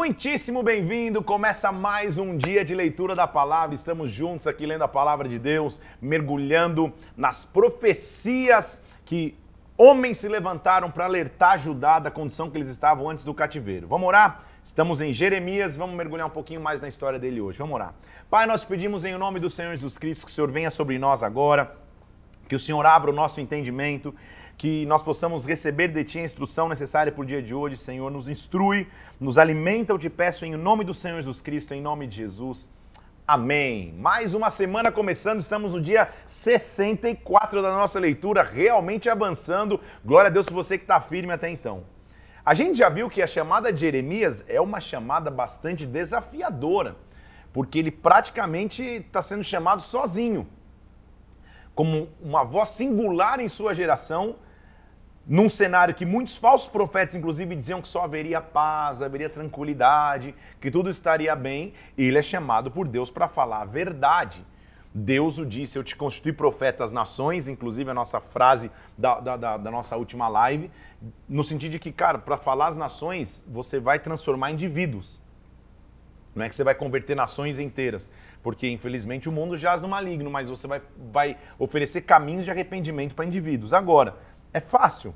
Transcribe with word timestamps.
Muitíssimo 0.00 0.62
bem-vindo! 0.62 1.22
Começa 1.22 1.70
mais 1.70 2.16
um 2.16 2.34
dia 2.34 2.64
de 2.64 2.74
leitura 2.74 3.14
da 3.14 3.26
palavra. 3.26 3.74
Estamos 3.74 4.10
juntos 4.10 4.46
aqui 4.46 4.64
lendo 4.64 4.80
a 4.80 4.88
palavra 4.88 5.28
de 5.28 5.38
Deus, 5.38 5.78
mergulhando 6.00 6.90
nas 7.14 7.44
profecias 7.44 8.82
que 9.04 9.36
homens 9.76 10.16
se 10.16 10.26
levantaram 10.26 10.90
para 10.90 11.04
alertar 11.04 11.58
Judá 11.58 11.98
da 11.98 12.10
condição 12.10 12.50
que 12.50 12.56
eles 12.56 12.70
estavam 12.70 13.10
antes 13.10 13.24
do 13.24 13.34
cativeiro. 13.34 13.86
Vamos 13.86 14.08
orar? 14.08 14.42
Estamos 14.62 15.02
em 15.02 15.12
Jeremias, 15.12 15.76
vamos 15.76 15.94
mergulhar 15.94 16.26
um 16.28 16.30
pouquinho 16.30 16.62
mais 16.62 16.80
na 16.80 16.88
história 16.88 17.18
dele 17.18 17.38
hoje. 17.38 17.58
Vamos 17.58 17.74
orar. 17.74 17.94
Pai, 18.30 18.46
nós 18.46 18.64
pedimos 18.64 19.04
em 19.04 19.14
nome 19.18 19.38
do 19.38 19.50
Senhor 19.50 19.74
Jesus 19.74 19.98
Cristo 19.98 20.24
que 20.24 20.32
o 20.32 20.34
Senhor 20.34 20.50
venha 20.50 20.70
sobre 20.70 20.98
nós 20.98 21.22
agora, 21.22 21.76
que 22.48 22.56
o 22.56 22.58
Senhor 22.58 22.86
abra 22.86 23.10
o 23.10 23.14
nosso 23.14 23.38
entendimento, 23.38 24.14
que 24.60 24.84
nós 24.84 25.02
possamos 25.02 25.46
receber 25.46 25.88
de 25.88 26.04
Ti 26.04 26.18
a 26.18 26.24
instrução 26.24 26.68
necessária 26.68 27.10
para 27.10 27.22
o 27.22 27.24
dia 27.24 27.42
de 27.42 27.54
hoje, 27.54 27.78
Senhor. 27.78 28.10
Nos 28.10 28.28
instrui, 28.28 28.86
nos 29.18 29.38
alimenta, 29.38 29.90
eu 29.90 29.98
te 29.98 30.10
peço 30.10 30.44
em 30.44 30.54
nome 30.54 30.84
do 30.84 30.92
Senhor 30.92 31.16
Jesus 31.16 31.40
Cristo, 31.40 31.72
em 31.72 31.80
nome 31.80 32.06
de 32.06 32.16
Jesus. 32.16 32.70
Amém. 33.26 33.94
Mais 33.94 34.34
uma 34.34 34.50
semana 34.50 34.92
começando, 34.92 35.40
estamos 35.40 35.72
no 35.72 35.80
dia 35.80 36.10
64 36.28 37.62
da 37.62 37.74
nossa 37.74 37.98
leitura, 37.98 38.42
realmente 38.42 39.08
avançando. 39.08 39.80
Glória 40.04 40.28
a 40.28 40.30
Deus 40.30 40.44
por 40.44 40.56
você 40.56 40.76
que 40.76 40.84
está 40.84 41.00
firme 41.00 41.32
até 41.32 41.48
então. 41.48 41.84
A 42.44 42.52
gente 42.52 42.76
já 42.76 42.90
viu 42.90 43.08
que 43.08 43.22
a 43.22 43.26
chamada 43.26 43.72
de 43.72 43.80
Jeremias 43.80 44.44
é 44.46 44.60
uma 44.60 44.78
chamada 44.78 45.30
bastante 45.30 45.86
desafiadora, 45.86 46.96
porque 47.50 47.78
ele 47.78 47.90
praticamente 47.90 48.82
está 48.82 49.22
sendo 49.22 49.42
chamado 49.42 49.80
sozinho, 49.80 50.46
como 51.74 52.10
uma 52.20 52.44
voz 52.44 52.68
singular 52.68 53.40
em 53.40 53.48
sua 53.48 53.72
geração 53.72 54.36
num 55.30 55.48
cenário 55.48 55.94
que 55.94 56.04
muitos 56.04 56.36
falsos 56.36 56.68
profetas, 56.68 57.14
inclusive, 57.14 57.54
diziam 57.54 57.80
que 57.80 57.86
só 57.86 58.02
haveria 58.02 58.40
paz, 58.40 59.00
haveria 59.00 59.30
tranquilidade, 59.30 60.34
que 60.60 60.72
tudo 60.72 60.90
estaria 60.90 61.36
bem, 61.36 61.72
ele 61.96 62.18
é 62.18 62.22
chamado 62.22 62.68
por 62.68 62.88
Deus 62.88 63.12
para 63.12 63.28
falar 63.28 63.62
a 63.62 63.64
verdade. 63.64 64.44
Deus 64.92 65.38
o 65.38 65.46
disse, 65.46 65.78
eu 65.78 65.84
te 65.84 65.94
constituí 65.94 66.32
profeta 66.32 66.82
às 66.82 66.90
nações, 66.90 67.46
inclusive 67.46 67.88
a 67.88 67.94
nossa 67.94 68.20
frase 68.20 68.72
da, 68.98 69.20
da, 69.20 69.36
da, 69.36 69.56
da 69.56 69.70
nossa 69.70 69.96
última 69.96 70.26
live, 70.26 70.68
no 71.28 71.44
sentido 71.44 71.70
de 71.70 71.78
que, 71.78 71.92
cara, 71.92 72.18
para 72.18 72.36
falar 72.36 72.66
as 72.66 72.76
nações, 72.76 73.46
você 73.46 73.78
vai 73.78 74.00
transformar 74.00 74.50
indivíduos. 74.50 75.20
Não 76.34 76.44
é 76.44 76.48
que 76.48 76.56
você 76.56 76.64
vai 76.64 76.74
converter 76.74 77.14
nações 77.14 77.58
inteiras, 77.58 78.08
porque 78.42 78.68
infelizmente 78.68 79.28
o 79.28 79.32
mundo 79.32 79.56
jaz 79.56 79.80
no 79.80 79.88
maligno, 79.88 80.30
mas 80.30 80.48
você 80.48 80.66
vai, 80.66 80.82
vai 81.12 81.36
oferecer 81.58 82.02
caminhos 82.02 82.44
de 82.44 82.50
arrependimento 82.50 83.14
para 83.14 83.24
indivíduos. 83.24 83.72
Agora, 83.72 84.16
é 84.52 84.60
fácil 84.60 85.14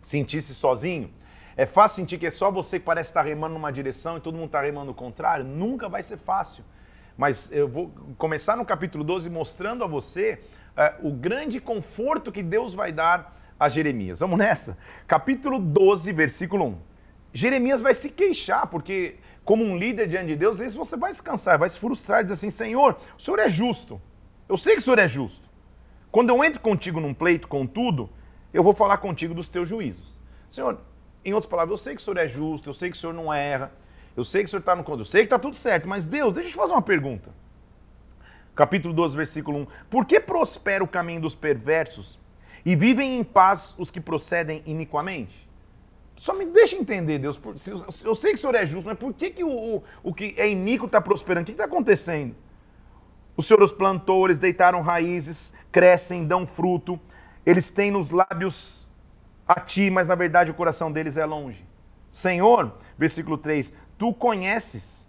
sentir-se 0.00 0.54
sozinho? 0.54 1.12
É 1.56 1.66
fácil 1.66 1.96
sentir 1.96 2.18
que 2.18 2.26
é 2.26 2.30
só 2.30 2.50
você 2.50 2.78
que 2.78 2.84
parece 2.84 3.10
estar 3.10 3.22
remando 3.22 3.54
numa 3.54 3.72
direção 3.72 4.16
e 4.16 4.20
todo 4.20 4.34
mundo 4.34 4.46
está 4.46 4.60
remando 4.60 4.90
o 4.90 4.94
contrário? 4.94 5.44
Nunca 5.44 5.88
vai 5.88 6.02
ser 6.02 6.18
fácil. 6.18 6.64
Mas 7.16 7.50
eu 7.52 7.68
vou 7.68 7.92
começar 8.18 8.56
no 8.56 8.64
capítulo 8.64 9.04
12 9.04 9.30
mostrando 9.30 9.84
a 9.84 9.86
você 9.86 10.40
é, 10.76 10.94
o 11.02 11.12
grande 11.12 11.60
conforto 11.60 12.32
que 12.32 12.42
Deus 12.42 12.74
vai 12.74 12.90
dar 12.90 13.40
a 13.58 13.68
Jeremias. 13.68 14.18
Vamos 14.18 14.38
nessa? 14.38 14.76
Capítulo 15.06 15.60
12, 15.60 16.12
versículo 16.12 16.66
1. 16.66 16.78
Jeremias 17.32 17.80
vai 17.80 17.94
se 17.94 18.08
queixar, 18.08 18.66
porque, 18.66 19.16
como 19.44 19.64
um 19.64 19.76
líder 19.76 20.08
diante 20.08 20.28
de 20.28 20.36
Deus, 20.36 20.54
às 20.54 20.60
vezes 20.60 20.76
você 20.76 20.96
vai 20.96 21.14
se 21.14 21.22
cansar, 21.22 21.58
vai 21.58 21.68
se 21.68 21.78
frustrar 21.78 22.20
e 22.20 22.24
dizer 22.24 22.34
assim: 22.34 22.50
Senhor, 22.50 22.96
o 23.16 23.20
Senhor 23.20 23.38
é 23.38 23.48
justo. 23.48 24.00
Eu 24.48 24.56
sei 24.56 24.74
que 24.74 24.80
o 24.80 24.82
Senhor 24.82 24.98
é 24.98 25.08
justo. 25.08 25.43
Quando 26.14 26.28
eu 26.28 26.44
entro 26.44 26.60
contigo 26.60 27.00
num 27.00 27.12
pleito, 27.12 27.48
contudo, 27.48 28.08
eu 28.52 28.62
vou 28.62 28.72
falar 28.72 28.98
contigo 28.98 29.34
dos 29.34 29.48
teus 29.48 29.68
juízos. 29.68 30.20
Senhor, 30.48 30.78
em 31.24 31.34
outras 31.34 31.50
palavras, 31.50 31.72
eu 31.72 31.76
sei 31.76 31.96
que 31.96 32.00
o 32.00 32.04
Senhor 32.04 32.16
é 32.18 32.28
justo, 32.28 32.70
eu 32.70 32.72
sei 32.72 32.88
que 32.88 32.96
o 32.96 33.00
Senhor 33.00 33.12
não 33.12 33.34
erra, 33.34 33.72
eu 34.16 34.24
sei 34.24 34.42
que 34.42 34.46
o 34.46 34.48
Senhor 34.48 34.60
está 34.60 34.76
no 34.76 34.84
controle, 34.84 35.00
eu 35.00 35.06
sei 35.06 35.22
que 35.22 35.26
está 35.26 35.40
tudo 35.40 35.56
certo, 35.56 35.88
mas 35.88 36.06
Deus, 36.06 36.32
deixa 36.32 36.50
eu 36.50 36.52
te 36.52 36.56
fazer 36.56 36.70
uma 36.70 36.82
pergunta. 36.82 37.30
Capítulo 38.54 38.94
12, 38.94 39.16
versículo 39.16 39.58
1. 39.58 39.66
Por 39.90 40.06
que 40.06 40.20
prospera 40.20 40.84
o 40.84 40.86
caminho 40.86 41.20
dos 41.20 41.34
perversos 41.34 42.16
e 42.64 42.76
vivem 42.76 43.18
em 43.18 43.24
paz 43.24 43.74
os 43.76 43.90
que 43.90 44.00
procedem 44.00 44.62
iniquamente? 44.66 45.34
Só 46.16 46.32
me 46.32 46.46
deixa 46.46 46.76
entender, 46.76 47.18
Deus. 47.18 47.40
Eu 48.04 48.14
sei 48.14 48.30
que 48.30 48.38
o 48.38 48.40
Senhor 48.40 48.54
é 48.54 48.64
justo, 48.64 48.86
mas 48.86 48.96
por 48.96 49.12
que, 49.12 49.30
que 49.30 49.42
o, 49.42 49.50
o, 49.50 49.82
o 50.04 50.14
que 50.14 50.32
é 50.36 50.48
iníquo 50.48 50.86
está 50.86 51.00
prosperando? 51.00 51.42
O 51.42 51.46
que 51.46 51.50
está 51.50 51.64
acontecendo? 51.64 52.36
O 53.36 53.42
Senhor 53.42 53.62
os 53.62 53.72
plantou, 53.72 54.26
eles 54.26 54.38
deitaram 54.38 54.80
raízes, 54.80 55.52
crescem, 55.72 56.26
dão 56.26 56.46
fruto. 56.46 57.00
Eles 57.44 57.70
têm 57.70 57.90
nos 57.90 58.10
lábios 58.10 58.88
a 59.46 59.60
ti, 59.60 59.90
mas 59.90 60.06
na 60.06 60.14
verdade 60.14 60.50
o 60.50 60.54
coração 60.54 60.90
deles 60.90 61.16
é 61.16 61.24
longe. 61.24 61.66
Senhor, 62.10 62.72
versículo 62.96 63.36
3, 63.36 63.74
tu 63.98 64.14
conheces. 64.14 65.08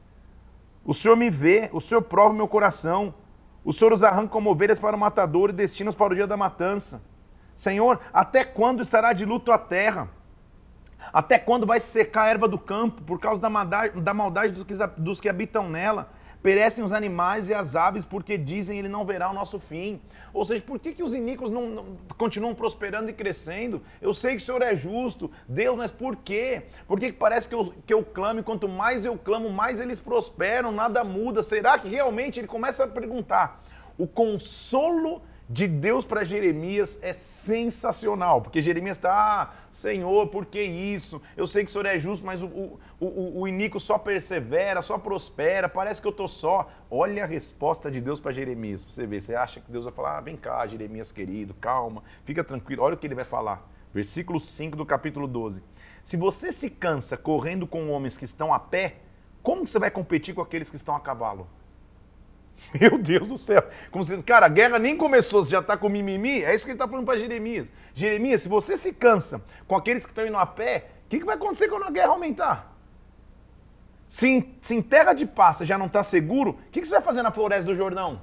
O 0.84 0.94
Senhor 0.94 1.16
me 1.16 1.30
vê, 1.30 1.70
o 1.72 1.80
Senhor 1.80 2.02
prova 2.02 2.34
o 2.34 2.38
meu 2.38 2.48
coração. 2.48 3.14
O 3.64 3.72
Senhor 3.72 3.94
os 3.94 4.04
arranca 4.04 4.30
como 4.30 4.50
ovelhas 4.50 4.80
para 4.80 4.96
o 4.96 5.00
matador 5.00 5.50
e 5.50 5.54
destina-os 5.54 5.96
para 5.96 6.14
o 6.14 6.16
dia 6.16 6.28
da 6.28 6.38
matança. 6.38 7.02
Senhor, 7.56 8.00
até 8.12 8.44
quando 8.44 8.82
estará 8.82 9.14
de 9.14 9.24
luto 9.24 9.52
a 9.52 9.58
terra? 9.58 10.10
Até 11.14 11.40
quando 11.40 11.66
vai 11.66 11.80
secar 11.80 12.24
a 12.24 12.30
erva 12.30 12.48
do 12.48 12.58
campo 12.60 13.02
por 13.04 13.20
causa 13.20 13.42
da 13.42 13.50
maldade, 14.14 14.66
dos 14.98 15.22
que 15.22 15.30
habitam 15.30 15.70
nela? 15.70 16.12
Perecem 16.46 16.86
os 16.86 16.92
animais 16.92 17.50
e 17.50 17.56
as 17.56 17.76
aves 17.76 18.06
porque 18.06 18.38
dizem 18.38 18.78
ele 18.78 18.88
não 18.88 19.04
verá 19.04 19.32
o 19.32 19.34
nosso 19.34 19.60
fim. 19.60 20.00
Ou 20.32 20.46
seja, 20.46 20.62
por 20.62 20.78
que, 20.78 20.94
que 20.94 21.02
os 21.02 21.16
iníquos 21.16 21.50
não, 21.50 21.68
não, 21.72 21.86
continuam 22.20 22.54
prosperando 22.54 23.10
e 23.10 23.14
crescendo? 23.14 23.82
Eu 24.00 24.14
sei 24.14 24.36
que 24.36 24.44
o 24.44 24.46
Senhor 24.46 24.62
é 24.62 24.76
justo, 24.76 25.32
Deus, 25.50 25.76
mas 25.76 25.90
por 25.90 26.16
quê? 26.16 26.62
Por 26.88 27.00
que, 27.00 27.12
que 27.12 27.18
parece 27.18 27.50
que 27.50 27.56
eu, 27.56 27.74
que 27.88 27.92
eu 27.92 28.04
clamo 28.04 28.42
e 28.42 28.44
quanto 28.44 28.70
mais 28.70 29.06
eu 29.06 29.18
clamo, 29.18 29.50
mais 29.50 29.82
eles 29.82 30.00
prosperam, 30.00 30.72
nada 30.72 31.04
muda? 31.04 31.42
Será 31.42 31.80
que 31.80 31.90
realmente 31.90 32.40
ele 32.40 32.48
começa 32.48 32.84
a 32.84 32.88
perguntar? 32.88 33.64
O 33.98 34.06
consolo 34.06 35.24
de 35.48 35.68
Deus 35.68 36.04
para 36.04 36.24
Jeremias 36.24 36.98
é 37.04 37.14
sensacional, 37.14 38.42
porque 38.42 38.62
Jeremias 38.62 38.98
está, 38.98 39.14
ah, 39.14 39.54
Senhor, 39.72 40.28
por 40.28 40.46
que 40.46 40.62
isso? 40.62 41.22
Eu 41.38 41.46
sei 41.46 41.64
que 41.64 41.70
o 41.70 41.72
Senhor 41.72 41.86
é 41.86 42.00
justo, 42.00 42.26
mas 42.26 42.42
o, 42.42 42.48
o, 42.48 42.80
o, 43.00 43.44
o 43.44 43.80
só 43.80 44.00
persevera, 44.00 44.82
só 44.82 44.98
prospera, 44.98 45.70
parece 45.70 46.02
que 46.02 46.08
eu 46.08 46.12
estou 46.12 46.28
só. 46.28 46.68
Olha 46.90 47.24
a 47.24 47.28
resposta 47.28 47.92
de 47.92 48.02
Deus 48.02 48.20
para 48.20 48.32
Jeremias, 48.32 48.84
para 48.84 48.94
você 48.94 49.06
ver. 49.06 49.22
Você 49.22 49.36
acha 49.36 49.60
que 49.60 49.72
Deus 49.72 49.86
vai 49.86 49.94
falar, 49.94 50.18
ah, 50.18 50.22
vem 50.22 50.36
cá, 50.36 50.66
Jeremias 50.66 51.12
querido, 51.12 51.54
calma, 51.54 52.04
fica 52.24 52.44
tranquilo, 52.44 52.82
olha 52.82 52.96
o 52.96 52.98
que 52.98 53.06
ele 53.06 53.16
vai 53.16 53.26
falar. 53.26 53.70
Versículo 53.94 54.40
5 54.40 54.76
do 54.76 54.86
capítulo 54.86 55.28
12. 55.28 55.64
Se 56.04 56.18
você 56.18 56.52
se 56.52 56.70
cansa 56.70 57.16
correndo 57.16 57.68
com 57.68 57.90
homens 57.92 58.18
que 58.18 58.26
estão 58.26 58.54
a 58.54 58.60
pé, 58.60 58.98
como 59.44 59.66
você 59.66 59.78
vai 59.78 59.92
competir 59.92 60.34
com 60.34 60.42
aqueles 60.42 60.72
que 60.72 60.76
estão 60.76 60.96
a 60.96 61.00
cavalo? 61.00 61.48
Meu 62.80 62.98
Deus 62.98 63.28
do 63.28 63.38
céu. 63.38 63.64
Como 63.92 64.04
se, 64.04 64.22
cara, 64.24 64.46
a 64.46 64.50
guerra 64.50 64.80
nem 64.80 64.96
começou, 64.96 65.44
você 65.44 65.52
já 65.52 65.60
está 65.60 65.78
com 65.78 65.90
mimimi? 65.90 66.44
É 66.44 66.54
isso 66.54 66.66
que 66.66 66.72
ele 66.72 66.76
está 66.76 66.88
falando 66.88 67.06
para 67.06 67.18
Jeremias. 67.18 67.72
Jeremias, 67.94 68.42
se 68.42 68.50
você 68.50 68.78
se 68.78 68.92
cansa 68.92 69.42
com 69.68 69.76
aqueles 69.76 70.06
que 70.06 70.12
estão 70.12 70.26
indo 70.26 70.38
a 70.38 70.46
pé, 70.46 70.90
o 71.06 71.10
que, 71.10 71.20
que 71.20 71.26
vai 71.26 71.36
acontecer 71.36 71.68
quando 71.68 71.84
a 71.84 71.92
guerra 71.92 72.10
aumentar? 72.10 72.76
Se 74.08 74.28
em, 74.28 74.58
se 74.62 74.76
em 74.76 74.82
terra 74.82 75.14
de 75.14 75.26
você 75.26 75.66
já 75.66 75.78
não 75.78 75.88
está 75.88 76.04
seguro, 76.04 76.52
o 76.52 76.72
que, 76.72 76.82
que 76.82 76.88
você 76.88 76.94
vai 76.94 77.02
fazer 77.02 77.22
na 77.22 77.32
floresta 77.32 77.66
do 77.66 77.76
Jordão? 77.76 78.22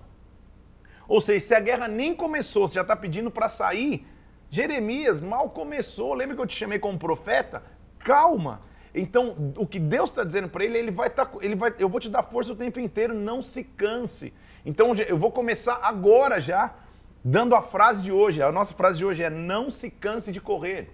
Ou 1.08 1.20
seja, 1.20 1.46
se 1.46 1.54
a 1.54 1.60
guerra 1.60 1.88
nem 1.88 2.14
começou, 2.14 2.66
você 2.66 2.74
já 2.74 2.82
está 2.82 2.96
pedindo 2.96 3.30
para 3.30 3.48
sair, 3.48 4.06
Jeremias 4.48 5.20
mal 5.20 5.50
começou. 5.50 6.14
Lembra 6.14 6.36
que 6.36 6.42
eu 6.42 6.46
te 6.46 6.56
chamei 6.56 6.78
como 6.78 6.98
profeta? 6.98 7.62
Calma. 7.98 8.62
Então, 8.94 9.54
o 9.56 9.66
que 9.66 9.78
Deus 9.78 10.10
está 10.10 10.22
dizendo 10.22 10.48
para 10.48 10.64
ele, 10.64 10.76
ele 10.76 10.90
vai 10.90 11.08
estar, 11.08 11.24
tá, 11.24 11.38
ele 11.40 11.54
vai, 11.54 11.74
eu 11.78 11.88
vou 11.88 11.98
te 11.98 12.10
dar 12.10 12.22
força 12.22 12.52
o 12.52 12.56
tempo 12.56 12.78
inteiro, 12.78 13.14
não 13.14 13.40
se 13.40 13.64
canse. 13.64 14.34
Então, 14.66 14.94
eu 14.94 15.16
vou 15.16 15.32
começar 15.32 15.80
agora 15.82 16.38
já, 16.38 16.74
dando 17.24 17.54
a 17.54 17.62
frase 17.62 18.02
de 18.02 18.12
hoje. 18.12 18.42
A 18.42 18.52
nossa 18.52 18.74
frase 18.74 18.98
de 18.98 19.04
hoje 19.04 19.22
é: 19.22 19.30
não 19.30 19.70
se 19.70 19.90
canse 19.90 20.30
de 20.30 20.40
correr. 20.40 20.90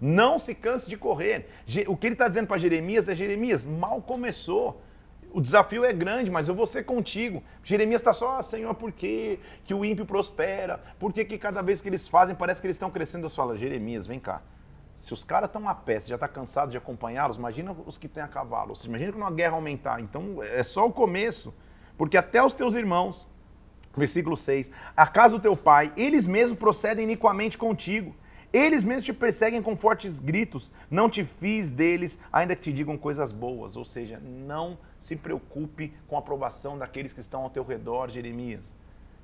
Não 0.00 0.36
se 0.36 0.52
canse 0.52 0.90
de 0.90 0.96
correr. 0.96 1.46
O 1.86 1.96
que 1.96 2.08
ele 2.08 2.14
está 2.14 2.26
dizendo 2.26 2.48
para 2.48 2.58
Jeremias 2.58 3.08
é: 3.08 3.14
Jeremias, 3.14 3.64
mal 3.64 4.02
começou. 4.02 4.82
O 5.30 5.40
desafio 5.40 5.84
é 5.84 5.92
grande, 5.92 6.30
mas 6.30 6.48
eu 6.48 6.54
vou 6.54 6.66
ser 6.66 6.84
contigo. 6.84 7.42
Jeremias 7.64 8.02
está 8.02 8.12
só, 8.12 8.36
ah, 8.36 8.42
Senhor, 8.42 8.74
por 8.74 8.92
que, 8.92 9.38
que 9.64 9.72
o 9.72 9.82
ímpio 9.82 10.04
prospera? 10.04 10.78
Por 10.98 11.10
que, 11.10 11.24
que 11.24 11.38
cada 11.38 11.62
vez 11.62 11.80
que 11.80 11.88
eles 11.88 12.06
fazem 12.06 12.34
parece 12.34 12.60
que 12.60 12.66
eles 12.66 12.74
estão 12.76 12.90
crescendo? 12.90 13.24
Eu 13.24 13.30
falo, 13.30 13.56
Jeremias, 13.56 14.06
vem 14.06 14.20
cá. 14.20 14.42
Se 15.02 15.12
os 15.12 15.24
caras 15.24 15.48
estão 15.48 15.68
a 15.68 15.74
pé, 15.74 15.98
você 15.98 16.10
já 16.10 16.14
está 16.14 16.28
cansado 16.28 16.70
de 16.70 16.76
acompanhá-los, 16.76 17.36
imagina 17.36 17.74
os 17.84 17.98
que 17.98 18.06
têm 18.06 18.22
a 18.22 18.28
cavalo. 18.28 18.76
Você 18.76 18.86
imagina 18.86 19.10
quando 19.10 19.26
a 19.26 19.32
guerra 19.32 19.54
aumentar. 19.54 20.00
Então 20.00 20.40
é 20.40 20.62
só 20.62 20.86
o 20.86 20.92
começo. 20.92 21.52
Porque 21.98 22.16
até 22.16 22.40
os 22.40 22.54
teus 22.54 22.76
irmãos, 22.76 23.26
versículo 23.96 24.36
6, 24.36 24.70
a 24.96 25.04
casa 25.08 25.34
do 25.34 25.42
teu 25.42 25.56
pai, 25.56 25.92
eles 25.96 26.24
mesmos 26.24 26.56
procedem 26.56 27.02
iniquamente 27.02 27.58
contigo. 27.58 28.14
Eles 28.52 28.84
mesmos 28.84 29.04
te 29.04 29.12
perseguem 29.12 29.60
com 29.60 29.76
fortes 29.76 30.20
gritos. 30.20 30.70
Não 30.88 31.10
te 31.10 31.24
fiz 31.24 31.72
deles, 31.72 32.20
ainda 32.32 32.54
que 32.54 32.62
te 32.62 32.72
digam 32.72 32.96
coisas 32.96 33.32
boas. 33.32 33.76
Ou 33.76 33.84
seja, 33.84 34.20
não 34.20 34.78
se 35.00 35.16
preocupe 35.16 35.92
com 36.06 36.14
a 36.14 36.20
aprovação 36.20 36.78
daqueles 36.78 37.12
que 37.12 37.18
estão 37.18 37.42
ao 37.42 37.50
teu 37.50 37.64
redor, 37.64 38.08
Jeremias 38.08 38.72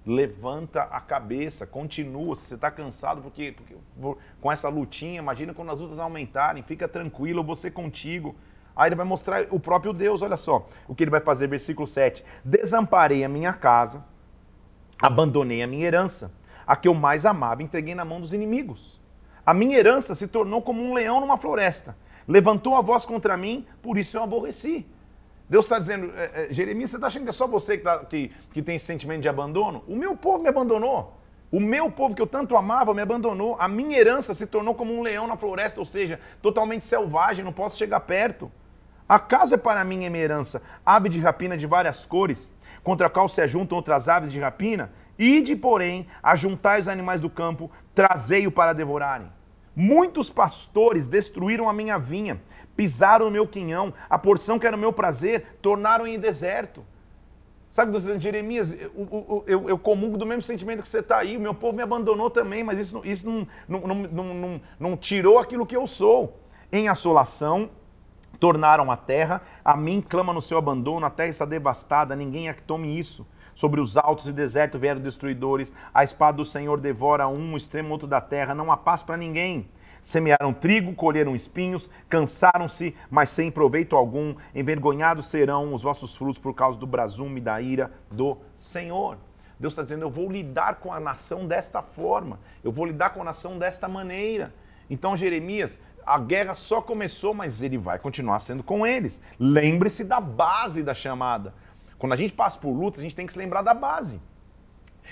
levanta 0.06 0.82
a 0.82 1.00
cabeça, 1.00 1.66
continua. 1.66 2.34
Se 2.34 2.42
você 2.42 2.54
está 2.54 2.70
cansado 2.70 3.20
porque, 3.20 3.52
porque, 3.52 3.76
com 4.40 4.50
essa 4.50 4.68
lutinha, 4.68 5.18
imagina 5.18 5.52
quando 5.52 5.70
as 5.70 5.80
lutas 5.80 5.98
aumentarem, 5.98 6.62
fica 6.62 6.88
tranquilo, 6.88 7.44
você 7.44 7.70
contigo. 7.70 8.34
Aí 8.74 8.88
ele 8.88 8.94
vai 8.94 9.04
mostrar 9.04 9.46
o 9.50 9.58
próprio 9.58 9.92
Deus, 9.92 10.22
olha 10.22 10.36
só 10.36 10.68
o 10.86 10.94
que 10.94 11.02
ele 11.02 11.10
vai 11.10 11.20
fazer, 11.20 11.48
versículo 11.48 11.86
7. 11.86 12.24
Desamparei 12.44 13.24
a 13.24 13.28
minha 13.28 13.52
casa, 13.52 14.04
abandonei 15.00 15.62
a 15.62 15.66
minha 15.66 15.86
herança, 15.86 16.32
a 16.66 16.76
que 16.76 16.86
eu 16.86 16.94
mais 16.94 17.26
amava, 17.26 17.62
entreguei 17.62 17.94
na 17.94 18.04
mão 18.04 18.20
dos 18.20 18.32
inimigos. 18.32 19.00
A 19.44 19.52
minha 19.52 19.78
herança 19.78 20.14
se 20.14 20.28
tornou 20.28 20.62
como 20.62 20.82
um 20.82 20.94
leão 20.94 21.20
numa 21.20 21.36
floresta. 21.36 21.96
Levantou 22.26 22.76
a 22.76 22.82
voz 22.82 23.06
contra 23.06 23.36
mim, 23.36 23.66
por 23.82 23.96
isso 23.96 24.16
eu 24.16 24.22
aborreci. 24.22 24.86
Deus 25.48 25.64
está 25.64 25.78
dizendo, 25.78 26.12
é, 26.14 26.48
é, 26.50 26.52
Jeremias, 26.52 26.90
você 26.90 26.96
está 26.96 27.06
achando 27.06 27.22
que 27.22 27.30
é 27.30 27.32
só 27.32 27.46
você 27.46 27.78
que, 27.78 27.84
tá, 27.84 27.98
que, 28.04 28.30
que 28.52 28.62
tem 28.62 28.76
esse 28.76 28.84
sentimento 28.84 29.22
de 29.22 29.28
abandono? 29.28 29.82
O 29.88 29.96
meu 29.96 30.16
povo 30.16 30.42
me 30.42 30.48
abandonou. 30.48 31.18
O 31.50 31.58
meu 31.58 31.90
povo 31.90 32.14
que 32.14 32.20
eu 32.20 32.26
tanto 32.26 32.56
amava 32.56 32.92
me 32.92 33.00
abandonou. 33.00 33.56
A 33.58 33.66
minha 33.66 33.98
herança 33.98 34.34
se 34.34 34.46
tornou 34.46 34.74
como 34.74 34.94
um 34.94 35.00
leão 35.00 35.26
na 35.26 35.36
floresta, 35.36 35.80
ou 35.80 35.86
seja, 35.86 36.20
totalmente 36.42 36.84
selvagem, 36.84 37.44
não 37.44 37.52
posso 37.52 37.78
chegar 37.78 38.00
perto. 38.00 38.52
Acaso 39.08 39.54
é 39.54 39.58
para 39.58 39.82
mim 39.84 40.04
a 40.04 40.10
minha 40.10 40.22
herança 40.22 40.62
ave 40.84 41.08
de 41.08 41.18
rapina 41.18 41.56
de 41.56 41.66
várias 41.66 42.04
cores, 42.04 42.50
contra 42.84 43.06
a 43.06 43.10
qual 43.10 43.26
se 43.26 43.40
ajuntam 43.40 43.78
outras 43.78 44.06
aves 44.06 44.30
de 44.30 44.38
rapina? 44.38 44.92
Ide, 45.18 45.56
porém, 45.56 46.06
ajuntai 46.22 46.78
os 46.78 46.88
animais 46.88 47.20
do 47.20 47.30
campo, 47.30 47.70
trazei-o 47.94 48.52
para 48.52 48.74
devorarem. 48.74 49.32
Muitos 49.74 50.28
pastores 50.28 51.08
destruíram 51.08 51.68
a 51.68 51.72
minha 51.72 51.98
vinha, 51.98 52.40
pisaram 52.78 53.26
o 53.26 53.30
meu 53.30 53.44
quinhão, 53.44 53.92
a 54.08 54.16
porção 54.16 54.56
que 54.56 54.64
era 54.64 54.76
o 54.76 54.78
meu 54.78 54.92
prazer, 54.92 55.58
tornaram 55.60 56.06
em 56.06 56.16
deserto. 56.16 56.84
Sabe, 57.68 57.98
Jeremias, 58.20 58.72
eu, 58.72 59.44
eu, 59.48 59.68
eu, 59.68 59.76
comungo 59.76 60.16
do 60.16 60.24
mesmo 60.24 60.42
sentimento 60.42 60.80
que 60.80 60.86
você 60.86 61.00
está 61.00 61.18
aí, 61.18 61.36
o 61.36 61.40
meu 61.40 61.52
povo 61.52 61.76
me 61.76 61.82
abandonou 61.82 62.30
também, 62.30 62.62
mas 62.62 62.78
isso, 62.78 63.02
isso 63.04 63.28
não, 63.28 63.80
não, 63.80 63.80
não, 63.80 64.34
não, 64.34 64.60
não 64.78 64.96
tirou 64.96 65.40
aquilo 65.40 65.66
que 65.66 65.76
eu 65.76 65.88
sou. 65.88 66.38
Em 66.70 66.86
assolação, 66.86 67.68
tornaram 68.38 68.92
a 68.92 68.96
terra, 68.96 69.42
a 69.64 69.76
mim 69.76 70.00
clama 70.00 70.32
no 70.32 70.40
seu 70.40 70.56
abandono, 70.56 71.04
a 71.04 71.10
terra 71.10 71.30
está 71.30 71.44
devastada, 71.44 72.14
ninguém 72.14 72.48
é 72.48 72.54
que 72.54 72.62
tome 72.62 72.96
isso. 72.96 73.26
Sobre 73.56 73.80
os 73.80 73.96
altos 73.96 74.28
e 74.28 74.32
desertos 74.32 74.80
vieram 74.80 75.00
destruidores, 75.00 75.74
a 75.92 76.04
espada 76.04 76.36
do 76.36 76.44
Senhor 76.44 76.78
devora 76.78 77.26
um, 77.26 77.54
o 77.54 77.56
extremo 77.56 77.90
outro 77.90 78.06
da 78.06 78.20
terra, 78.20 78.54
não 78.54 78.70
há 78.70 78.76
paz 78.76 79.02
para 79.02 79.16
ninguém. 79.16 79.68
Semearam 80.00 80.52
trigo, 80.52 80.94
colheram 80.94 81.34
espinhos, 81.34 81.90
cansaram-se, 82.08 82.94
mas 83.10 83.30
sem 83.30 83.50
proveito 83.50 83.96
algum. 83.96 84.34
Envergonhados 84.54 85.26
serão 85.26 85.74
os 85.74 85.82
vossos 85.82 86.14
frutos 86.14 86.38
por 86.38 86.54
causa 86.54 86.78
do 86.78 86.86
brasume 86.86 87.40
da 87.40 87.60
ira 87.60 87.92
do 88.10 88.38
Senhor. 88.54 89.18
Deus 89.58 89.72
está 89.72 89.82
dizendo: 89.82 90.02
eu 90.02 90.10
vou 90.10 90.30
lidar 90.30 90.76
com 90.76 90.92
a 90.92 91.00
nação 91.00 91.46
desta 91.46 91.82
forma, 91.82 92.38
eu 92.62 92.70
vou 92.70 92.86
lidar 92.86 93.10
com 93.10 93.20
a 93.20 93.24
nação 93.24 93.58
desta 93.58 93.88
maneira. 93.88 94.54
Então, 94.90 95.16
Jeremias, 95.16 95.78
a 96.06 96.18
guerra 96.18 96.54
só 96.54 96.80
começou, 96.80 97.34
mas 97.34 97.60
ele 97.60 97.76
vai 97.76 97.98
continuar 97.98 98.38
sendo 98.38 98.62
com 98.62 98.86
eles. 98.86 99.20
Lembre-se 99.38 100.04
da 100.04 100.20
base 100.20 100.82
da 100.82 100.94
chamada. 100.94 101.52
Quando 101.98 102.12
a 102.12 102.16
gente 102.16 102.32
passa 102.32 102.58
por 102.58 102.70
lutas, 102.70 103.00
a 103.00 103.02
gente 103.02 103.16
tem 103.16 103.26
que 103.26 103.32
se 103.32 103.38
lembrar 103.38 103.62
da 103.62 103.74
base. 103.74 104.20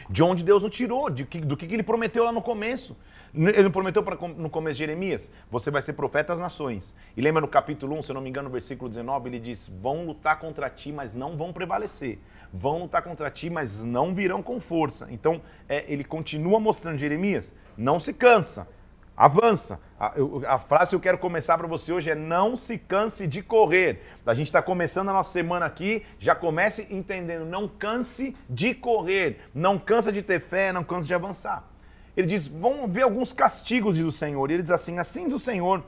De 0.09 0.23
onde 0.23 0.45
Deus 0.45 0.63
nos 0.63 0.75
tirou, 0.75 1.11
de 1.11 1.25
que, 1.25 1.41
do 1.41 1.57
que 1.57 1.67
ele 1.67 1.83
prometeu 1.83 2.25
lá 2.25 2.33
no 2.33 2.43
começo. 2.43 2.97
Ele 3.35 3.65
não 3.65 3.71
prometeu 3.71 4.03
pra, 4.03 4.17
no 4.29 4.49
começo 4.49 4.75
de 4.75 4.79
Jeremias? 4.81 5.31
Você 5.51 5.71
vai 5.71 5.83
ser 5.83 5.93
profeta 5.93 6.33
às 6.33 6.41
nações. 6.41 6.97
E 7.17 7.21
lembra 7.21 7.41
no 7.41 7.49
capítulo 7.49 7.97
1, 7.97 8.03
se 8.03 8.11
eu 8.11 8.15
não 8.15 8.21
me 8.21 8.31
engano, 8.31 8.49
no 8.49 8.53
versículo 8.53 8.89
19, 8.89 9.29
ele 9.29 9.39
diz: 9.39 9.69
Vão 9.81 10.07
lutar 10.07 10.39
contra 10.39 10.71
ti, 10.71 10.93
mas 10.93 11.13
não 11.13 11.37
vão 11.37 11.53
prevalecer. 11.53 12.19
Vão 12.53 12.81
lutar 12.81 13.03
contra 13.03 13.31
ti, 13.31 13.51
mas 13.51 13.83
não 13.83 14.15
virão 14.15 14.43
com 14.43 14.59
força. 14.61 15.09
Então, 15.11 15.43
é, 15.69 15.85
ele 15.89 16.05
continua 16.05 16.59
mostrando 16.59 16.99
Jeremias: 16.99 17.55
não 17.77 18.01
se 18.01 18.15
cansa, 18.15 18.69
avança. 19.17 19.81
A, 19.99 20.13
a, 20.47 20.59
frase 20.59 20.91
que 20.91 20.97
eu 20.97 21.01
quero 21.01 21.17
começar 21.17 21.57
para 21.57 21.67
você 21.67 21.93
hoje 21.93 22.11
é: 22.11 22.15
não 22.15 22.57
se 22.57 22.77
canse 22.77 23.27
de 23.27 23.43
correr. 23.43 24.03
A 24.27 24.35
gente 24.35 24.49
está 24.49 24.61
começando 24.61 25.09
a 25.09 25.13
nossa 25.13 25.33
semana 25.33 25.65
aqui, 25.67 26.05
já 26.19 26.35
comece 26.35 26.87
entendendo: 26.91 27.45
não 27.47 27.67
canse 27.67 28.37
de 28.49 28.75
correr, 28.75 29.41
não 29.55 29.79
cansa 29.79 30.13
de 30.13 30.23
ter 30.23 30.41
fé, 30.41 30.73
não 30.73 30.85
cansa 30.85 31.07
de 31.07 31.15
avançar 31.15 31.77
ele 32.17 32.27
diz: 32.27 32.47
vão 32.47 32.89
ver 32.89 33.03
alguns 33.03 33.33
castigos, 33.33 33.97
diz 33.97 34.05
o 34.05 34.13
Senhor. 34.13 34.51
E 34.51 34.55
ele 34.55 34.63
diz 34.63 34.73
assim: 34.73 34.99
assim 34.99 35.27
diz 35.27 35.35
o 35.35 35.39
Senhor, 35.39 35.85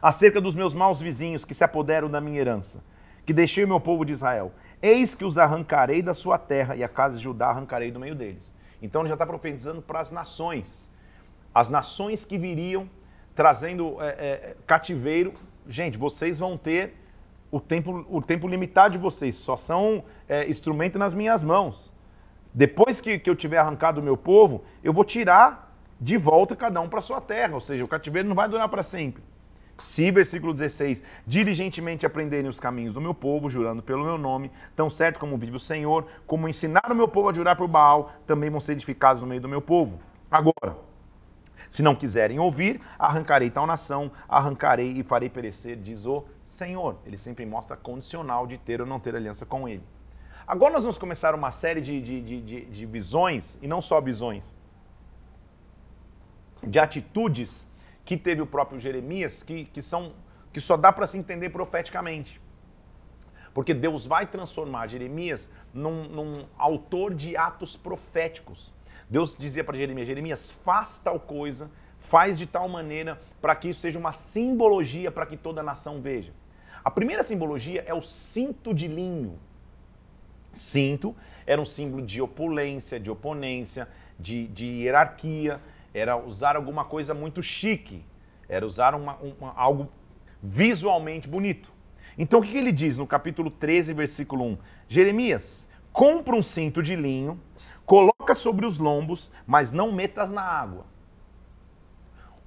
acerca 0.00 0.40
dos 0.40 0.54
meus 0.54 0.72
maus 0.72 1.00
vizinhos 1.00 1.44
que 1.44 1.54
se 1.54 1.62
apoderam 1.62 2.08
da 2.08 2.20
minha 2.20 2.40
herança, 2.40 2.82
que 3.24 3.32
deixei 3.32 3.64
o 3.64 3.68
meu 3.68 3.80
povo 3.80 4.04
de 4.04 4.12
Israel. 4.12 4.52
Eis 4.80 5.14
que 5.14 5.24
os 5.24 5.36
arrancarei 5.36 6.02
da 6.02 6.14
sua 6.14 6.38
terra 6.38 6.74
e 6.74 6.82
a 6.82 6.88
casa 6.88 7.18
de 7.18 7.24
Judá 7.24 7.48
arrancarei 7.48 7.90
do 7.90 8.00
meio 8.00 8.14
deles. 8.14 8.54
Então 8.80 9.02
ele 9.02 9.08
já 9.08 9.14
está 9.14 9.26
profetizando 9.26 9.82
para 9.82 10.00
as 10.00 10.10
nações. 10.10 10.90
As 11.54 11.68
nações 11.68 12.24
que 12.24 12.36
viriam 12.36 12.88
trazendo 13.36 14.02
é, 14.02 14.06
é, 14.06 14.56
cativeiro. 14.66 15.34
Gente, 15.68 15.96
vocês 15.96 16.38
vão 16.38 16.56
ter 16.56 16.94
o 17.50 17.60
tempo, 17.60 18.04
o 18.08 18.20
tempo 18.20 18.48
limitado 18.48 18.92
de 18.92 18.98
vocês, 18.98 19.36
só 19.36 19.56
são 19.56 20.02
é, 20.28 20.48
instrumento 20.48 20.98
nas 20.98 21.14
minhas 21.14 21.42
mãos. 21.42 21.92
Depois 22.52 23.00
que, 23.00 23.18
que 23.18 23.28
eu 23.28 23.36
tiver 23.36 23.58
arrancado 23.58 24.00
o 24.00 24.02
meu 24.02 24.16
povo, 24.16 24.64
eu 24.82 24.92
vou 24.92 25.04
tirar 25.04 25.76
de 26.00 26.16
volta 26.16 26.56
cada 26.56 26.80
um 26.80 26.88
para 26.88 27.02
sua 27.02 27.20
terra. 27.20 27.54
Ou 27.54 27.60
seja, 27.60 27.84
o 27.84 27.88
cativeiro 27.88 28.26
não 28.26 28.34
vai 28.34 28.48
durar 28.48 28.68
para 28.68 28.82
sempre. 28.82 29.22
Se, 29.76 30.10
versículo 30.10 30.54
16, 30.54 31.02
diligentemente 31.26 32.06
aprenderem 32.06 32.48
os 32.48 32.58
caminhos 32.58 32.94
do 32.94 33.00
meu 33.00 33.12
povo, 33.12 33.50
jurando 33.50 33.82
pelo 33.82 34.04
meu 34.04 34.16
nome, 34.16 34.50
tão 34.74 34.88
certo 34.88 35.20
como 35.20 35.36
vive 35.36 35.54
o 35.54 35.60
Senhor, 35.60 36.06
como 36.26 36.48
ensinar 36.48 36.90
o 36.90 36.94
meu 36.94 37.06
povo 37.06 37.28
a 37.28 37.32
jurar 37.34 37.56
por 37.56 37.68
Baal, 37.68 38.12
também 38.26 38.48
vão 38.48 38.58
ser 38.58 38.72
edificados 38.72 39.20
no 39.20 39.28
meio 39.28 39.40
do 39.40 39.48
meu 39.48 39.60
povo. 39.60 40.00
Agora, 40.30 40.78
se 41.70 41.82
não 41.82 41.94
quiserem 41.94 42.38
ouvir, 42.38 42.80
arrancarei 42.98 43.50
tal 43.50 43.66
nação, 43.66 44.10
arrancarei 44.28 44.92
e 44.92 45.02
farei 45.02 45.28
perecer, 45.28 45.76
diz 45.76 46.06
o 46.06 46.24
Senhor. 46.42 46.98
Ele 47.04 47.18
sempre 47.18 47.44
mostra 47.44 47.76
condicional 47.76 48.46
de 48.46 48.58
ter 48.58 48.80
ou 48.80 48.86
não 48.86 49.00
ter 49.00 49.14
aliança 49.14 49.44
com 49.44 49.68
ele. 49.68 49.82
Agora 50.46 50.74
nós 50.74 50.84
vamos 50.84 50.98
começar 50.98 51.34
uma 51.34 51.50
série 51.50 51.80
de, 51.80 52.00
de, 52.00 52.20
de, 52.22 52.64
de 52.66 52.86
visões, 52.86 53.58
e 53.60 53.66
não 53.66 53.82
só 53.82 54.00
visões, 54.00 54.52
de 56.62 56.78
atitudes 56.78 57.66
que 58.04 58.16
teve 58.16 58.40
o 58.40 58.46
próprio 58.46 58.80
Jeremias, 58.80 59.42
que, 59.42 59.64
que, 59.64 59.82
são, 59.82 60.12
que 60.52 60.60
só 60.60 60.76
dá 60.76 60.92
para 60.92 61.06
se 61.06 61.18
entender 61.18 61.50
profeticamente. 61.50 62.40
Porque 63.52 63.74
Deus 63.74 64.06
vai 64.06 64.26
transformar 64.26 64.86
Jeremias 64.86 65.50
num, 65.72 66.04
num 66.04 66.46
autor 66.56 67.12
de 67.12 67.36
atos 67.36 67.76
proféticos. 67.76 68.72
Deus 69.08 69.36
dizia 69.38 69.62
para 69.62 69.76
Jeremias: 69.76 70.06
Jeremias, 70.06 70.50
faz 70.64 70.98
tal 70.98 71.18
coisa, 71.20 71.70
faz 72.00 72.38
de 72.38 72.46
tal 72.46 72.68
maneira 72.68 73.20
para 73.40 73.54
que 73.54 73.68
isso 73.68 73.80
seja 73.80 73.98
uma 73.98 74.12
simbologia 74.12 75.10
para 75.10 75.26
que 75.26 75.36
toda 75.36 75.60
a 75.60 75.64
nação 75.64 76.00
veja. 76.00 76.32
A 76.84 76.90
primeira 76.90 77.22
simbologia 77.22 77.84
é 77.86 77.94
o 77.94 78.00
cinto 78.00 78.72
de 78.72 78.86
linho. 78.86 79.38
Cinto 80.52 81.14
era 81.46 81.60
um 81.60 81.64
símbolo 81.64 82.04
de 82.04 82.20
opulência, 82.22 82.98
de 82.98 83.10
oponência, 83.10 83.88
de, 84.18 84.46
de 84.48 84.64
hierarquia, 84.64 85.60
era 85.92 86.16
usar 86.16 86.56
alguma 86.56 86.84
coisa 86.84 87.14
muito 87.14 87.42
chique, 87.42 88.04
era 88.48 88.66
usar 88.66 88.94
uma, 88.94 89.16
uma, 89.16 89.52
algo 89.54 89.88
visualmente 90.42 91.28
bonito. 91.28 91.72
Então 92.18 92.40
o 92.40 92.42
que, 92.42 92.56
ele 92.56 92.72
diz 92.72 92.96
no 92.96 93.06
capítulo 93.06 93.50
13, 93.50 93.92
versículo 93.92 94.44
1? 94.44 94.58
Jeremias, 94.88 95.68
compra 95.92 96.34
um 96.34 96.42
cinto 96.42 96.82
de 96.82 96.96
linho, 96.96 97.40
coloca 97.84 98.15
sobre 98.34 98.66
os 98.66 98.78
lombos, 98.78 99.32
mas 99.46 99.72
não 99.72 99.92
metas 99.92 100.30
na 100.30 100.42
água. 100.42 100.86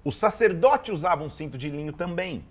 O 0.03 0.11
sacerdote 0.11 0.91
usava 0.91 1.23
um 1.23 1.29
cinto 1.29 1.57
de 1.57 1.69
linho 1.69 1.93
também. 1.93 2.45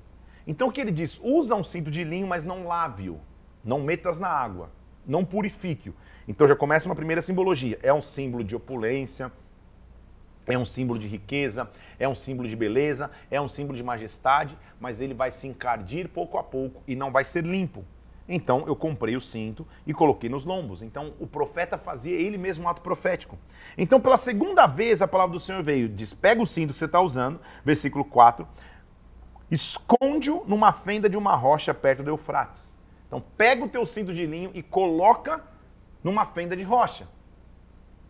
Então 0.47 0.69
o 0.69 0.73
que 0.73 0.81
ele 0.81 0.91
diz? 0.91 1.21
Usa 1.23 1.55
um 1.55 1.65
cinto 1.65 1.91
de 1.91 2.05
linho, 2.05 2.27
mas 2.27 2.45
não 2.45 2.67
lave-o, 2.67 3.21
não 3.65 3.81
metas 3.81 4.19
na 4.19 4.29
água 4.29 4.71
não 5.09 5.25
purifique-o. 5.25 5.95
Então 6.29 6.47
já 6.47 6.55
começa 6.55 6.87
uma 6.87 6.95
primeira 6.95 7.23
simbologia. 7.23 7.79
É 7.83 7.93
um 7.93 8.03
símbolo 8.03 8.45
de 8.45 8.55
opulência, 8.55 9.33
é 10.47 10.57
um 10.59 10.65
símbolo 10.65 10.99
de 10.99 11.09
riqueza, 11.09 11.69
é 11.99 12.07
um 12.07 12.15
símbolo 12.15 12.49
de 12.49 12.55
beleza, 12.55 13.11
é 13.31 13.41
um 13.41 13.49
símbolo 13.49 13.77
de 13.77 13.83
majestade, 13.83 14.57
mas 14.79 15.01
ele 15.01 15.15
vai 15.15 15.33
se 15.33 15.49
encardir 15.49 16.09
pouco 16.09 16.37
a 16.37 16.45
pouco 16.45 16.83
e 16.87 16.95
não 16.95 17.11
vai 17.11 17.25
ser 17.25 17.45
limpo. 17.45 17.85
Então 18.29 18.65
eu 18.67 18.77
comprei 18.77 19.17
o 19.17 19.21
cinto 19.21 19.67
e 19.87 19.95
coloquei 19.95 20.29
nos 20.29 20.45
lombos. 20.45 20.83
Então 20.83 21.15
o 21.19 21.27
profeta 21.27 21.79
fazia 21.79 22.15
ele 22.15 22.37
mesmo 22.37 22.65
um 22.65 22.69
ato 22.69 22.83
profético. 22.83 23.39
Então 23.77 23.99
pela 23.99 24.19
segunda 24.19 24.67
vez 24.67 25.01
a 25.01 25.09
palavra 25.09 25.33
do 25.33 25.41
Senhor 25.41 25.63
veio, 25.63 25.89
diz: 25.89 26.13
pega 26.13 26.43
o 26.43 26.47
cinto 26.47 26.73
que 26.73 26.79
você 26.79 26.85
está 26.85 27.01
usando, 27.01 27.41
versículo 27.65 28.05
4, 28.05 28.47
esconde-o 29.51 30.45
numa 30.47 30.73
fenda 30.73 31.09
de 31.09 31.17
uma 31.17 31.35
rocha 31.35 31.73
perto 31.73 32.03
do 32.03 32.11
Eufrates. 32.11 32.77
Então 33.07 33.23
pega 33.39 33.65
o 33.65 33.69
teu 33.69 33.87
cinto 33.87 34.13
de 34.13 34.27
linho 34.27 34.51
e 34.53 34.63
coloca 34.63 35.43
numa 36.05 36.27
fenda 36.27 36.55
de 36.55 36.63
rocha. 36.63 37.09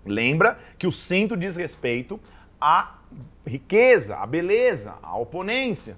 Lembra 0.04 0.58
que 0.76 0.86
o 0.86 0.92
cinto 0.92 1.36
diz 1.36 1.54
respeito 1.54 2.18
à 2.60 2.98
riqueza, 3.46 4.16
à 4.16 4.26
beleza, 4.26 4.96
à 5.02 5.16
oponência. 5.16 5.96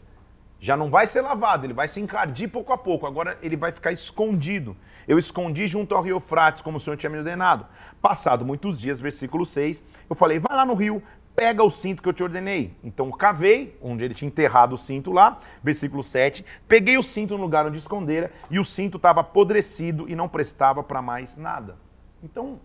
Já 0.60 0.76
não 0.76 0.90
vai 0.90 1.06
ser 1.06 1.22
lavado, 1.22 1.64
ele 1.64 1.72
vai 1.72 1.88
se 1.88 2.02
encardir 2.02 2.50
pouco 2.50 2.70
a 2.70 2.76
pouco. 2.76 3.06
Agora 3.06 3.38
ele 3.40 3.56
vai 3.56 3.72
ficar 3.72 3.92
escondido. 3.92 4.76
Eu 5.08 5.18
escondi 5.18 5.66
junto 5.66 5.94
ao 5.94 6.02
rio 6.02 6.16
Eufrates, 6.16 6.60
como 6.60 6.76
o 6.76 6.80
Senhor 6.80 6.98
tinha 6.98 7.08
me 7.08 7.16
ordenado. 7.16 7.66
Passado 8.02 8.44
muitos 8.44 8.78
dias, 8.78 9.00
versículo 9.00 9.46
6, 9.46 9.82
eu 10.08 10.14
falei: 10.14 10.38
vai 10.38 10.54
lá 10.54 10.66
no 10.66 10.74
rio, 10.74 11.02
pega 11.34 11.64
o 11.64 11.70
cinto 11.70 12.02
que 12.02 12.08
eu 12.10 12.12
te 12.12 12.22
ordenei. 12.22 12.76
Então 12.84 13.10
cavei, 13.10 13.78
onde 13.80 14.04
ele 14.04 14.12
tinha 14.12 14.28
enterrado 14.28 14.74
o 14.74 14.78
cinto 14.78 15.10
lá, 15.10 15.38
versículo 15.62 16.04
7. 16.04 16.44
Peguei 16.68 16.98
o 16.98 17.02
cinto 17.02 17.38
no 17.38 17.42
lugar 17.42 17.64
onde 17.64 17.78
escondera 17.78 18.30
e 18.50 18.58
o 18.58 18.64
cinto 18.64 18.98
estava 18.98 19.22
apodrecido 19.22 20.10
e 20.10 20.14
não 20.14 20.28
prestava 20.28 20.82
para 20.82 21.00
mais 21.00 21.38
nada. 21.38 21.78
Então, 22.22 22.60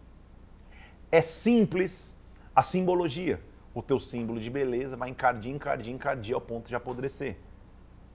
é 1.10 1.22
simples 1.22 2.14
a 2.54 2.62
simbologia. 2.62 3.40
O 3.74 3.82
teu 3.82 4.02
símbolo 4.02 4.40
de 4.42 4.50
beleza 4.50 4.98
vai 4.98 5.10
encardir, 5.10 5.54
encardir, 5.54 5.94
encardir 5.94 6.36
ao 6.36 6.42
ponto 6.42 6.68
de 6.68 6.76
apodrecer. 6.76 7.38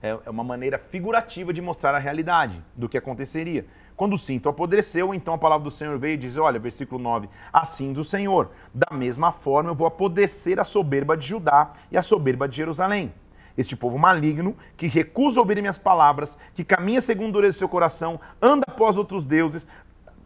É, 0.01 0.17
é 0.25 0.29
uma 0.29 0.43
maneira 0.43 0.79
figurativa 0.79 1.53
de 1.53 1.61
mostrar 1.61 1.93
a 1.93 1.99
realidade 1.99 2.63
do 2.75 2.89
que 2.89 2.97
aconteceria. 2.97 3.65
Quando 3.95 4.13
o 4.13 4.17
cinto 4.17 4.49
apodreceu, 4.49 5.13
então 5.13 5.33
a 5.35 5.37
palavra 5.37 5.63
do 5.63 5.71
Senhor 5.71 5.97
veio 5.99 6.15
e 6.15 6.17
diz: 6.17 6.37
Olha, 6.37 6.59
versículo 6.59 7.01
9: 7.01 7.29
Assim 7.53 7.93
do 7.93 8.03
Senhor, 8.03 8.49
da 8.73 8.95
mesma 8.95 9.31
forma 9.31 9.69
eu 9.69 9.75
vou 9.75 9.85
apodrecer 9.85 10.59
a 10.59 10.63
soberba 10.63 11.15
de 11.15 11.27
Judá 11.27 11.73
e 11.91 11.97
a 11.97 12.01
soberba 12.01 12.47
de 12.47 12.57
Jerusalém. 12.57 13.13
Este 13.55 13.75
povo 13.75 13.99
maligno, 13.99 14.55
que 14.75 14.87
recusa 14.87 15.39
ouvir 15.39 15.61
minhas 15.61 15.77
palavras, 15.77 16.37
que 16.55 16.63
caminha 16.63 17.01
segundo 17.01 17.29
a 17.29 17.33
dureza 17.33 17.57
do 17.57 17.59
seu 17.59 17.69
coração, 17.69 18.19
anda 18.41 18.63
após 18.67 18.97
outros 18.97 19.25
deuses, 19.25 19.67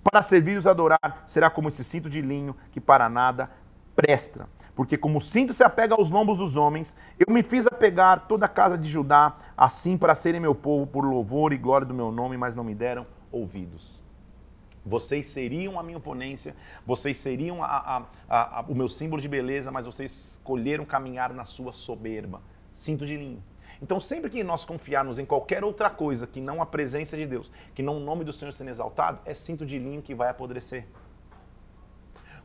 para 0.03 0.21
servir 0.21 0.57
os 0.57 0.67
adorar, 0.67 1.23
será 1.25 1.49
como 1.49 1.67
esse 1.67 1.83
cinto 1.83 2.09
de 2.09 2.21
linho 2.21 2.55
que 2.71 2.79
para 2.79 3.09
nada 3.09 3.49
presta. 3.95 4.47
Porque 4.75 4.97
como 4.97 5.17
o 5.19 5.21
cinto 5.21 5.53
se 5.53 5.63
apega 5.63 5.95
aos 5.95 6.09
lombos 6.09 6.37
dos 6.37 6.57
homens, 6.57 6.95
eu 7.17 7.33
me 7.33 7.41
fiz 7.41 7.65
apegar 7.65 8.27
toda 8.27 8.45
a 8.45 8.49
casa 8.49 8.77
de 8.77 8.89
Judá, 8.89 9.37
assim 9.55 9.97
para 9.97 10.13
serem 10.13 10.41
meu 10.41 10.53
povo 10.53 10.85
por 10.85 11.05
louvor 11.05 11.53
e 11.53 11.57
glória 11.57 11.87
do 11.87 11.93
meu 11.93 12.11
nome, 12.11 12.35
mas 12.35 12.55
não 12.55 12.63
me 12.63 12.75
deram 12.75 13.07
ouvidos. 13.31 14.03
Vocês 14.85 15.27
seriam 15.27 15.79
a 15.79 15.83
minha 15.83 15.97
oponência, 15.97 16.55
vocês 16.85 17.17
seriam 17.17 17.63
a, 17.63 18.05
a, 18.29 18.59
a, 18.59 18.65
o 18.67 18.75
meu 18.75 18.87
símbolo 18.87 19.21
de 19.21 19.27
beleza, 19.27 19.71
mas 19.71 19.85
vocês 19.85 20.11
escolheram 20.33 20.85
caminhar 20.85 21.33
na 21.33 21.45
sua 21.45 21.71
soberba. 21.71 22.41
Cinto 22.69 23.05
de 23.05 23.17
linho. 23.17 23.41
Então, 23.81 23.99
sempre 23.99 24.29
que 24.29 24.43
nós 24.43 24.63
confiarmos 24.63 25.17
em 25.17 25.25
qualquer 25.25 25.63
outra 25.63 25.89
coisa 25.89 26.27
que 26.27 26.39
não 26.39 26.61
a 26.61 26.65
presença 26.65 27.17
de 27.17 27.25
Deus, 27.25 27.51
que 27.73 27.81
não 27.81 27.97
o 27.97 27.99
nome 27.99 28.23
do 28.23 28.31
Senhor 28.31 28.51
sendo 28.51 28.69
exaltado, 28.69 29.19
é 29.25 29.33
cinto 29.33 29.65
de 29.65 29.79
linho 29.79 30.01
que 30.01 30.13
vai 30.13 30.29
apodrecer. 30.29 30.85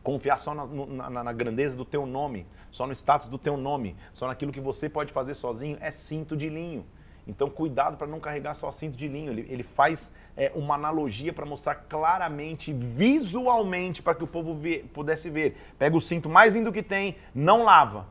Confiar 0.03 0.39
só 0.39 0.55
na, 0.55 0.67
na, 1.11 1.25
na, 1.25 1.33
grandeza 1.33 1.77
do 1.77 1.85
teu 1.85 2.07
nome, 2.07 2.47
só 2.71 2.87
no 2.87 2.93
status 2.93 3.29
do 3.29 3.37
teu 3.37 3.57
nome, 3.57 3.95
só 4.13 4.27
naquilo 4.27 4.51
que 4.51 4.61
você 4.61 4.89
pode 4.89 5.13
fazer 5.13 5.35
sozinho, 5.35 5.77
é 5.81 5.91
cinto 5.91 6.37
de 6.37 6.49
linho. 6.49 6.87
Então, 7.27 7.51
cuidado 7.51 7.97
para 7.97 8.07
não 8.07 8.19
carregar 8.19 8.55
só 8.55 8.71
cinto 8.71 8.97
de 8.97 9.07
linho. 9.07 9.31
Ele, 9.31 9.47
ele 9.49 9.63
faz 9.63 10.13
é, 10.37 10.51
uma 10.55 10.75
analogia 10.75 11.33
para 11.33 11.45
mostrar 11.45 11.75
claramente, 11.75 12.73
visualmente, 12.73 14.03
para 14.03 14.15
que 14.15 14.25
o 14.25 14.27
povo 14.27 14.55
vê, 14.55 14.85
pudesse 14.93 15.29
ver. 15.29 15.57
Pega 15.79 15.97
o 15.97 16.01
cinto 16.01 16.29
mais 16.29 16.55
lindo 16.55 16.73
que 16.73 16.83
tem, 16.83 17.17
não 17.35 17.63
lava, 17.63 18.07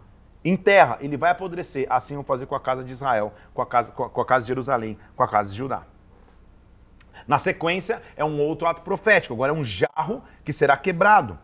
enterra, 0.46 0.98
ele 1.02 1.18
vai 1.18 1.32
apodrecer. 1.32 1.88
Assim 1.90 2.14
vão 2.14 2.24
fazer 2.24 2.46
com 2.46 2.56
a 2.56 2.60
casa 2.60 2.84
de 2.84 2.92
Israel, 2.92 3.34
com 3.54 3.62
a 3.62 3.66
casa, 3.66 3.92
com 3.92 4.04
a, 4.04 4.10
com 4.10 4.22
a 4.22 4.26
casa 4.26 4.46
de 4.46 4.50
Jerusalém, 4.50 4.98
com 5.16 5.24
a 5.24 5.28
casa 5.28 5.52
de 5.52 5.58
Judá. 5.58 5.84
Na 7.28 7.38
sequência, 7.38 8.02
é 8.16 8.24
um 8.24 8.40
outro 8.40 8.68
ato 8.68 8.82
profético. 8.82 9.34
Agora 9.34 9.52
é 9.52 9.56
um 9.56 9.64
jarro 9.64 10.24
que 10.44 10.54
será 10.54 10.78
quebrado. 10.78 11.38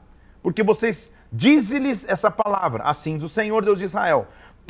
Porque 0.46 0.62
vocês, 0.62 1.12
dize-lhes 1.34 2.08
essa 2.08 2.30
palavra, 2.30 2.84
assim 2.84 3.16
diz 3.16 3.24
o 3.24 3.30
Senhor 3.30 3.66
Deus 3.66 3.80
de 3.80 3.86
Israel: 3.86 4.28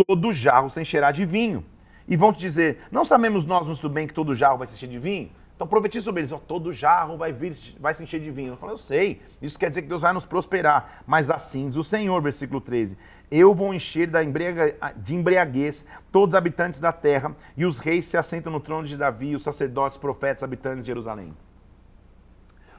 todo 0.07 0.31
jarro 0.31 0.69
se 0.69 0.79
encherá 0.79 1.11
de 1.11 1.25
vinho 1.25 1.65
e 2.07 2.15
vão 2.15 2.31
te 2.31 2.39
dizer: 2.39 2.83
Não 2.89 3.03
sabemos 3.03 3.43
nós 3.43 3.67
muito 3.67 3.89
bem 3.89 4.07
que 4.07 4.13
todo 4.13 4.33
jarro 4.33 4.57
vai 4.57 4.67
se 4.67 4.75
encher 4.77 4.87
de 4.87 4.97
vinho? 4.97 5.29
Então 5.53 5.67
profetize 5.67 6.05
sobre 6.05 6.21
eles: 6.21 6.31
oh, 6.31 6.39
todo 6.39 6.71
jarro 6.71 7.17
vai, 7.17 7.33
vir, 7.33 7.75
vai 7.77 7.93
se 7.93 8.01
encher 8.01 8.21
de 8.21 8.31
vinho. 8.31 8.53
Eu 8.53 8.55
falo: 8.55 8.71
Eu 8.71 8.77
sei, 8.77 9.21
isso 9.41 9.59
quer 9.59 9.67
dizer 9.67 9.81
que 9.81 9.89
Deus 9.89 10.01
vai 10.01 10.13
nos 10.13 10.23
prosperar. 10.23 11.03
Mas 11.05 11.29
assim 11.29 11.67
diz 11.67 11.75
o 11.75 11.83
Senhor, 11.83 12.21
versículo 12.21 12.61
13: 12.61 12.97
Eu 13.29 13.53
vou 13.53 13.73
encher 13.73 14.09
de 14.95 15.13
embriaguez 15.13 15.85
todos 16.09 16.33
os 16.33 16.37
habitantes 16.37 16.79
da 16.79 16.93
terra, 16.93 17.35
e 17.57 17.65
os 17.65 17.79
reis 17.79 18.05
se 18.05 18.15
assentam 18.15 18.49
no 18.49 18.61
trono 18.61 18.87
de 18.87 18.95
Davi, 18.95 19.35
os 19.35 19.43
sacerdotes, 19.43 19.97
profetas, 19.97 20.41
habitantes 20.41 20.85
de 20.85 20.87
Jerusalém. 20.87 21.33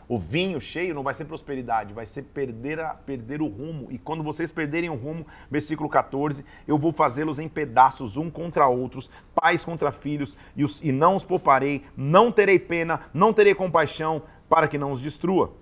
O 0.09 0.19
vinho 0.19 0.61
cheio 0.61 0.95
não 0.95 1.03
vai 1.03 1.13
ser 1.13 1.25
prosperidade, 1.25 1.93
vai 1.93 2.07
ser 2.07 2.23
perder, 2.23 2.79
a, 2.79 2.91
perder 2.91 3.43
o 3.43 3.49
rumo. 3.49 3.89
E 3.91 3.99
quando 3.99 4.23
vocês 4.23 4.53
perderem 4.53 4.89
o 4.89 4.95
rumo, 4.95 5.27
versículo 5.51 5.89
14, 5.89 6.45
eu 6.67 6.79
vou 6.79 6.93
fazê-los 6.93 7.41
em 7.41 7.49
pedaços, 7.49 8.17
um 8.17 8.31
contra 8.31 8.69
outros, 8.69 9.11
pais 9.35 9.65
contra 9.65 9.91
filhos, 9.91 10.39
e, 10.57 10.63
os, 10.63 10.81
e 10.81 10.93
não 10.93 11.17
os 11.17 11.25
pouparei, 11.25 11.85
não 11.97 12.31
terei 12.31 12.59
pena, 12.59 13.01
não 13.13 13.33
terei 13.33 13.55
compaixão, 13.55 14.23
para 14.49 14.69
que 14.69 14.79
não 14.79 14.93
os 14.93 15.01
destrua. 15.01 15.53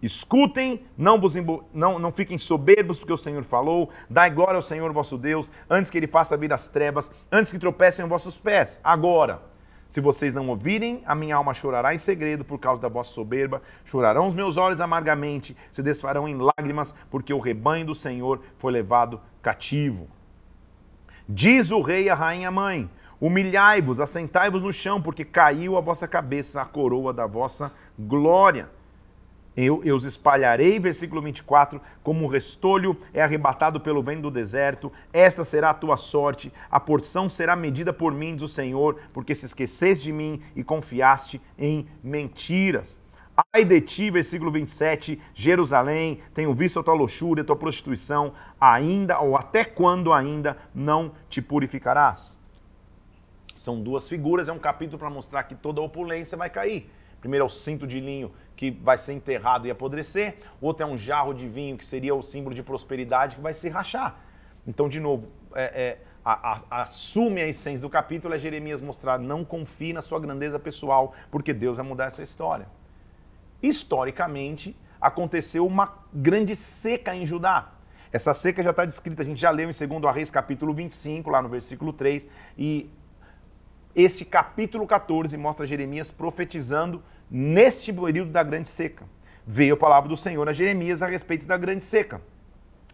Escutem, 0.00 0.82
não, 0.96 1.20
vos 1.20 1.34
não, 1.74 1.98
não 1.98 2.12
fiquem 2.12 2.38
soberbos 2.38 2.98
porque 2.98 3.12
o 3.12 3.18
Senhor 3.18 3.42
falou. 3.42 3.90
Dai 4.08 4.30
glória 4.30 4.54
ao 4.54 4.62
Senhor 4.62 4.90
vosso 4.92 5.18
Deus, 5.18 5.50
antes 5.68 5.90
que 5.90 5.98
ele 5.98 6.06
faça 6.06 6.36
vir 6.36 6.52
as 6.52 6.68
trevas, 6.68 7.12
antes 7.30 7.52
que 7.52 7.58
tropecem 7.58 8.04
os 8.04 8.08
vossos 8.08 8.38
pés. 8.38 8.80
Agora, 8.82 9.49
se 9.90 10.00
vocês 10.00 10.32
não 10.32 10.48
ouvirem, 10.48 11.02
a 11.04 11.16
minha 11.16 11.34
alma 11.34 11.52
chorará 11.52 11.92
em 11.92 11.98
segredo 11.98 12.44
por 12.44 12.60
causa 12.60 12.80
da 12.80 12.88
vossa 12.88 13.12
soberba, 13.12 13.60
chorarão 13.84 14.28
os 14.28 14.34
meus 14.34 14.56
olhos 14.56 14.80
amargamente, 14.80 15.56
se 15.68 15.82
desfarão 15.82 16.28
em 16.28 16.38
lágrimas, 16.38 16.94
porque 17.10 17.34
o 17.34 17.40
rebanho 17.40 17.84
do 17.84 17.94
Senhor 17.94 18.40
foi 18.56 18.70
levado 18.70 19.20
cativo. 19.42 20.06
Diz 21.28 21.72
o 21.72 21.82
rei 21.82 22.08
à 22.08 22.14
rainha 22.14 22.52
mãe: 22.52 22.88
Humilhai-vos, 23.20 23.98
assentai-vos 23.98 24.62
no 24.62 24.72
chão, 24.72 25.02
porque 25.02 25.24
caiu 25.24 25.76
a 25.76 25.80
vossa 25.80 26.06
cabeça 26.06 26.62
a 26.62 26.64
coroa 26.64 27.12
da 27.12 27.26
vossa 27.26 27.72
glória. 27.98 28.68
Eu, 29.56 29.82
eu 29.84 29.96
os 29.96 30.04
espalharei, 30.04 30.78
versículo 30.78 31.20
24, 31.20 31.80
como 32.02 32.24
um 32.24 32.28
restolho 32.28 32.96
é 33.12 33.20
arrebatado 33.20 33.80
pelo 33.80 34.02
vento 34.02 34.22
do 34.22 34.30
deserto. 34.30 34.92
Esta 35.12 35.44
será 35.44 35.70
a 35.70 35.74
tua 35.74 35.96
sorte. 35.96 36.52
A 36.70 36.78
porção 36.78 37.28
será 37.28 37.56
medida 37.56 37.92
por 37.92 38.14
mim, 38.14 38.34
diz 38.34 38.44
o 38.44 38.48
Senhor, 38.48 39.00
porque 39.12 39.34
se 39.34 39.46
esqueceste 39.46 40.04
de 40.04 40.12
mim 40.12 40.40
e 40.54 40.62
confiaste 40.62 41.40
em 41.58 41.86
mentiras. 42.02 42.98
Ai 43.52 43.64
de 43.64 43.80
ti, 43.80 44.10
versículo 44.10 44.50
27, 44.50 45.20
Jerusalém, 45.34 46.20
tenho 46.34 46.54
visto 46.54 46.78
a 46.78 46.82
tua 46.82 46.94
luxúria, 46.94 47.42
a 47.42 47.44
tua 47.44 47.56
prostituição, 47.56 48.32
ainda 48.60 49.18
ou 49.18 49.36
até 49.36 49.64
quando 49.64 50.12
ainda 50.12 50.56
não 50.74 51.12
te 51.28 51.40
purificarás? 51.40 52.38
São 53.54 53.82
duas 53.82 54.08
figuras, 54.08 54.48
é 54.48 54.52
um 54.52 54.58
capítulo 54.58 54.98
para 54.98 55.10
mostrar 55.10 55.42
que 55.44 55.54
toda 55.54 55.80
opulência 55.80 56.36
vai 56.36 56.50
cair. 56.50 56.90
Primeiro 57.20 57.44
é 57.44 57.46
o 57.46 57.50
cinto 57.50 57.86
de 57.86 58.00
linho 58.00 58.32
que 58.56 58.70
vai 58.70 58.98
ser 58.98 59.14
enterrado 59.14 59.66
e 59.66 59.70
apodrecer, 59.70 60.36
outro 60.60 60.84
é 60.84 60.86
um 60.86 60.96
jarro 60.96 61.32
de 61.32 61.48
vinho 61.48 61.78
que 61.78 61.84
seria 61.84 62.14
o 62.14 62.22
símbolo 62.22 62.54
de 62.54 62.62
prosperidade 62.62 63.36
que 63.36 63.42
vai 63.42 63.54
se 63.54 63.68
rachar. 63.68 64.16
Então, 64.66 64.88
de 64.88 65.00
novo, 65.00 65.28
é, 65.54 65.62
é, 65.62 65.98
a, 66.24 66.52
a, 66.70 66.82
assume 66.82 67.40
a 67.40 67.48
essência 67.48 67.80
do 67.80 67.88
capítulo 67.88 68.34
é 68.34 68.38
Jeremias 68.38 68.80
mostrar 68.80 69.18
não 69.18 69.44
confie 69.44 69.92
na 69.92 70.00
sua 70.00 70.20
grandeza 70.20 70.58
pessoal, 70.58 71.14
porque 71.30 71.54
Deus 71.54 71.76
vai 71.76 71.86
mudar 71.86 72.06
essa 72.06 72.22
história. 72.22 72.68
Historicamente, 73.62 74.76
aconteceu 75.00 75.66
uma 75.66 75.98
grande 76.12 76.54
seca 76.54 77.14
em 77.14 77.24
Judá. 77.24 77.72
Essa 78.12 78.34
seca 78.34 78.62
já 78.62 78.70
está 78.70 78.84
descrita, 78.84 79.22
a 79.22 79.24
gente 79.24 79.40
já 79.40 79.50
leu 79.50 79.70
em 79.70 80.00
2 80.00 80.14
Reis 80.14 80.30
capítulo 80.30 80.74
25, 80.74 81.30
lá 81.30 81.40
no 81.40 81.48
versículo 81.48 81.92
3, 81.92 82.28
e 82.58 82.90
esse 83.94 84.24
capítulo 84.24 84.86
14 84.86 85.36
mostra 85.36 85.66
Jeremias 85.66 86.10
profetizando 86.10 87.02
neste 87.30 87.92
período 87.92 88.30
da 88.30 88.42
grande 88.42 88.68
seca. 88.68 89.04
Veio 89.46 89.74
a 89.74 89.76
palavra 89.76 90.08
do 90.08 90.16
Senhor 90.16 90.48
a 90.48 90.52
Jeremias 90.52 91.02
a 91.02 91.06
respeito 91.06 91.46
da 91.46 91.56
grande 91.56 91.82
seca. 91.82 92.20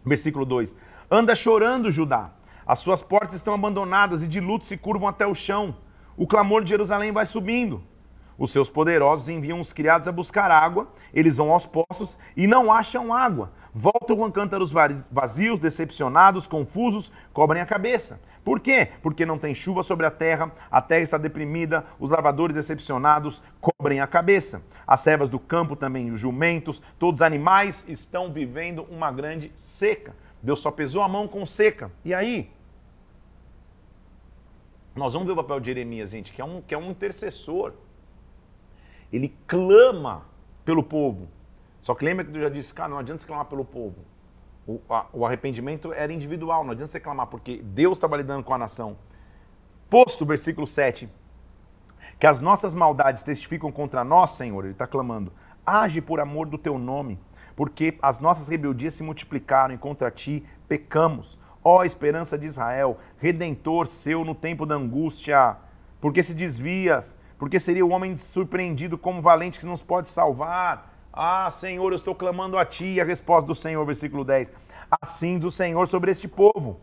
Versículo 0.05 0.45
2: 0.45 0.75
Anda 1.09 1.35
chorando, 1.35 1.91
Judá, 1.91 2.31
as 2.65 2.79
suas 2.79 3.01
portas 3.01 3.35
estão 3.35 3.53
abandonadas 3.53 4.23
e 4.23 4.27
de 4.27 4.39
luto 4.39 4.65
se 4.65 4.77
curvam 4.77 5.07
até 5.07 5.25
o 5.25 5.35
chão. 5.35 5.75
O 6.15 6.25
clamor 6.25 6.63
de 6.63 6.69
Jerusalém 6.69 7.11
vai 7.11 7.25
subindo. 7.25 7.83
Os 8.37 8.51
seus 8.51 8.69
poderosos 8.69 9.29
enviam 9.29 9.59
os 9.59 9.73
criados 9.73 10.07
a 10.07 10.11
buscar 10.11 10.51
água, 10.51 10.87
eles 11.11 11.37
vão 11.37 11.51
aos 11.51 11.65
poços 11.65 12.19
e 12.35 12.45
não 12.45 12.71
acham 12.71 13.11
água. 13.11 13.51
Voltam 13.73 14.17
com 14.17 14.31
cântaros 14.31 14.71
vazios, 15.11 15.59
decepcionados, 15.59 16.45
confusos, 16.45 17.11
cobrem 17.33 17.61
a 17.61 17.65
cabeça. 17.65 18.19
Por 18.47 18.61
quê? 18.61 18.93
Porque 19.01 19.25
não 19.25 19.37
tem 19.37 19.53
chuva 19.53 19.83
sobre 19.83 20.05
a 20.05 20.09
terra, 20.09 20.49
a 20.71 20.81
terra 20.81 21.01
está 21.01 21.17
deprimida, 21.17 21.85
os 21.99 22.09
lavadores 22.09 22.55
decepcionados 22.55 23.43
cobrem 23.59 23.99
a 23.99 24.07
cabeça. 24.07 24.63
As 24.87 25.01
servas 25.01 25.29
do 25.29 25.37
campo 25.37 25.75
também, 25.75 26.11
os 26.11 26.19
jumentos, 26.21 26.81
todos 26.97 27.17
os 27.17 27.21
animais 27.21 27.85
estão 27.89 28.31
vivendo 28.31 28.83
uma 28.83 29.11
grande 29.11 29.51
seca. 29.53 30.15
Deus 30.41 30.61
só 30.61 30.71
pesou 30.71 31.03
a 31.03 31.09
mão 31.09 31.27
com 31.27 31.45
seca. 31.45 31.91
E 32.05 32.13
aí? 32.13 32.49
Nós 34.95 35.11
vamos 35.11 35.25
ver 35.25 35.33
o 35.33 35.35
papel 35.43 35.59
de 35.59 35.65
Jeremias, 35.65 36.11
gente, 36.11 36.31
que 36.31 36.39
é 36.39 36.45
um, 36.45 36.61
que 36.61 36.73
é 36.73 36.77
um 36.77 36.91
intercessor. 36.91 37.73
Ele 39.11 39.35
clama 39.45 40.23
pelo 40.63 40.83
povo. 40.83 41.27
Só 41.81 41.93
que 41.93 42.05
lembra 42.05 42.23
que 42.23 42.31
eu 42.33 42.43
já 42.43 42.49
disse, 42.49 42.73
cara, 42.73 42.87
não 42.87 42.97
adianta 42.97 43.19
você 43.19 43.27
clamar 43.27 43.47
pelo 43.47 43.65
povo. 43.65 44.05
O, 44.67 44.81
a, 44.89 45.05
o 45.13 45.25
arrependimento 45.25 45.93
era 45.93 46.11
individual, 46.11 46.63
não 46.63 46.71
adianta 46.71 46.91
você 46.91 46.99
clamar, 46.99 47.27
porque 47.27 47.61
Deus 47.63 47.97
estava 47.97 48.17
lidando 48.17 48.43
com 48.43 48.53
a 48.53 48.57
nação. 48.57 48.97
Posto, 49.89 50.25
versículo 50.25 50.67
7, 50.67 51.09
que 52.19 52.27
as 52.27 52.41
nossas 52.41 52.75
maldades 52.75 53.23
testificam 53.23 53.71
contra 53.71 54.03
nós, 54.03 54.31
Senhor, 54.31 54.65
ele 54.65 54.73
está 54.73 54.85
clamando, 54.85 55.31
age 55.65 56.01
por 56.01 56.19
amor 56.19 56.47
do 56.47 56.57
teu 56.57 56.77
nome, 56.77 57.17
porque 57.55 57.97
as 58.01 58.19
nossas 58.19 58.49
rebeldias 58.49 58.95
se 58.95 59.03
multiplicaram 59.03 59.73
e 59.73 59.77
contra 59.77 60.11
ti 60.11 60.45
pecamos. 60.67 61.39
ó 61.63 61.83
esperança 61.83 62.37
de 62.37 62.45
Israel, 62.45 62.97
redentor 63.17 63.87
seu 63.87 64.25
no 64.25 64.35
tempo 64.35 64.65
da 64.65 64.75
angústia, 64.75 65.57
porque 66.01 66.21
se 66.21 66.33
desvias, 66.33 67.17
porque 67.37 67.59
seria 67.59 67.85
o 67.85 67.89
homem 67.89 68.15
surpreendido 68.17 68.97
como 68.97 69.21
valente 69.21 69.59
que 69.59 69.65
nos 69.65 69.81
pode 69.81 70.09
salvar. 70.09 70.96
Ah, 71.19 71.49
Senhor, 71.49 71.91
eu 71.91 71.95
estou 71.95 72.13
clamando 72.13 72.59
a 72.59 72.63
ti, 72.63 72.85
e 72.85 73.01
a 73.01 73.03
resposta 73.03 73.47
do 73.47 73.55
Senhor, 73.55 73.83
versículo 73.83 74.23
10. 74.23 74.53
Assim 75.01 75.39
diz 75.39 75.45
o 75.45 75.49
Senhor 75.49 75.87
sobre 75.87 76.11
este 76.11 76.27
povo. 76.27 76.79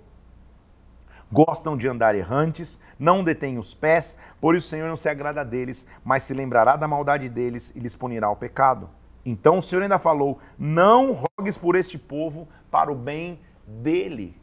Gostam 1.31 1.77
de 1.77 1.87
andar 1.87 2.17
errantes, 2.17 2.81
não 2.99 3.23
detêm 3.23 3.59
os 3.59 3.75
pés, 3.75 4.19
por 4.41 4.57
isso 4.57 4.67
o 4.67 4.71
Senhor 4.71 4.89
não 4.89 4.97
se 4.97 5.09
agrada 5.09 5.45
deles, 5.45 5.87
mas 6.05 6.25
se 6.25 6.35
lembrará 6.35 6.75
da 6.75 6.89
maldade 6.89 7.29
deles 7.29 7.73
e 7.77 7.79
lhes 7.79 7.95
punirá 7.95 8.29
o 8.29 8.35
pecado. 8.35 8.91
Então 9.25 9.59
o 9.59 9.63
Senhor 9.63 9.83
ainda 9.83 10.01
falou: 10.01 10.41
Não 10.59 11.13
rogues 11.13 11.57
por 11.57 11.77
este 11.77 11.97
povo 11.97 12.49
para 12.73 12.91
o 12.91 12.97
bem 12.97 13.39
dele. 13.65 14.37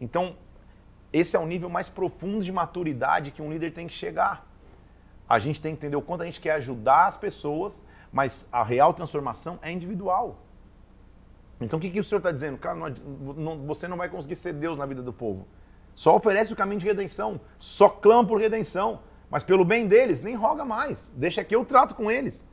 Então, 0.00 0.34
esse 1.12 1.36
é 1.36 1.38
o 1.38 1.46
nível 1.46 1.70
mais 1.70 1.88
profundo 1.88 2.42
de 2.42 2.50
maturidade 2.50 3.30
que 3.30 3.40
um 3.40 3.52
líder 3.52 3.72
tem 3.72 3.86
que 3.86 3.94
chegar. 3.94 4.44
A 5.28 5.38
gente 5.38 5.62
tem 5.62 5.76
que 5.76 5.78
entender 5.78 5.96
o 5.96 6.02
quanto 6.02 6.22
a 6.22 6.26
gente 6.26 6.40
quer 6.40 6.54
ajudar 6.54 7.06
as 7.06 7.16
pessoas, 7.16 7.82
mas 8.12 8.46
a 8.52 8.62
real 8.62 8.92
transformação 8.92 9.58
é 9.62 9.72
individual. 9.72 10.38
Então 11.60 11.78
o 11.78 11.82
que, 11.82 11.90
que 11.90 12.00
o 12.00 12.04
Senhor 12.04 12.18
está 12.18 12.30
dizendo? 12.30 12.58
Cara, 12.58 12.74
não, 12.74 12.88
não, 13.34 13.66
você 13.66 13.88
não 13.88 13.96
vai 13.96 14.08
conseguir 14.08 14.34
ser 14.34 14.52
Deus 14.52 14.76
na 14.76 14.84
vida 14.84 15.02
do 15.02 15.12
povo. 15.12 15.46
Só 15.94 16.16
oferece 16.16 16.52
o 16.52 16.56
caminho 16.56 16.80
de 16.80 16.86
redenção, 16.86 17.40
só 17.58 17.88
clama 17.88 18.26
por 18.26 18.40
redenção, 18.40 19.00
mas 19.30 19.42
pelo 19.42 19.64
bem 19.64 19.86
deles, 19.86 20.20
nem 20.22 20.34
roga 20.34 20.64
mais. 20.64 21.12
Deixa 21.16 21.44
que 21.44 21.54
eu 21.54 21.64
trato 21.64 21.94
com 21.94 22.10
eles. 22.10 22.44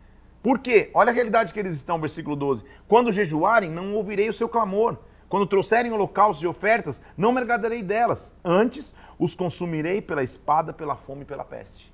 Por 0.41 0.59
quê? 0.59 0.89
Olha 0.93 1.09
a 1.09 1.13
realidade 1.13 1.51
que 1.51 1.59
eles 1.59 1.75
estão, 1.75 1.99
versículo 1.99 2.35
12. 2.35 2.63
Quando 2.87 3.11
jejuarem, 3.11 3.69
não 3.69 3.93
ouvirei 3.95 4.29
o 4.29 4.33
seu 4.33 4.47
clamor. 4.47 4.97
Quando 5.27 5.45
trouxerem 5.45 5.91
holocaustos 5.91 6.43
e 6.43 6.47
ofertas, 6.47 7.01
não 7.17 7.31
me 7.31 7.41
agradarei 7.41 7.83
delas. 7.83 8.33
Antes, 8.43 8.95
os 9.17 9.35
consumirei 9.35 10.01
pela 10.01 10.23
espada, 10.23 10.73
pela 10.73 10.95
fome 10.95 11.21
e 11.21 11.25
pela 11.25 11.43
peste. 11.43 11.88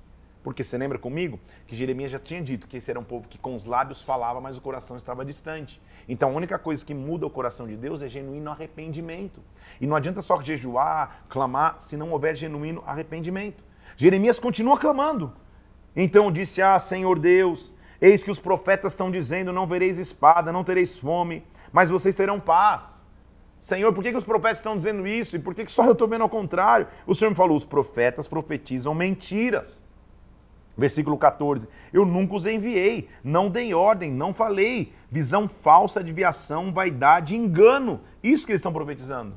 Porque 0.46 0.62
você 0.62 0.78
lembra 0.78 0.96
comigo 0.96 1.40
que 1.66 1.74
Jeremias 1.74 2.12
já 2.12 2.20
tinha 2.20 2.40
dito 2.40 2.68
que 2.68 2.76
esse 2.76 2.88
era 2.88 3.00
um 3.00 3.02
povo 3.02 3.26
que 3.26 3.36
com 3.36 3.56
os 3.56 3.64
lábios 3.64 4.00
falava, 4.00 4.40
mas 4.40 4.56
o 4.56 4.60
coração 4.60 4.96
estava 4.96 5.24
distante. 5.24 5.82
Então 6.08 6.28
a 6.28 6.32
única 6.32 6.56
coisa 6.56 6.86
que 6.86 6.94
muda 6.94 7.26
o 7.26 7.30
coração 7.30 7.66
de 7.66 7.76
Deus 7.76 8.00
é 8.00 8.08
genuíno 8.08 8.52
arrependimento. 8.52 9.40
E 9.80 9.88
não 9.88 9.96
adianta 9.96 10.22
só 10.22 10.40
jejuar, 10.40 11.24
clamar, 11.28 11.80
se 11.80 11.96
não 11.96 12.12
houver 12.12 12.36
genuíno 12.36 12.80
arrependimento. 12.86 13.64
Jeremias 13.96 14.38
continua 14.38 14.78
clamando. 14.78 15.32
Então 15.96 16.30
disse: 16.30 16.62
Ah, 16.62 16.78
Senhor 16.78 17.18
Deus, 17.18 17.74
eis 18.00 18.22
que 18.22 18.30
os 18.30 18.38
profetas 18.38 18.92
estão 18.92 19.10
dizendo: 19.10 19.52
Não 19.52 19.66
vereis 19.66 19.98
espada, 19.98 20.52
não 20.52 20.62
tereis 20.62 20.96
fome, 20.96 21.44
mas 21.72 21.90
vocês 21.90 22.14
terão 22.14 22.38
paz. 22.38 23.04
Senhor, 23.60 23.92
por 23.92 24.04
que, 24.04 24.12
que 24.12 24.16
os 24.16 24.22
profetas 24.22 24.58
estão 24.58 24.76
dizendo 24.76 25.08
isso? 25.08 25.34
E 25.34 25.40
por 25.40 25.56
que, 25.56 25.64
que 25.64 25.72
só 25.72 25.84
eu 25.86 25.90
estou 25.90 26.06
vendo 26.06 26.22
ao 26.22 26.28
contrário? 26.28 26.86
O 27.04 27.16
Senhor 27.16 27.30
me 27.30 27.36
falou: 27.36 27.56
os 27.56 27.64
profetas 27.64 28.28
profetizam 28.28 28.94
mentiras. 28.94 29.84
Versículo 30.76 31.16
14: 31.16 31.68
Eu 31.92 32.04
nunca 32.04 32.34
os 32.34 32.46
enviei, 32.46 33.08
não 33.24 33.48
dei 33.48 33.72
ordem, 33.72 34.10
não 34.10 34.34
falei. 34.34 34.92
Visão 35.10 35.48
falsa, 35.48 36.00
adivinhação, 36.00 36.72
vaidade, 36.72 37.34
engano. 37.34 38.00
Isso 38.22 38.44
que 38.44 38.52
eles 38.52 38.60
estão 38.60 38.72
profetizando. 38.72 39.34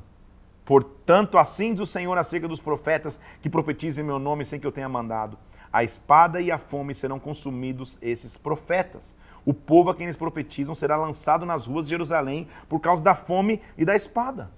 Portanto, 0.64 1.38
assim 1.38 1.72
diz 1.72 1.80
o 1.80 1.86
Senhor 1.86 2.16
acerca 2.18 2.46
dos 2.46 2.60
profetas 2.60 3.20
que 3.40 3.48
profetizem 3.48 4.04
em 4.04 4.06
meu 4.06 4.18
nome 4.18 4.44
sem 4.44 4.60
que 4.60 4.66
eu 4.66 4.72
tenha 4.72 4.88
mandado. 4.88 5.38
A 5.72 5.82
espada 5.82 6.40
e 6.40 6.50
a 6.50 6.58
fome 6.58 6.94
serão 6.94 7.18
consumidos 7.18 7.98
esses 8.02 8.36
profetas. 8.36 9.14
O 9.44 9.54
povo 9.54 9.90
a 9.90 9.94
quem 9.94 10.04
eles 10.04 10.16
profetizam 10.16 10.74
será 10.74 10.96
lançado 10.96 11.46
nas 11.46 11.66
ruas 11.66 11.86
de 11.86 11.90
Jerusalém 11.90 12.46
por 12.68 12.80
causa 12.80 13.02
da 13.02 13.14
fome 13.14 13.62
e 13.78 13.84
da 13.84 13.96
espada. 13.96 14.50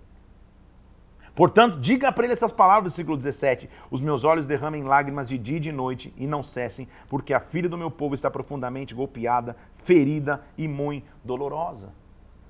Portanto, 1.35 1.79
diga 1.79 2.12
para 2.12 2.25
ele 2.25 2.35
essas 2.35 2.53
palavras 2.53 2.92
versículo 2.92 3.16
17: 3.16 3.68
Os 3.90 4.01
meus 4.01 4.23
olhos 4.25 4.47
derramem 4.47 4.85
lágrimas 4.85 5.29
de 5.29 5.38
dia 5.38 5.57
e 5.57 5.61
de 5.61 5.73
noite 5.73 6.12
e 6.16 6.27
não 6.27 6.42
cessem, 6.42 6.87
porque 7.09 7.33
a 7.33 7.40
filha 7.40 7.68
do 7.68 7.79
meu 7.79 7.90
povo 7.90 8.14
está 8.14 8.31
profundamente 8.31 8.95
golpeada, 8.95 9.57
ferida 9.79 10.42
e 10.59 10.68
muito 10.68 11.07
dolorosa. 11.25 11.92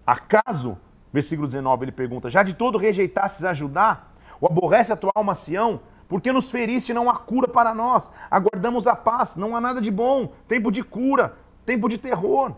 Acaso, 0.05 0.77
versículo 1.13 1.47
19, 1.47 1.85
ele 1.85 1.93
pergunta: 1.93 2.29
Já 2.29 2.43
de 2.43 2.55
todo 2.55 2.77
rejeitasses 2.77 3.45
ajudar? 3.45 4.13
Ou 4.41 4.49
aborrece 4.49 4.93
a 4.93 4.97
tua 4.97 5.13
alma, 5.15 5.35
Sião? 5.35 5.81
Porque 6.09 6.33
nos 6.33 6.51
feriste 6.51 6.93
não 6.93 7.09
há 7.09 7.17
cura 7.17 7.47
para 7.47 7.73
nós. 7.73 8.11
Aguardamos 8.31 8.87
a 8.87 8.97
paz, 8.97 9.37
não 9.37 9.55
há 9.57 9.61
nada 9.61 9.81
de 9.81 9.91
bom. 9.91 10.33
Tempo 10.49 10.71
de 10.73 10.83
cura, 10.83 11.37
tempo 11.65 11.89
de 11.89 11.97
terror. 11.97 12.53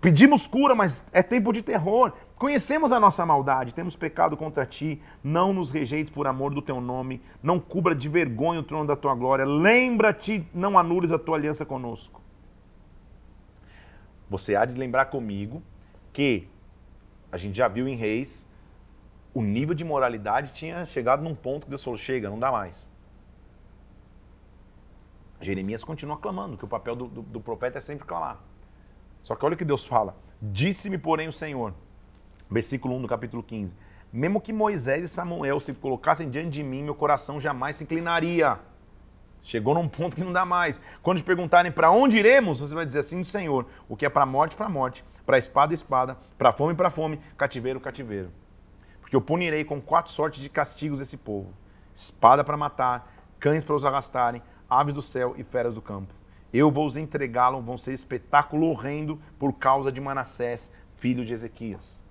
Pedimos 0.00 0.46
cura, 0.46 0.74
mas 0.74 1.04
é 1.12 1.22
tempo 1.22 1.52
de 1.52 1.60
terror. 1.60 2.12
Conhecemos 2.42 2.90
a 2.90 2.98
nossa 2.98 3.24
maldade, 3.24 3.72
temos 3.72 3.94
pecado 3.94 4.36
contra 4.36 4.66
ti, 4.66 5.00
não 5.22 5.52
nos 5.52 5.70
rejeites 5.70 6.12
por 6.12 6.26
amor 6.26 6.52
do 6.52 6.60
teu 6.60 6.80
nome, 6.80 7.22
não 7.40 7.60
cubra 7.60 7.94
de 7.94 8.08
vergonha 8.08 8.58
o 8.58 8.64
trono 8.64 8.84
da 8.84 8.96
tua 8.96 9.14
glória, 9.14 9.44
lembra-te, 9.44 10.44
não 10.52 10.76
anules 10.76 11.12
a 11.12 11.20
tua 11.20 11.36
aliança 11.36 11.64
conosco. 11.64 12.20
Você 14.28 14.56
há 14.56 14.64
de 14.64 14.76
lembrar 14.76 15.04
comigo 15.04 15.62
que 16.12 16.48
a 17.30 17.36
gente 17.36 17.56
já 17.56 17.68
viu 17.68 17.86
em 17.86 17.94
Reis, 17.94 18.44
o 19.32 19.40
nível 19.40 19.72
de 19.72 19.84
moralidade 19.84 20.52
tinha 20.52 20.84
chegado 20.84 21.22
num 21.22 21.36
ponto 21.36 21.66
que 21.66 21.70
Deus 21.70 21.84
falou: 21.84 21.96
chega, 21.96 22.28
não 22.28 22.40
dá 22.40 22.50
mais. 22.50 22.90
Jeremias 25.40 25.84
continua 25.84 26.18
clamando, 26.18 26.58
que 26.58 26.64
o 26.64 26.68
papel 26.68 26.96
do, 26.96 27.06
do, 27.06 27.22
do 27.22 27.40
profeta 27.40 27.78
é 27.78 27.80
sempre 27.80 28.04
clamar. 28.04 28.40
Só 29.22 29.36
que 29.36 29.44
olha 29.46 29.54
o 29.54 29.56
que 29.56 29.64
Deus 29.64 29.84
fala: 29.84 30.16
Disse-me, 30.42 30.98
porém, 30.98 31.28
o 31.28 31.32
Senhor 31.32 31.72
versículo 32.52 32.94
1 32.96 33.02
do 33.02 33.08
capítulo 33.08 33.42
15. 33.42 33.72
Mesmo 34.12 34.40
que 34.40 34.52
Moisés 34.52 35.04
e 35.04 35.08
Samuel 35.08 35.58
se 35.58 35.72
colocassem 35.72 36.28
diante 36.28 36.50
de 36.50 36.62
mim, 36.62 36.82
meu 36.82 36.94
coração 36.94 37.40
jamais 37.40 37.76
se 37.76 37.84
inclinaria. 37.84 38.58
Chegou 39.42 39.74
num 39.74 39.88
ponto 39.88 40.14
que 40.14 40.22
não 40.22 40.32
dá 40.32 40.44
mais. 40.44 40.80
Quando 41.02 41.18
te 41.18 41.24
perguntarem 41.24 41.72
para 41.72 41.90
onde 41.90 42.18
iremos, 42.18 42.60
você 42.60 42.74
vai 42.74 42.84
dizer 42.84 43.00
assim 43.00 43.22
do 43.22 43.26
Senhor: 43.26 43.66
o 43.88 43.96
que 43.96 44.04
é 44.04 44.10
para 44.10 44.26
morte, 44.26 44.54
para 44.54 44.68
morte, 44.68 45.04
para 45.24 45.38
espada, 45.38 45.72
espada, 45.72 46.16
para 46.36 46.52
fome, 46.52 46.74
para 46.74 46.90
fome, 46.90 47.18
cativeiro, 47.36 47.80
cativeiro. 47.80 48.30
Porque 49.00 49.16
eu 49.16 49.20
punirei 49.20 49.64
com 49.64 49.80
quatro 49.80 50.12
sortes 50.12 50.42
de 50.42 50.50
castigos 50.50 51.00
esse 51.00 51.16
povo: 51.16 51.52
espada 51.94 52.44
para 52.44 52.56
matar, 52.56 53.10
cães 53.40 53.64
para 53.64 53.74
os 53.74 53.84
arrastarem, 53.84 54.42
aves 54.68 54.94
do 54.94 55.02
céu 55.02 55.34
e 55.38 55.42
feras 55.42 55.74
do 55.74 55.82
campo. 55.82 56.14
Eu 56.52 56.70
vou 56.70 56.86
os 56.86 56.98
entregá-los, 56.98 57.64
vão 57.64 57.78
ser 57.78 57.94
espetáculo 57.94 58.66
horrendo 58.66 59.18
por 59.38 59.54
causa 59.54 59.90
de 59.90 60.02
Manassés, 60.02 60.70
filho 60.96 61.24
de 61.24 61.32
Ezequias. 61.32 62.01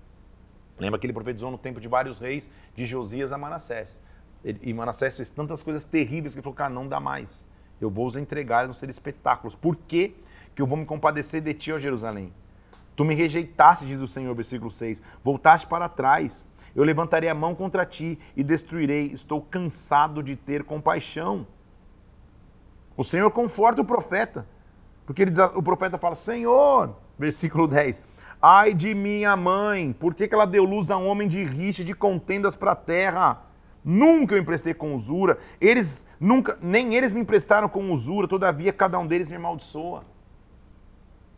Lembra 0.82 0.98
que 0.98 1.06
ele 1.06 1.12
profetizou 1.12 1.48
no 1.48 1.56
tempo 1.56 1.80
de 1.80 1.86
vários 1.86 2.18
reis, 2.18 2.50
de 2.74 2.84
Josias 2.84 3.30
a 3.30 3.38
Manassés. 3.38 4.00
E 4.44 4.74
Manassés 4.74 5.16
fez 5.16 5.30
tantas 5.30 5.62
coisas 5.62 5.84
terríveis 5.84 6.34
que 6.34 6.40
ele 6.40 6.42
falou, 6.42 6.56
cara, 6.56 6.74
não 6.74 6.88
dá 6.88 6.98
mais. 6.98 7.46
Eu 7.80 7.88
vou 7.88 8.04
os 8.04 8.16
entregar, 8.16 8.64
vão 8.64 8.74
ser 8.74 8.90
espetáculos. 8.90 9.54
Por 9.54 9.76
que, 9.76 10.12
que 10.56 10.60
eu 10.60 10.66
vou 10.66 10.76
me 10.76 10.84
compadecer 10.84 11.40
de 11.40 11.54
ti, 11.54 11.72
ó 11.72 11.78
Jerusalém? 11.78 12.32
Tu 12.96 13.04
me 13.04 13.14
rejeitaste, 13.14 13.86
diz 13.86 14.00
o 14.00 14.08
Senhor, 14.08 14.34
versículo 14.34 14.72
6. 14.72 15.00
Voltaste 15.22 15.68
para 15.68 15.88
trás. 15.88 16.44
Eu 16.74 16.82
levantarei 16.82 17.28
a 17.28 17.34
mão 17.34 17.54
contra 17.54 17.86
ti 17.86 18.18
e 18.36 18.42
destruirei. 18.42 19.12
Estou 19.12 19.40
cansado 19.40 20.20
de 20.20 20.34
ter 20.34 20.64
compaixão. 20.64 21.46
O 22.96 23.04
Senhor 23.04 23.30
conforta 23.30 23.80
o 23.80 23.84
profeta. 23.84 24.44
Porque 25.06 25.24
diz, 25.24 25.38
o 25.38 25.62
profeta 25.62 25.96
fala, 25.96 26.16
Senhor, 26.16 26.96
versículo 27.16 27.68
10, 27.68 28.02
Ai 28.44 28.74
de 28.74 28.92
minha 28.92 29.36
mãe, 29.36 29.92
por 29.92 30.14
que, 30.14 30.26
que 30.26 30.34
ela 30.34 30.46
deu 30.46 30.64
luz 30.64 30.90
a 30.90 30.96
um 30.96 31.06
homem 31.06 31.28
de 31.28 31.44
rixa, 31.44 31.84
de 31.84 31.94
contendas 31.94 32.56
para 32.56 32.72
a 32.72 32.76
terra? 32.76 33.40
Nunca 33.84 34.34
eu 34.34 34.40
emprestei 34.40 34.74
com 34.74 34.96
usura. 34.96 35.38
Eles 35.60 36.04
nunca, 36.18 36.58
nem 36.60 36.96
eles 36.96 37.12
me 37.12 37.20
emprestaram 37.20 37.68
com 37.68 37.92
usura, 37.92 38.26
todavia 38.26 38.72
cada 38.72 38.98
um 38.98 39.06
deles 39.06 39.30
me 39.30 39.36
amaldiçoa. 39.36 40.02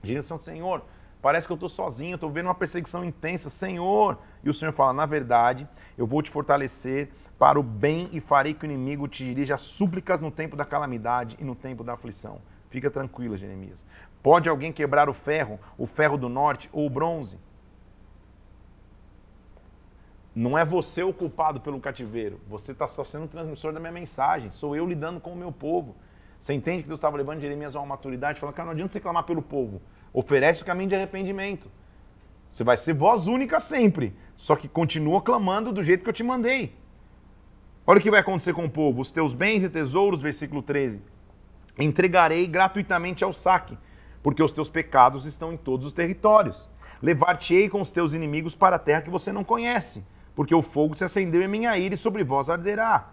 Direção, 0.02 0.38
Senhor, 0.38 0.82
parece 1.20 1.46
que 1.46 1.52
eu 1.52 1.56
estou 1.56 1.68
sozinho, 1.68 2.14
estou 2.14 2.30
vendo 2.30 2.46
uma 2.46 2.54
perseguição 2.54 3.04
intensa, 3.04 3.50
Senhor. 3.50 4.18
E 4.42 4.48
o 4.48 4.54
Senhor 4.54 4.72
fala: 4.72 4.94
na 4.94 5.04
verdade, 5.04 5.68
eu 5.98 6.06
vou 6.06 6.22
te 6.22 6.30
fortalecer 6.30 7.10
para 7.38 7.60
o 7.60 7.62
bem 7.62 8.08
e 8.12 8.20
farei 8.20 8.54
que 8.54 8.64
o 8.64 8.70
inimigo 8.70 9.06
te 9.08 9.24
dirija 9.24 9.58
súplicas 9.58 10.20
no 10.20 10.30
tempo 10.30 10.56
da 10.56 10.64
calamidade 10.64 11.36
e 11.38 11.44
no 11.44 11.54
tempo 11.54 11.84
da 11.84 11.92
aflição. 11.92 12.40
Fica 12.74 12.90
tranquila, 12.90 13.36
Jeremias. 13.36 13.86
Pode 14.24 14.48
alguém 14.48 14.72
quebrar 14.72 15.06
o 15.10 15.12
ferro, 15.12 15.60
o 15.76 15.86
ferro 15.86 16.16
do 16.16 16.30
norte 16.30 16.70
ou 16.72 16.86
o 16.86 16.88
bronze? 16.88 17.38
Não 20.34 20.56
é 20.56 20.64
você 20.64 21.02
o 21.02 21.12
culpado 21.12 21.60
pelo 21.60 21.78
cativeiro. 21.78 22.40
Você 22.48 22.72
está 22.72 22.86
só 22.88 23.04
sendo 23.04 23.28
transmissor 23.28 23.74
da 23.74 23.78
minha 23.78 23.92
mensagem. 23.92 24.50
Sou 24.50 24.74
eu 24.74 24.86
lidando 24.86 25.20
com 25.20 25.34
o 25.34 25.36
meu 25.36 25.52
povo. 25.52 25.94
Você 26.40 26.54
entende 26.54 26.82
que 26.82 26.88
Deus 26.88 27.00
estava 27.00 27.18
levando 27.18 27.42
Jeremias 27.42 27.76
a 27.76 27.80
uma 27.80 27.88
maturidade, 27.88 28.40
falando, 28.40 28.54
cara, 28.54 28.64
não 28.64 28.72
adianta 28.72 28.94
você 28.94 29.00
clamar 29.00 29.24
pelo 29.24 29.42
povo. 29.42 29.82
Oferece 30.10 30.62
o 30.62 30.64
caminho 30.64 30.88
de 30.88 30.94
arrependimento. 30.94 31.70
Você 32.48 32.64
vai 32.64 32.78
ser 32.78 32.94
voz 32.94 33.26
única 33.26 33.60
sempre. 33.60 34.16
Só 34.38 34.56
que 34.56 34.68
continua 34.68 35.20
clamando 35.20 35.70
do 35.70 35.82
jeito 35.82 36.02
que 36.02 36.08
eu 36.08 36.14
te 36.14 36.22
mandei. 36.22 36.74
Olha 37.86 37.98
o 37.98 38.02
que 38.02 38.10
vai 38.10 38.20
acontecer 38.20 38.54
com 38.54 38.64
o 38.64 38.70
povo. 38.70 39.02
Os 39.02 39.12
teus 39.12 39.34
bens 39.34 39.62
e 39.62 39.68
tesouros, 39.68 40.22
versículo 40.22 40.62
13. 40.62 41.02
Entregarei 41.78 42.46
gratuitamente 42.46 43.22
ao 43.22 43.34
saque 43.34 43.76
porque 44.24 44.42
os 44.42 44.52
teus 44.52 44.70
pecados 44.70 45.26
estão 45.26 45.52
em 45.52 45.56
todos 45.58 45.86
os 45.86 45.92
territórios. 45.92 46.66
Levar-te-ei 47.02 47.68
com 47.68 47.82
os 47.82 47.90
teus 47.90 48.14
inimigos 48.14 48.54
para 48.54 48.76
a 48.76 48.78
terra 48.78 49.02
que 49.02 49.10
você 49.10 49.30
não 49.30 49.44
conhece. 49.44 50.02
porque 50.34 50.54
o 50.54 50.62
fogo 50.62 50.96
se 50.96 51.04
acendeu 51.04 51.42
em 51.42 51.46
minha 51.46 51.78
ira 51.78 51.94
e 51.94 51.98
sobre 51.98 52.24
vós 52.24 52.50
arderá. 52.50 53.10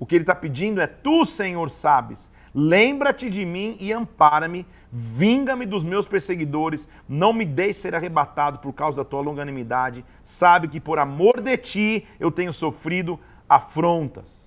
O 0.00 0.06
que 0.06 0.16
ele 0.16 0.22
está 0.24 0.34
pedindo 0.34 0.80
é: 0.80 0.86
Tu, 0.86 1.24
Senhor, 1.26 1.70
sabes. 1.70 2.28
Lembra-te 2.52 3.28
de 3.28 3.44
mim 3.44 3.76
e 3.78 3.92
ampara-me, 3.92 4.66
vinga-me 4.90 5.66
dos 5.66 5.84
meus 5.84 6.08
perseguidores, 6.08 6.88
não 7.06 7.32
me 7.32 7.44
deixe 7.44 7.80
ser 7.80 7.94
arrebatado 7.94 8.58
por 8.58 8.72
causa 8.72 8.96
da 8.96 9.04
tua 9.04 9.20
longanimidade. 9.20 10.04
Sabe 10.24 10.66
que 10.66 10.80
por 10.80 10.98
amor 10.98 11.40
de 11.40 11.56
ti 11.58 12.06
eu 12.18 12.32
tenho 12.32 12.52
sofrido 12.52 13.20
afrontas. 13.46 14.42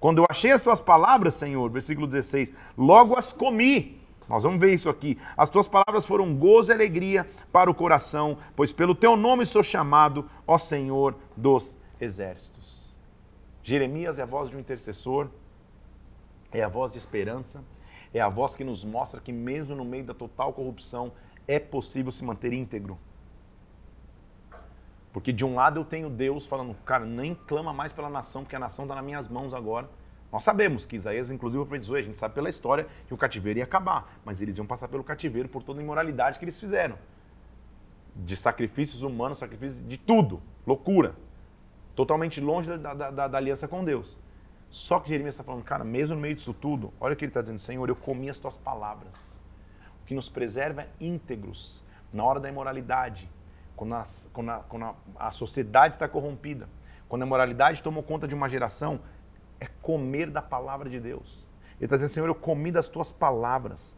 Quando 0.00 0.22
eu 0.22 0.26
achei 0.28 0.50
as 0.50 0.62
tuas 0.62 0.80
palavras, 0.80 1.34
Senhor, 1.34 1.70
versículo 1.70 2.06
16, 2.06 2.52
logo 2.76 3.14
as 3.14 3.32
comi. 3.32 3.99
Nós 4.30 4.44
vamos 4.44 4.60
ver 4.60 4.72
isso 4.72 4.88
aqui. 4.88 5.18
As 5.36 5.50
tuas 5.50 5.66
palavras 5.66 6.06
foram 6.06 6.36
gozo 6.36 6.70
e 6.70 6.72
alegria 6.72 7.28
para 7.50 7.68
o 7.68 7.74
coração, 7.74 8.38
pois 8.54 8.72
pelo 8.72 8.94
teu 8.94 9.16
nome 9.16 9.44
sou 9.44 9.60
chamado, 9.60 10.30
ó 10.46 10.56
Senhor 10.56 11.16
dos 11.36 11.76
exércitos. 12.00 12.96
Jeremias 13.64 14.20
é 14.20 14.22
a 14.22 14.26
voz 14.26 14.48
de 14.48 14.56
um 14.56 14.60
intercessor, 14.60 15.26
é 16.52 16.62
a 16.62 16.68
voz 16.68 16.92
de 16.92 16.98
esperança, 16.98 17.64
é 18.14 18.20
a 18.20 18.28
voz 18.28 18.54
que 18.54 18.62
nos 18.62 18.84
mostra 18.84 19.20
que, 19.20 19.32
mesmo 19.32 19.74
no 19.74 19.84
meio 19.84 20.04
da 20.04 20.14
total 20.14 20.52
corrupção, 20.52 21.10
é 21.48 21.58
possível 21.58 22.12
se 22.12 22.22
manter 22.22 22.52
íntegro. 22.52 22.96
Porque 25.12 25.32
de 25.32 25.44
um 25.44 25.56
lado 25.56 25.80
eu 25.80 25.84
tenho 25.84 26.08
Deus 26.08 26.46
falando, 26.46 26.72
cara, 26.84 27.04
nem 27.04 27.34
clama 27.34 27.72
mais 27.72 27.92
pela 27.92 28.08
nação, 28.08 28.44
porque 28.44 28.54
a 28.54 28.60
nação 28.60 28.84
está 28.84 28.94
nas 28.94 29.04
minhas 29.04 29.26
mãos 29.26 29.52
agora. 29.52 29.90
Nós 30.32 30.44
sabemos 30.44 30.86
que 30.86 30.96
Isaías, 30.96 31.30
inclusive, 31.30 31.64
profetizou, 31.64 31.96
a 31.96 32.02
gente 32.02 32.16
sabe 32.16 32.34
pela 32.34 32.48
história 32.48 32.86
que 33.06 33.14
o 33.14 33.16
cativeiro 33.16 33.58
ia 33.58 33.64
acabar, 33.64 34.20
mas 34.24 34.40
eles 34.40 34.56
iam 34.58 34.66
passar 34.66 34.86
pelo 34.88 35.02
cativeiro 35.02 35.48
por 35.48 35.62
toda 35.62 35.80
a 35.80 35.82
imoralidade 35.82 36.38
que 36.38 36.44
eles 36.44 36.58
fizeram. 36.58 36.96
De 38.14 38.36
sacrifícios 38.36 39.02
humanos, 39.02 39.38
sacrifícios 39.38 39.86
de 39.86 39.96
tudo, 39.96 40.40
loucura. 40.66 41.14
Totalmente 41.96 42.40
longe 42.40 42.68
da, 42.76 42.94
da, 42.94 43.10
da, 43.10 43.28
da 43.28 43.38
aliança 43.38 43.66
com 43.66 43.84
Deus. 43.84 44.18
Só 44.70 45.00
que 45.00 45.08
Jeremias 45.08 45.34
está 45.34 45.42
falando, 45.42 45.64
cara, 45.64 45.82
mesmo 45.82 46.14
no 46.14 46.20
meio 46.20 46.36
disso 46.36 46.54
tudo, 46.54 46.92
olha 47.00 47.14
o 47.14 47.16
que 47.16 47.24
ele 47.24 47.30
está 47.30 47.40
dizendo, 47.40 47.58
Senhor, 47.58 47.88
eu 47.88 47.96
comi 47.96 48.30
as 48.30 48.38
tuas 48.38 48.56
palavras. 48.56 49.40
O 50.02 50.06
que 50.06 50.14
nos 50.14 50.28
preserva 50.28 50.86
íntegros 51.00 51.82
na 52.12 52.22
hora 52.22 52.38
da 52.38 52.48
imoralidade, 52.48 53.28
quando, 53.74 53.94
a, 53.94 54.04
quando, 54.32 54.50
a, 54.50 54.58
quando 54.60 54.84
a, 54.84 54.94
a 55.18 55.30
sociedade 55.32 55.94
está 55.94 56.08
corrompida, 56.08 56.68
quando 57.08 57.22
a 57.22 57.26
moralidade 57.26 57.82
tomou 57.82 58.04
conta 58.04 58.28
de 58.28 58.34
uma 58.34 58.48
geração, 58.48 59.00
é 59.60 59.66
comer 59.82 60.30
da 60.30 60.42
palavra 60.42 60.88
de 60.88 60.98
Deus. 60.98 61.46
Ele 61.76 61.86
está 61.86 61.96
dizendo, 61.96 62.10
Senhor, 62.10 62.26
eu 62.26 62.34
comi 62.34 62.72
das 62.72 62.88
tuas 62.88 63.10
palavras. 63.10 63.96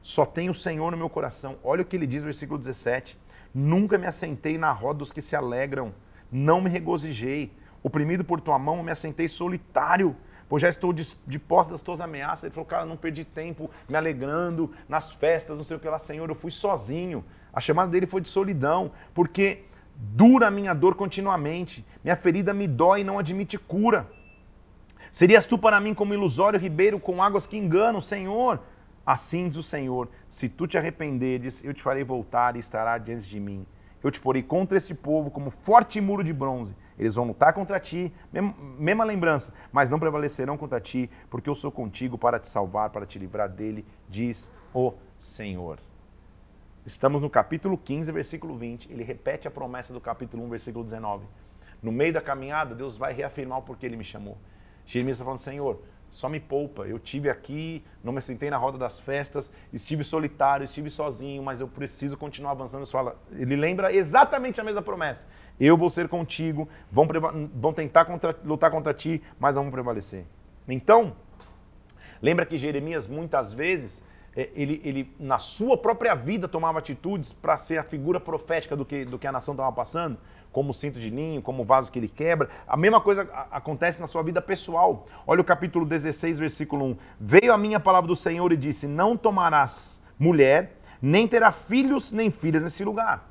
Só 0.00 0.24
tenho 0.24 0.52
o 0.52 0.54
Senhor 0.54 0.90
no 0.90 0.96
meu 0.96 1.10
coração. 1.10 1.58
Olha 1.62 1.82
o 1.82 1.84
que 1.84 1.96
ele 1.96 2.06
diz 2.06 2.22
no 2.22 2.26
versículo 2.26 2.58
17. 2.58 3.18
Nunca 3.54 3.98
me 3.98 4.06
assentei 4.06 4.56
na 4.56 4.72
roda 4.72 5.00
dos 5.00 5.12
que 5.12 5.20
se 5.20 5.36
alegram, 5.36 5.92
não 6.30 6.60
me 6.60 6.70
regozijei 6.70 7.52
Oprimido 7.82 8.24
por 8.24 8.40
tua 8.40 8.58
mão, 8.58 8.82
me 8.82 8.92
assentei 8.92 9.28
solitário, 9.28 10.14
pois 10.48 10.62
já 10.62 10.68
estou 10.68 10.92
de, 10.92 11.16
de 11.26 11.38
posse 11.38 11.70
das 11.70 11.82
tuas 11.82 12.00
ameaças. 12.00 12.44
Ele 12.44 12.54
falou, 12.54 12.66
cara, 12.66 12.86
não 12.86 12.96
perdi 12.96 13.24
tempo 13.24 13.68
me 13.88 13.96
alegrando 13.96 14.70
nas 14.88 15.10
festas, 15.10 15.58
não 15.58 15.64
sei 15.64 15.76
o 15.76 15.80
que 15.80 15.88
lá, 15.88 15.98
Senhor, 15.98 16.28
eu 16.28 16.34
fui 16.34 16.50
sozinho. 16.50 17.24
A 17.52 17.60
chamada 17.60 17.90
dele 17.90 18.06
foi 18.06 18.20
de 18.20 18.28
solidão, 18.28 18.92
porque 19.12 19.64
dura 19.96 20.46
a 20.46 20.50
minha 20.50 20.72
dor 20.72 20.94
continuamente, 20.94 21.84
minha 22.04 22.16
ferida 22.16 22.54
me 22.54 22.68
dói 22.68 23.00
e 23.00 23.04
não 23.04 23.18
admite 23.18 23.58
cura. 23.58 24.08
Serias 25.12 25.46
tu 25.46 25.56
para 25.56 25.80
mim 25.80 25.94
como 25.94 26.12
ilusório 26.12 26.58
ribeiro 26.58 26.98
com 26.98 27.22
águas 27.22 27.46
que 27.46 27.56
enganam, 27.56 28.00
Senhor. 28.00 28.60
Assim 29.06 29.48
diz 29.48 29.56
o 29.56 29.62
Senhor: 29.62 30.08
se 30.28 30.48
tu 30.48 30.66
te 30.66 30.76
arrependeres, 30.76 31.64
eu 31.64 31.72
te 31.72 31.82
farei 31.82 32.02
voltar 32.02 32.56
e 32.56 32.58
estará 32.58 32.98
diante 32.98 33.28
de 33.28 33.38
mim. 33.38 33.64
Eu 34.02 34.10
te 34.10 34.20
porei 34.20 34.42
contra 34.42 34.76
esse 34.76 34.96
povo 34.96 35.30
como 35.30 35.48
forte 35.48 36.00
muro 36.00 36.24
de 36.24 36.32
bronze 36.32 36.74
eles 36.98 37.14
vão 37.14 37.26
lutar 37.26 37.52
contra 37.52 37.80
ti, 37.80 38.12
mesma 38.78 39.04
lembrança, 39.04 39.54
mas 39.72 39.90
não 39.90 39.98
prevalecerão 39.98 40.56
contra 40.56 40.80
ti, 40.80 41.10
porque 41.30 41.48
eu 41.48 41.54
sou 41.54 41.72
contigo 41.72 42.18
para 42.18 42.38
te 42.38 42.46
salvar, 42.46 42.90
para 42.90 43.06
te 43.06 43.18
livrar 43.18 43.48
dele, 43.48 43.84
diz 44.08 44.52
o 44.74 44.92
Senhor. 45.16 45.78
Estamos 46.84 47.22
no 47.22 47.30
capítulo 47.30 47.78
15, 47.78 48.12
versículo 48.12 48.56
20. 48.56 48.90
Ele 48.90 49.04
repete 49.04 49.48
a 49.48 49.50
promessa 49.50 49.92
do 49.92 50.00
capítulo 50.00 50.44
1, 50.44 50.48
versículo 50.50 50.84
19. 50.84 51.26
No 51.82 51.90
meio 51.92 52.12
da 52.12 52.20
caminhada, 52.20 52.74
Deus 52.74 52.96
vai 52.96 53.12
reafirmar 53.12 53.58
o 53.58 53.62
porquê 53.62 53.86
ele 53.86 53.96
me 53.96 54.04
chamou. 54.04 54.36
Jeremias 54.86 55.16
está 55.16 55.24
falando, 55.24 55.38
Senhor, 55.38 55.80
só 56.12 56.28
me 56.28 56.38
poupa. 56.38 56.82
Eu 56.82 56.98
tive 56.98 57.30
aqui, 57.30 57.82
não 58.04 58.12
me 58.12 58.20
sentei 58.20 58.50
na 58.50 58.58
roda 58.58 58.76
das 58.76 58.98
festas, 58.98 59.50
estive 59.72 60.04
solitário, 60.04 60.62
estive 60.62 60.90
sozinho, 60.90 61.42
mas 61.42 61.60
eu 61.60 61.66
preciso 61.66 62.18
continuar 62.18 62.50
avançando. 62.50 62.86
Fala, 62.86 63.16
ele 63.32 63.56
lembra 63.56 63.90
exatamente 63.94 64.60
a 64.60 64.64
mesma 64.64 64.82
promessa. 64.82 65.26
Eu 65.58 65.76
vou 65.76 65.88
ser 65.88 66.08
contigo, 66.08 66.68
vão, 66.90 67.08
vão 67.54 67.72
tentar 67.72 68.04
contra, 68.04 68.38
lutar 68.44 68.70
contra 68.70 68.92
ti, 68.92 69.22
mas 69.40 69.54
vão 69.54 69.70
prevalecer. 69.70 70.26
Então, 70.68 71.16
lembra 72.20 72.44
que 72.44 72.58
Jeremias 72.58 73.06
muitas 73.06 73.54
vezes 73.54 74.02
ele, 74.34 74.80
ele, 74.84 75.14
na 75.20 75.38
sua 75.38 75.76
própria 75.76 76.14
vida, 76.14 76.48
tomava 76.48 76.78
atitudes 76.78 77.32
para 77.32 77.56
ser 77.56 77.78
a 77.78 77.82
figura 77.82 78.18
profética 78.18 78.74
do 78.74 78.84
que, 78.84 79.04
do 79.04 79.18
que 79.18 79.26
a 79.26 79.32
nação 79.32 79.52
estava 79.52 79.70
passando, 79.72 80.16
como 80.50 80.70
o 80.70 80.74
cinto 80.74 80.98
de 80.98 81.10
linho, 81.10 81.42
como 81.42 81.62
o 81.62 81.64
vaso 81.66 81.92
que 81.92 81.98
ele 81.98 82.08
quebra. 82.08 82.48
A 82.66 82.76
mesma 82.76 83.00
coisa 83.00 83.28
acontece 83.50 84.00
na 84.00 84.06
sua 84.06 84.22
vida 84.22 84.40
pessoal. 84.40 85.06
Olha 85.26 85.42
o 85.42 85.44
capítulo 85.44 85.84
16, 85.84 86.38
versículo 86.38 86.86
1. 86.86 86.96
Veio 87.20 87.52
a 87.52 87.58
minha 87.58 87.78
palavra 87.78 88.08
do 88.08 88.16
Senhor 88.16 88.50
e 88.52 88.56
disse: 88.56 88.86
Não 88.86 89.16
tomarás 89.16 90.02
mulher, 90.18 90.78
nem 91.00 91.28
terá 91.28 91.52
filhos 91.52 92.10
nem 92.10 92.30
filhas 92.30 92.62
nesse 92.62 92.84
lugar. 92.84 93.28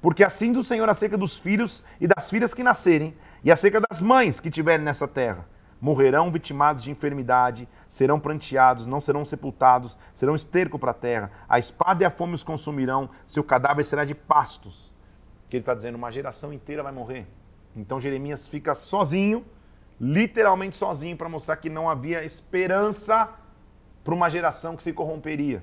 Porque 0.00 0.22
assim 0.22 0.52
do 0.52 0.62
Senhor 0.62 0.88
acerca 0.88 1.16
dos 1.16 1.36
filhos 1.36 1.82
e 2.00 2.06
das 2.06 2.30
filhas 2.30 2.54
que 2.54 2.62
nascerem, 2.62 3.14
e 3.42 3.50
acerca 3.50 3.80
das 3.80 4.00
mães 4.00 4.38
que 4.38 4.50
tiverem 4.50 4.84
nessa 4.84 5.08
terra 5.08 5.46
morrerão 5.84 6.32
vitimados 6.32 6.82
de 6.82 6.90
enfermidade, 6.90 7.68
serão 7.86 8.18
pranteados, 8.18 8.86
não 8.86 9.02
serão 9.02 9.22
sepultados, 9.22 9.98
serão 10.14 10.34
esterco 10.34 10.78
para 10.78 10.92
a 10.92 10.94
terra. 10.94 11.30
A 11.46 11.58
espada 11.58 12.02
e 12.02 12.06
a 12.06 12.10
fome 12.10 12.34
os 12.34 12.42
consumirão, 12.42 13.10
seu 13.26 13.44
cadáver 13.44 13.84
será 13.84 14.02
de 14.02 14.14
pastos. 14.14 14.94
Que 15.46 15.56
ele 15.56 15.60
está 15.60 15.74
dizendo, 15.74 15.96
uma 15.96 16.10
geração 16.10 16.54
inteira 16.54 16.82
vai 16.82 16.90
morrer. 16.90 17.26
Então 17.76 18.00
Jeremias 18.00 18.48
fica 18.48 18.72
sozinho, 18.72 19.44
literalmente 20.00 20.74
sozinho, 20.74 21.18
para 21.18 21.28
mostrar 21.28 21.58
que 21.58 21.68
não 21.68 21.90
havia 21.90 22.24
esperança 22.24 23.28
para 24.02 24.14
uma 24.14 24.30
geração 24.30 24.76
que 24.76 24.82
se 24.82 24.90
corromperia, 24.90 25.62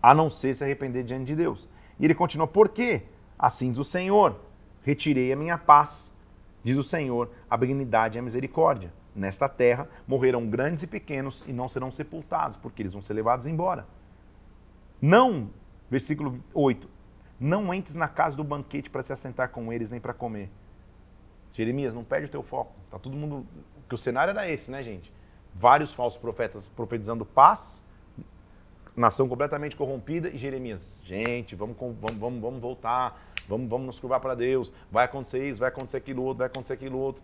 a 0.00 0.14
não 0.14 0.30
ser 0.30 0.54
se 0.54 0.62
arrepender 0.62 1.02
diante 1.02 1.24
de 1.24 1.34
Deus. 1.34 1.68
E 1.98 2.04
ele 2.04 2.14
continua, 2.14 2.46
por 2.46 2.68
quê? 2.68 3.02
Assim 3.36 3.70
diz 3.70 3.80
o 3.80 3.84
Senhor, 3.84 4.36
retirei 4.84 5.32
a 5.32 5.36
minha 5.36 5.58
paz 5.58 6.14
Diz 6.66 6.76
o 6.76 6.82
Senhor, 6.82 7.30
a 7.48 7.56
benignidade 7.56 8.18
e 8.18 8.18
a 8.18 8.22
misericórdia. 8.22 8.92
Nesta 9.14 9.48
terra 9.48 9.88
morrerão 10.04 10.48
grandes 10.48 10.82
e 10.82 10.88
pequenos 10.88 11.44
e 11.46 11.52
não 11.52 11.68
serão 11.68 11.92
sepultados, 11.92 12.56
porque 12.56 12.82
eles 12.82 12.92
vão 12.92 13.00
ser 13.00 13.14
levados 13.14 13.46
embora. 13.46 13.86
Não, 15.00 15.48
versículo 15.88 16.42
8, 16.52 16.90
não 17.38 17.72
entres 17.72 17.94
na 17.94 18.08
casa 18.08 18.36
do 18.36 18.42
banquete 18.42 18.90
para 18.90 19.04
se 19.04 19.12
assentar 19.12 19.50
com 19.50 19.72
eles 19.72 19.90
nem 19.90 20.00
para 20.00 20.12
comer. 20.12 20.50
Jeremias, 21.52 21.94
não 21.94 22.02
perde 22.02 22.26
o 22.26 22.30
teu 22.30 22.42
foco. 22.42 22.72
Tá 22.90 22.98
todo 22.98 23.16
mundo. 23.16 23.46
Porque 23.82 23.94
o 23.94 23.98
cenário 23.98 24.32
era 24.32 24.50
esse, 24.50 24.68
né, 24.68 24.82
gente? 24.82 25.12
Vários 25.54 25.92
falsos 25.92 26.20
profetas 26.20 26.66
profetizando 26.66 27.24
paz, 27.24 27.80
nação 28.96 29.28
completamente 29.28 29.76
corrompida, 29.76 30.30
e 30.30 30.36
Jeremias, 30.36 31.00
gente, 31.04 31.54
vamos, 31.54 31.76
vamos, 31.78 32.16
vamos, 32.16 32.40
vamos 32.40 32.60
voltar, 32.60 33.16
vamos, 33.48 33.68
vamos 33.68 33.86
nos 33.86 33.98
curvar 33.98 34.20
para 34.20 34.34
Deus, 34.34 34.72
vai 34.90 35.04
acontecer 35.04 35.48
isso, 35.48 35.60
vai 35.60 35.68
acontecer 35.68 35.98
aquilo 35.98 36.22
outro, 36.22 36.38
vai 36.38 36.46
acontecer 36.46 36.74
aquilo 36.74 36.98
outro. 36.98 37.22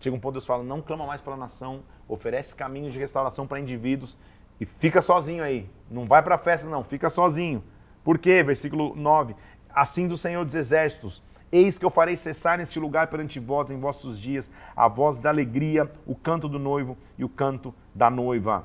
Chega 0.00 0.16
um 0.16 0.20
ponto 0.20 0.32
Deus 0.32 0.46
fala, 0.46 0.62
não 0.62 0.80
clama 0.80 1.06
mais 1.06 1.20
pela 1.20 1.36
nação, 1.36 1.82
oferece 2.08 2.54
caminhos 2.54 2.92
de 2.92 2.98
restauração 2.98 3.46
para 3.46 3.60
indivíduos 3.60 4.18
e 4.60 4.66
fica 4.66 5.00
sozinho 5.00 5.44
aí. 5.44 5.68
Não 5.90 6.06
vai 6.06 6.22
para 6.22 6.34
a 6.34 6.38
festa 6.38 6.68
não, 6.68 6.82
fica 6.82 7.08
sozinho. 7.08 7.62
Por 8.02 8.18
quê? 8.18 8.42
Versículo 8.42 8.96
9. 8.96 9.36
Assim 9.72 10.08
do 10.08 10.18
Senhor 10.18 10.44
dos 10.44 10.54
Exércitos, 10.54 11.22
Eis 11.52 11.76
que 11.76 11.84
eu 11.84 11.90
farei 11.90 12.16
cessar 12.16 12.56
neste 12.56 12.80
lugar 12.80 13.08
perante 13.08 13.38
vós 13.38 13.70
em 13.70 13.78
vossos 13.78 14.18
dias 14.18 14.50
a 14.74 14.88
voz 14.88 15.18
da 15.18 15.28
alegria, 15.28 15.90
o 16.06 16.14
canto 16.14 16.48
do 16.48 16.58
noivo 16.58 16.96
e 17.18 17.24
o 17.24 17.28
canto 17.28 17.74
da 17.94 18.08
noiva. 18.08 18.64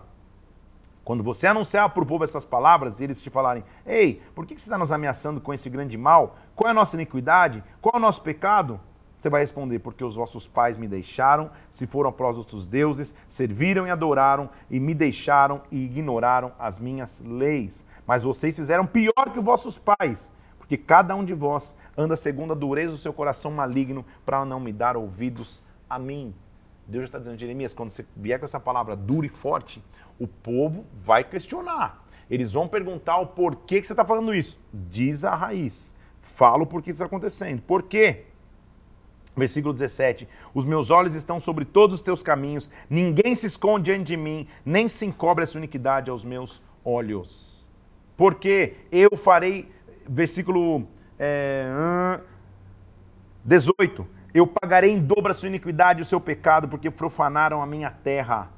Quando 1.08 1.24
você 1.24 1.48
anunciar 1.48 1.90
para 1.92 2.04
o 2.04 2.06
povo 2.06 2.26
essas 2.26 2.44
palavras 2.44 3.00
e 3.00 3.06
eles 3.06 3.22
te 3.22 3.30
falarem: 3.30 3.64
Ei, 3.86 4.22
por 4.36 4.46
que 4.46 4.60
você 4.60 4.66
está 4.66 4.78
nos 4.78 4.92
ameaçando 4.92 5.40
com 5.40 5.54
esse 5.54 5.70
grande 5.70 5.98
mal? 5.98 6.36
Qual 6.54 6.68
é 6.68 6.72
a 6.72 6.74
nossa 6.74 6.98
iniquidade? 6.98 7.64
Qual 7.80 7.96
é 7.96 7.98
o 7.98 8.02
nosso 8.02 8.22
pecado? 8.22 8.78
Você 9.18 9.30
vai 9.30 9.40
responder: 9.40 9.80
Porque 9.80 10.04
os 10.04 10.16
vossos 10.16 10.50
pais 10.50 10.76
me 10.76 10.86
deixaram, 10.86 11.50
se 11.70 11.88
foram 11.88 12.10
após 12.10 12.38
outros 12.38 12.68
deuses, 12.68 13.16
serviram 13.26 13.88
e 13.88 13.90
adoraram, 13.90 14.50
e 14.70 14.82
me 14.82 14.94
deixaram 14.94 15.62
e 15.72 15.86
ignoraram 15.86 16.52
as 16.60 16.78
minhas 16.78 17.24
leis. 17.26 17.86
Mas 18.06 18.22
vocês 18.22 18.54
fizeram 18.54 18.86
pior 18.86 19.30
que 19.32 19.40
os 19.40 19.46
vossos 19.46 19.78
pais, 19.78 20.30
porque 20.58 20.76
cada 20.76 21.16
um 21.16 21.24
de 21.24 21.34
vós 21.34 21.78
anda 21.98 22.18
segundo 22.18 22.52
a 22.52 22.58
dureza 22.58 22.92
do 22.92 22.98
seu 22.98 23.14
coração 23.14 23.50
maligno, 23.50 24.06
para 24.26 24.44
não 24.44 24.60
me 24.60 24.74
dar 24.74 24.98
ouvidos 24.98 25.64
a 25.90 25.98
mim. 25.98 26.36
Deus 26.88 27.04
já 27.04 27.08
está 27.08 27.20
dizendo, 27.20 27.40
Jeremias, 27.40 27.74
quando 27.74 27.90
você 27.90 28.06
vier 28.16 28.40
com 28.40 28.46
essa 28.46 28.60
palavra 28.60 28.96
dura 28.96 29.26
e 29.26 29.30
forte, 29.30 29.84
o 30.18 30.28
povo 30.28 30.86
vai 31.04 31.24
questionar. 31.24 32.06
Eles 32.30 32.52
vão 32.52 32.68
perguntar 32.68 33.18
o 33.18 33.28
porquê 33.28 33.82
que 33.82 33.88
você 33.88 33.94
está 33.94 34.06
falando 34.06 34.34
isso. 34.34 34.60
Diz 34.74 35.26
a 35.26 35.36
raiz. 35.36 35.94
Fala 36.22 36.64
o 36.64 36.68
porquê 36.68 36.92
isso 36.92 36.96
está 37.04 37.06
acontecendo. 37.06 37.62
Por 37.62 37.84
quê? 37.84 38.26
Versículo 39.36 39.74
17: 39.74 40.28
Os 40.54 40.66
meus 40.66 40.90
olhos 40.90 41.14
estão 41.14 41.40
sobre 41.40 41.66
todos 41.66 41.96
os 41.96 42.02
teus 42.02 42.24
caminhos, 42.24 42.72
ninguém 42.90 43.36
se 43.36 43.46
esconde 43.46 43.86
diante 43.86 44.08
de 44.08 44.18
mim, 44.18 44.48
nem 44.66 44.88
se 44.88 45.06
encobre 45.06 45.44
a 45.44 45.48
sua 45.48 45.60
iniquidade 45.60 46.10
aos 46.10 46.24
meus 46.24 46.62
olhos. 46.84 47.68
Porque 48.16 48.78
eu 48.92 49.16
farei, 49.16 49.72
versículo 50.08 50.88
é, 51.20 52.20
18: 53.46 54.08
Eu 54.38 54.46
pagarei 54.46 54.92
em 54.92 55.00
dobro 55.00 55.32
a 55.32 55.34
sua 55.34 55.50
iniquidade 55.50 55.98
e 55.98 56.04
o 56.04 56.06
seu 56.06 56.22
pecado, 56.22 56.68
porque 56.68 56.92
profanaram 56.92 57.60
a 57.60 57.66
minha 57.66 57.90
terra. 57.90 58.52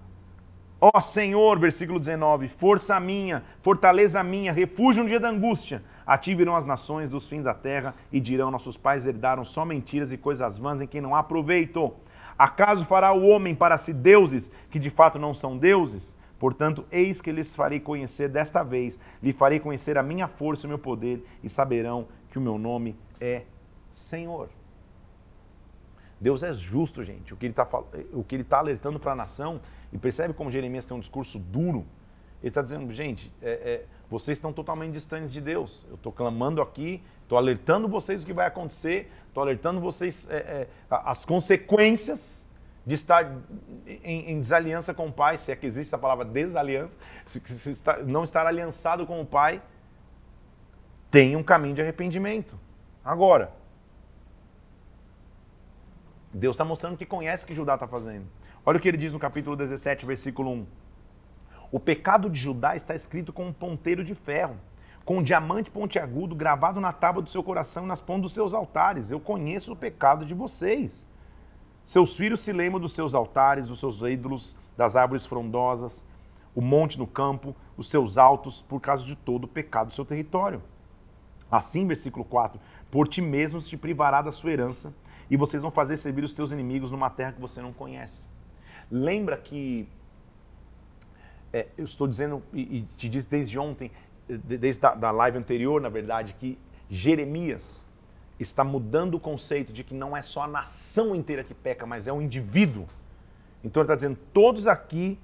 Ó 0.81 0.99
Senhor, 0.99 1.57
versículo 1.57 1.97
19: 1.97 2.49
Força 2.49 2.99
minha, 2.99 3.45
fortaleza 3.61 4.21
minha, 4.21 4.51
refúgio 4.51 5.03
no 5.03 5.09
dia 5.09 5.21
da 5.21 5.29
angústia. 5.29 5.81
A 6.05 6.17
ti 6.17 6.35
virão 6.35 6.57
as 6.57 6.65
nações 6.65 7.07
dos 7.07 7.29
fins 7.29 7.43
da 7.43 7.53
terra 7.53 7.95
e 8.11 8.19
dirão: 8.19 8.51
Nossos 8.51 8.75
pais 8.75 9.07
herdaram 9.07 9.45
só 9.45 9.63
mentiras 9.63 10.11
e 10.11 10.17
coisas 10.17 10.57
vãs 10.57 10.81
em 10.81 10.85
que 10.85 10.99
não 10.99 11.15
há 11.15 11.23
proveito. 11.23 11.93
Acaso 12.37 12.83
fará 12.83 13.13
o 13.13 13.25
homem 13.25 13.55
para 13.55 13.77
si 13.77 13.93
deuses 13.93 14.51
que 14.69 14.79
de 14.79 14.89
fato 14.89 15.17
não 15.17 15.33
são 15.33 15.57
deuses? 15.57 16.13
Portanto, 16.37 16.83
eis 16.91 17.21
que 17.21 17.31
lhes 17.31 17.55
farei 17.55 17.79
conhecer 17.79 18.27
desta 18.27 18.63
vez, 18.63 18.99
lhe 19.23 19.31
farei 19.31 19.61
conhecer 19.61 19.97
a 19.97 20.03
minha 20.03 20.27
força 20.27 20.65
e 20.65 20.67
o 20.67 20.69
meu 20.69 20.79
poder, 20.79 21.25
e 21.41 21.47
saberão 21.47 22.09
que 22.29 22.37
o 22.37 22.41
meu 22.41 22.57
nome 22.57 22.97
é 23.21 23.43
Senhor. 23.89 24.58
Deus 26.19 26.43
é 26.43 26.51
justo, 26.51 27.03
gente. 27.03 27.33
O 27.33 27.37
que 27.37 27.45
ele 27.45 27.53
está 27.53 27.65
tá 27.65 28.59
alertando 28.59 28.99
para 28.99 29.13
a 29.13 29.15
nação, 29.15 29.61
e 29.91 29.97
percebe 29.97 30.33
como 30.33 30.51
Jeremias 30.51 30.85
tem 30.85 30.95
um 30.95 30.99
discurso 30.99 31.39
duro, 31.39 31.85
ele 32.41 32.49
está 32.49 32.61
dizendo, 32.61 32.91
gente, 32.93 33.31
é, 33.41 33.49
é, 33.49 33.85
vocês 34.09 34.37
estão 34.37 34.53
totalmente 34.53 34.93
distantes 34.93 35.31
de 35.31 35.41
Deus. 35.41 35.85
Eu 35.89 35.95
estou 35.95 36.11
clamando 36.11 36.61
aqui, 36.61 37.03
estou 37.23 37.37
alertando 37.37 37.87
vocês 37.87 38.21
do 38.21 38.25
que 38.25 38.33
vai 38.33 38.47
acontecer, 38.47 39.11
estou 39.27 39.43
alertando 39.43 39.79
vocês 39.79 40.27
é, 40.29 40.37
é, 40.37 40.67
as 40.89 41.25
consequências 41.25 42.45
de 42.85 42.95
estar 42.95 43.31
em, 43.85 44.31
em, 44.31 44.39
desaliança 44.39 44.93
com 44.93 45.07
o 45.07 45.11
Pai, 45.11 45.37
se 45.37 45.51
é 45.51 45.55
que 45.55 45.67
existe 45.67 45.89
essa 45.89 45.97
palavra 45.97 46.25
desaliança, 46.25 46.97
se, 47.25 47.39
se 47.45 47.69
está, 47.69 47.97
não 47.97 48.23
estar 48.23 48.47
aliançado 48.47 49.05
com 49.05 49.21
o 49.21 49.25
Pai, 49.25 49.61
tem 51.11 51.35
um 51.35 51.43
caminho 51.43 51.75
de 51.75 51.81
arrependimento. 51.81 52.57
Agora, 53.03 53.51
Deus 56.33 56.55
está 56.55 56.63
mostrando 56.63 56.97
que 56.97 57.05
conhece 57.05 57.43
o 57.43 57.47
que 57.47 57.55
Judá 57.55 57.73
está 57.73 57.87
fazendo. 57.87 58.25
Olha 58.65 58.77
o 58.77 58.81
que 58.81 58.87
ele 58.87 58.97
diz 58.97 59.11
no 59.11 59.19
capítulo 59.19 59.55
17, 59.55 60.05
versículo 60.05 60.51
1. 60.51 60.65
O 61.71 61.79
pecado 61.79 62.29
de 62.29 62.39
Judá 62.39 62.75
está 62.75 62.93
escrito 62.93 63.33
com 63.33 63.47
um 63.47 63.53
ponteiro 63.53 64.03
de 64.03 64.13
ferro, 64.13 64.55
com 65.05 65.17
um 65.17 65.23
diamante 65.23 65.71
pontiagudo 65.71 66.35
gravado 66.35 66.79
na 66.79 66.93
tábua 66.93 67.23
do 67.23 67.29
seu 67.29 67.43
coração 67.43 67.83
e 67.83 67.87
nas 67.87 68.01
pontas 68.01 68.23
dos 68.23 68.33
seus 68.33 68.53
altares. 68.53 69.09
Eu 69.09 69.19
conheço 69.19 69.73
o 69.73 69.75
pecado 69.75 70.25
de 70.25 70.33
vocês. 70.33 71.05
Seus 71.83 72.13
filhos 72.13 72.41
se 72.41 72.53
lembram 72.53 72.79
dos 72.79 72.93
seus 72.93 73.15
altares, 73.15 73.67
dos 73.67 73.79
seus 73.79 74.01
ídolos, 74.01 74.55
das 74.77 74.95
árvores 74.95 75.25
frondosas, 75.25 76.05
o 76.53 76.61
monte 76.61 76.99
no 76.99 77.07
campo, 77.07 77.55
os 77.75 77.89
seus 77.89 78.17
altos, 78.17 78.61
por 78.61 78.79
causa 78.79 79.05
de 79.05 79.15
todo 79.15 79.45
o 79.45 79.47
pecado 79.47 79.87
do 79.87 79.93
seu 79.93 80.05
território. 80.05 80.61
Assim, 81.51 81.87
versículo 81.87 82.23
4: 82.23 82.59
Por 82.91 83.07
ti 83.07 83.21
mesmo 83.21 83.59
te 83.59 83.75
privará 83.75 84.21
da 84.21 84.31
sua 84.31 84.51
herança, 84.51 84.93
e 85.29 85.37
vocês 85.37 85.61
vão 85.61 85.71
fazer 85.71 85.97
servir 85.97 86.23
os 86.23 86.33
teus 86.33 86.51
inimigos 86.51 86.91
numa 86.91 87.09
terra 87.09 87.31
que 87.31 87.41
você 87.41 87.61
não 87.61 87.71
conhece. 87.71 88.27
Lembra 88.89 89.37
que 89.37 89.87
é, 91.53 91.67
eu 91.77 91.85
estou 91.85 92.07
dizendo 92.07 92.43
e, 92.53 92.79
e, 92.79 92.81
te 92.97 93.09
disse 93.09 93.27
desde 93.27 93.57
ontem, 93.57 93.91
desde 94.27 94.85
a 94.85 94.93
da 94.93 95.11
live 95.11 95.37
anterior, 95.37 95.81
na 95.81 95.89
verdade, 95.89 96.33
que 96.33 96.57
Jeremias 96.89 97.85
está 98.39 98.63
mudando 98.63 99.15
o 99.15 99.19
conceito 99.19 99.73
de 99.73 99.83
que 99.83 99.93
não 99.93 100.15
é 100.15 100.21
só 100.21 100.43
a 100.43 100.47
nação 100.47 101.15
inteira 101.15 101.43
que 101.43 101.53
peca, 101.53 101.85
mas 101.85 102.07
é 102.07 102.13
o 102.13 102.21
indivíduo. 102.21 102.87
Então 103.63 103.81
ele 103.81 103.85
está 103.85 103.95
dizendo, 103.95 104.17
todos 104.33 104.65
aqui, 104.65 105.19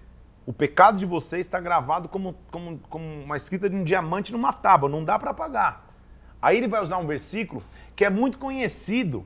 o 0.45 0.51
pecado 0.51 0.99
de 0.99 1.05
vocês 1.05 1.45
está 1.45 1.59
gravado 1.59 2.09
como, 2.09 2.35
como, 2.51 2.77
como 2.89 3.05
uma 3.23 3.37
escrita 3.37 3.69
de 3.69 3.75
um 3.75 3.83
diamante 3.83 4.31
numa 4.31 4.51
tábua, 4.51 4.89
não 4.89 5.03
dá 5.03 5.17
para 5.17 5.31
apagar. 5.31 5.87
Aí 6.41 6.57
ele 6.57 6.67
vai 6.67 6.81
usar 6.81 6.97
um 6.97 7.07
versículo 7.07 7.63
que 7.95 8.03
é 8.03 8.09
muito 8.09 8.37
conhecido, 8.37 9.25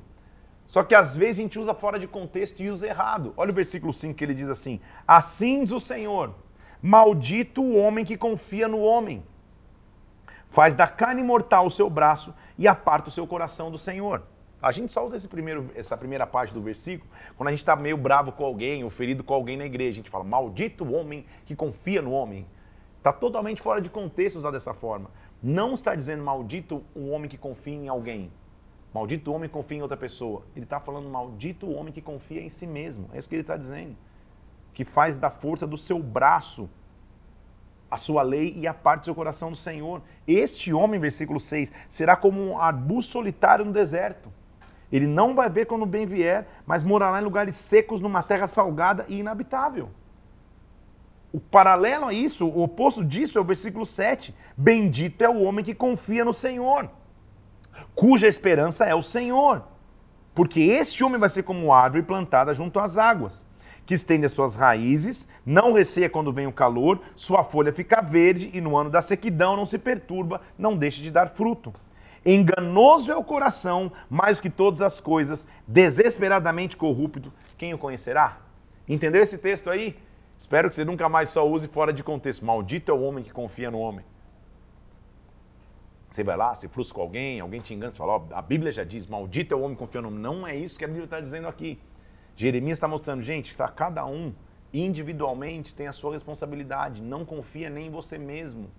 só 0.69 0.83
que 0.83 0.93
às 0.93 1.15
vezes 1.15 1.39
a 1.39 1.41
gente 1.41 1.57
usa 1.57 1.73
fora 1.73 1.97
de 1.97 2.07
contexto 2.07 2.59
e 2.59 2.69
usa 2.69 2.85
errado. 2.85 3.33
Olha 3.35 3.49
o 3.49 3.55
versículo 3.55 3.91
5 3.91 4.13
que 4.13 4.23
ele 4.23 4.35
diz 4.35 4.47
assim: 4.47 4.79
Assim 5.07 5.63
diz 5.63 5.71
o 5.71 5.79
Senhor, 5.79 6.35
Maldito 6.79 7.63
o 7.63 7.75
homem 7.75 8.05
que 8.05 8.15
confia 8.15 8.67
no 8.67 8.79
homem. 8.79 9.23
Faz 10.51 10.75
da 10.75 10.85
carne 10.85 11.23
mortal 11.23 11.65
o 11.65 11.71
seu 11.71 11.89
braço 11.89 12.35
e 12.55 12.67
aparta 12.67 13.09
o 13.09 13.11
seu 13.11 13.25
coração 13.25 13.71
do 13.71 13.79
Senhor. 13.79 14.21
A 14.61 14.71
gente 14.71 14.91
só 14.91 15.03
usa 15.03 15.15
esse 15.15 15.27
primeiro, 15.27 15.71
essa 15.73 15.97
primeira 15.97 16.27
parte 16.27 16.53
do 16.53 16.61
versículo 16.61 17.09
quando 17.35 17.47
a 17.47 17.51
gente 17.51 17.61
está 17.61 17.75
meio 17.75 17.97
bravo 17.97 18.31
com 18.31 18.45
alguém 18.45 18.83
ou 18.83 18.91
ferido 18.91 19.23
com 19.23 19.33
alguém 19.33 19.57
na 19.57 19.65
igreja. 19.65 19.93
A 19.93 20.03
gente 20.03 20.09
fala, 20.11 20.23
maldito 20.23 20.83
o 20.83 20.93
homem 20.93 21.25
que 21.47 21.55
confia 21.55 21.99
no 21.99 22.11
homem. 22.11 22.45
Está 22.99 23.11
totalmente 23.11 23.59
fora 23.59 23.81
de 23.81 23.89
contexto 23.89 24.35
usar 24.35 24.51
dessa 24.51 24.75
forma. 24.75 25.09
Não 25.41 25.73
está 25.73 25.95
dizendo 25.95 26.23
maldito 26.23 26.83
o 26.93 27.09
homem 27.09 27.27
que 27.27 27.39
confia 27.39 27.73
em 27.73 27.87
alguém. 27.87 28.31
Maldito 28.93 29.31
homem 29.31 29.49
confia 29.49 29.77
em 29.77 29.81
outra 29.81 29.97
pessoa. 29.97 30.43
Ele 30.55 30.65
está 30.65 30.79
falando 30.79 31.09
maldito 31.09 31.69
homem 31.71 31.93
que 31.93 32.01
confia 32.01 32.41
em 32.41 32.49
si 32.49 32.65
mesmo. 32.65 33.09
É 33.13 33.19
isso 33.19 33.29
que 33.29 33.35
ele 33.35 33.41
está 33.41 33.55
dizendo 33.55 33.95
que 34.73 34.85
faz 34.85 35.17
da 35.17 35.29
força 35.29 35.67
do 35.67 35.77
seu 35.77 35.99
braço 35.99 36.69
a 37.91 37.97
sua 37.97 38.21
lei 38.21 38.53
e 38.55 38.67
a 38.67 38.73
parte 38.73 39.01
do 39.01 39.05
seu 39.05 39.15
coração 39.15 39.49
do 39.49 39.57
Senhor. 39.57 40.01
Este 40.27 40.71
homem, 40.71 40.99
versículo 40.99 41.39
6, 41.39 41.71
será 41.87 42.15
como 42.15 42.41
um 42.41 42.57
arbusto 42.57 43.13
solitário 43.13 43.65
no 43.65 43.73
deserto. 43.73 44.31
Ele 44.91 45.07
não 45.07 45.35
vai 45.35 45.49
ver 45.49 45.65
quando 45.65 45.83
o 45.83 45.87
bem 45.87 46.05
vier, 46.05 46.47
mas 46.65 46.83
morará 46.83 47.19
em 47.19 47.23
lugares 47.23 47.55
secos, 47.55 47.99
numa 47.99 48.23
terra 48.23 48.47
salgada 48.47 49.05
e 49.07 49.19
inabitável. 49.19 49.89
O 51.31 51.39
paralelo 51.39 52.05
a 52.05 52.13
isso, 52.13 52.47
o 52.47 52.63
oposto 52.63 53.03
disso 53.03 53.37
é 53.37 53.41
o 53.41 53.43
versículo 53.43 53.85
7. 53.85 54.33
Bendito 54.57 55.21
é 55.23 55.29
o 55.29 55.41
homem 55.41 55.63
que 55.63 55.75
confia 55.75 56.25
no 56.25 56.33
Senhor, 56.33 56.89
cuja 57.99 58.29
esperança 58.29 58.85
é 58.85 58.95
o 58.95 59.03
Senhor. 59.03 59.61
Porque 60.33 60.61
este 60.61 61.03
homem 61.03 61.19
vai 61.19 61.27
ser 61.27 61.43
como 61.43 61.73
árvore 61.73 62.01
plantada 62.03 62.53
junto 62.53 62.79
às 62.79 62.97
águas 62.97 63.45
que 63.85 63.93
estende 63.93 64.25
as 64.25 64.31
suas 64.31 64.55
raízes, 64.55 65.27
não 65.45 65.73
receia 65.73 66.09
quando 66.09 66.31
vem 66.31 66.47
o 66.47 66.53
calor, 66.53 67.01
sua 67.13 67.43
folha 67.43 67.73
fica 67.73 68.01
verde 68.01 68.49
e 68.53 68.61
no 68.61 68.77
ano 68.77 68.89
da 68.89 69.01
sequidão 69.01 69.57
não 69.57 69.65
se 69.65 69.77
perturba, 69.77 70.41
não 70.57 70.77
deixa 70.77 71.01
de 71.01 71.11
dar 71.11 71.29
fruto. 71.31 71.73
Enganoso 72.25 73.11
é 73.11 73.17
o 73.17 73.23
coração, 73.23 73.91
mais 74.09 74.39
que 74.39 74.49
todas 74.49 74.81
as 74.81 75.01
coisas, 75.01 75.45
desesperadamente 75.67 76.77
corrupto, 76.77 77.33
quem 77.57 77.73
o 77.73 77.77
conhecerá? 77.77 78.37
Entendeu 78.87 79.23
esse 79.23 79.39
texto 79.39 79.69
aí? 79.69 79.97
Espero 80.37 80.69
que 80.69 80.75
você 80.75 80.85
nunca 80.85 81.09
mais 81.09 81.31
só 81.31 81.45
use 81.45 81.67
fora 81.67 81.91
de 81.91 82.01
contexto. 82.01 82.45
Maldito 82.45 82.91
é 82.91 82.93
o 82.93 83.01
homem 83.01 83.25
que 83.25 83.33
confia 83.33 83.69
no 83.69 83.79
homem. 83.79 84.05
Você 86.09 86.23
vai 86.23 86.35
lá, 86.35 86.55
se 86.55 86.67
frustra 86.67 86.95
com 86.95 87.01
alguém, 87.01 87.39
alguém 87.39 87.61
te 87.61 87.73
engana, 87.73 87.91
você 87.91 87.97
fala, 87.97 88.13
ó, 88.13 88.23
a 88.33 88.41
Bíblia 88.41 88.71
já 88.71 88.83
diz, 88.83 89.05
maldito 89.05 89.53
é 89.53 89.57
o 89.57 89.61
homem 89.61 89.75
que 89.75 89.79
confia 89.79 90.01
no 90.01 90.07
homem. 90.07 90.19
Não 90.19 90.47
é 90.47 90.55
isso 90.55 90.77
que 90.77 90.83
a 90.83 90.87
Bíblia 90.87 91.05
está 91.05 91.19
dizendo 91.19 91.47
aqui. 91.47 91.79
Jeremias 92.35 92.77
está 92.77 92.87
mostrando, 92.87 93.21
gente, 93.21 93.53
que 93.53 93.63
cada 93.73 94.05
um 94.05 94.33
individualmente 94.73 95.75
tem 95.75 95.87
a 95.87 95.91
sua 95.91 96.13
responsabilidade. 96.13 97.01
Não 97.01 97.23
confia 97.25 97.69
nem 97.69 97.87
em 97.87 97.89
você 97.89 98.17
mesmo. 98.17 98.69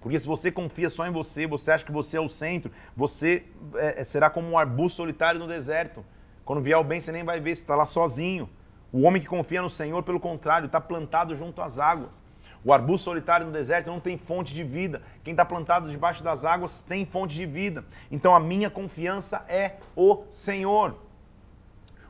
Porque 0.00 0.18
se 0.18 0.26
você 0.26 0.50
confia 0.50 0.90
só 0.90 1.06
em 1.06 1.12
você, 1.12 1.46
você 1.46 1.72
acha 1.72 1.84
que 1.84 1.92
você 1.92 2.16
é 2.16 2.20
o 2.20 2.28
centro, 2.28 2.70
você 2.96 3.44
é, 3.74 4.00
é 4.00 4.04
será 4.04 4.30
como 4.30 4.48
um 4.48 4.58
arbusto 4.58 4.96
solitário 4.96 5.40
no 5.40 5.46
deserto. 5.46 6.04
Quando 6.44 6.62
vier 6.62 6.78
o 6.78 6.84
bem, 6.84 7.00
você 7.00 7.12
nem 7.12 7.24
vai 7.24 7.40
ver, 7.40 7.54
você 7.54 7.62
está 7.62 7.74
lá 7.74 7.84
sozinho. 7.84 8.48
O 8.92 9.02
homem 9.02 9.20
que 9.20 9.28
confia 9.28 9.60
no 9.60 9.68
Senhor, 9.68 10.02
pelo 10.02 10.18
contrário, 10.18 10.66
está 10.66 10.80
plantado 10.80 11.34
junto 11.34 11.60
às 11.60 11.78
águas. 11.78 12.22
O 12.64 12.72
arbusto 12.72 13.04
solitário 13.04 13.46
no 13.46 13.52
deserto 13.52 13.86
não 13.86 14.00
tem 14.00 14.18
fonte 14.18 14.52
de 14.52 14.64
vida. 14.64 15.02
Quem 15.22 15.32
está 15.32 15.44
plantado 15.44 15.90
debaixo 15.90 16.22
das 16.22 16.44
águas 16.44 16.82
tem 16.82 17.06
fonte 17.06 17.34
de 17.34 17.46
vida. 17.46 17.84
Então 18.10 18.34
a 18.34 18.40
minha 18.40 18.68
confiança 18.68 19.44
é 19.48 19.76
o 19.94 20.24
Senhor 20.28 20.94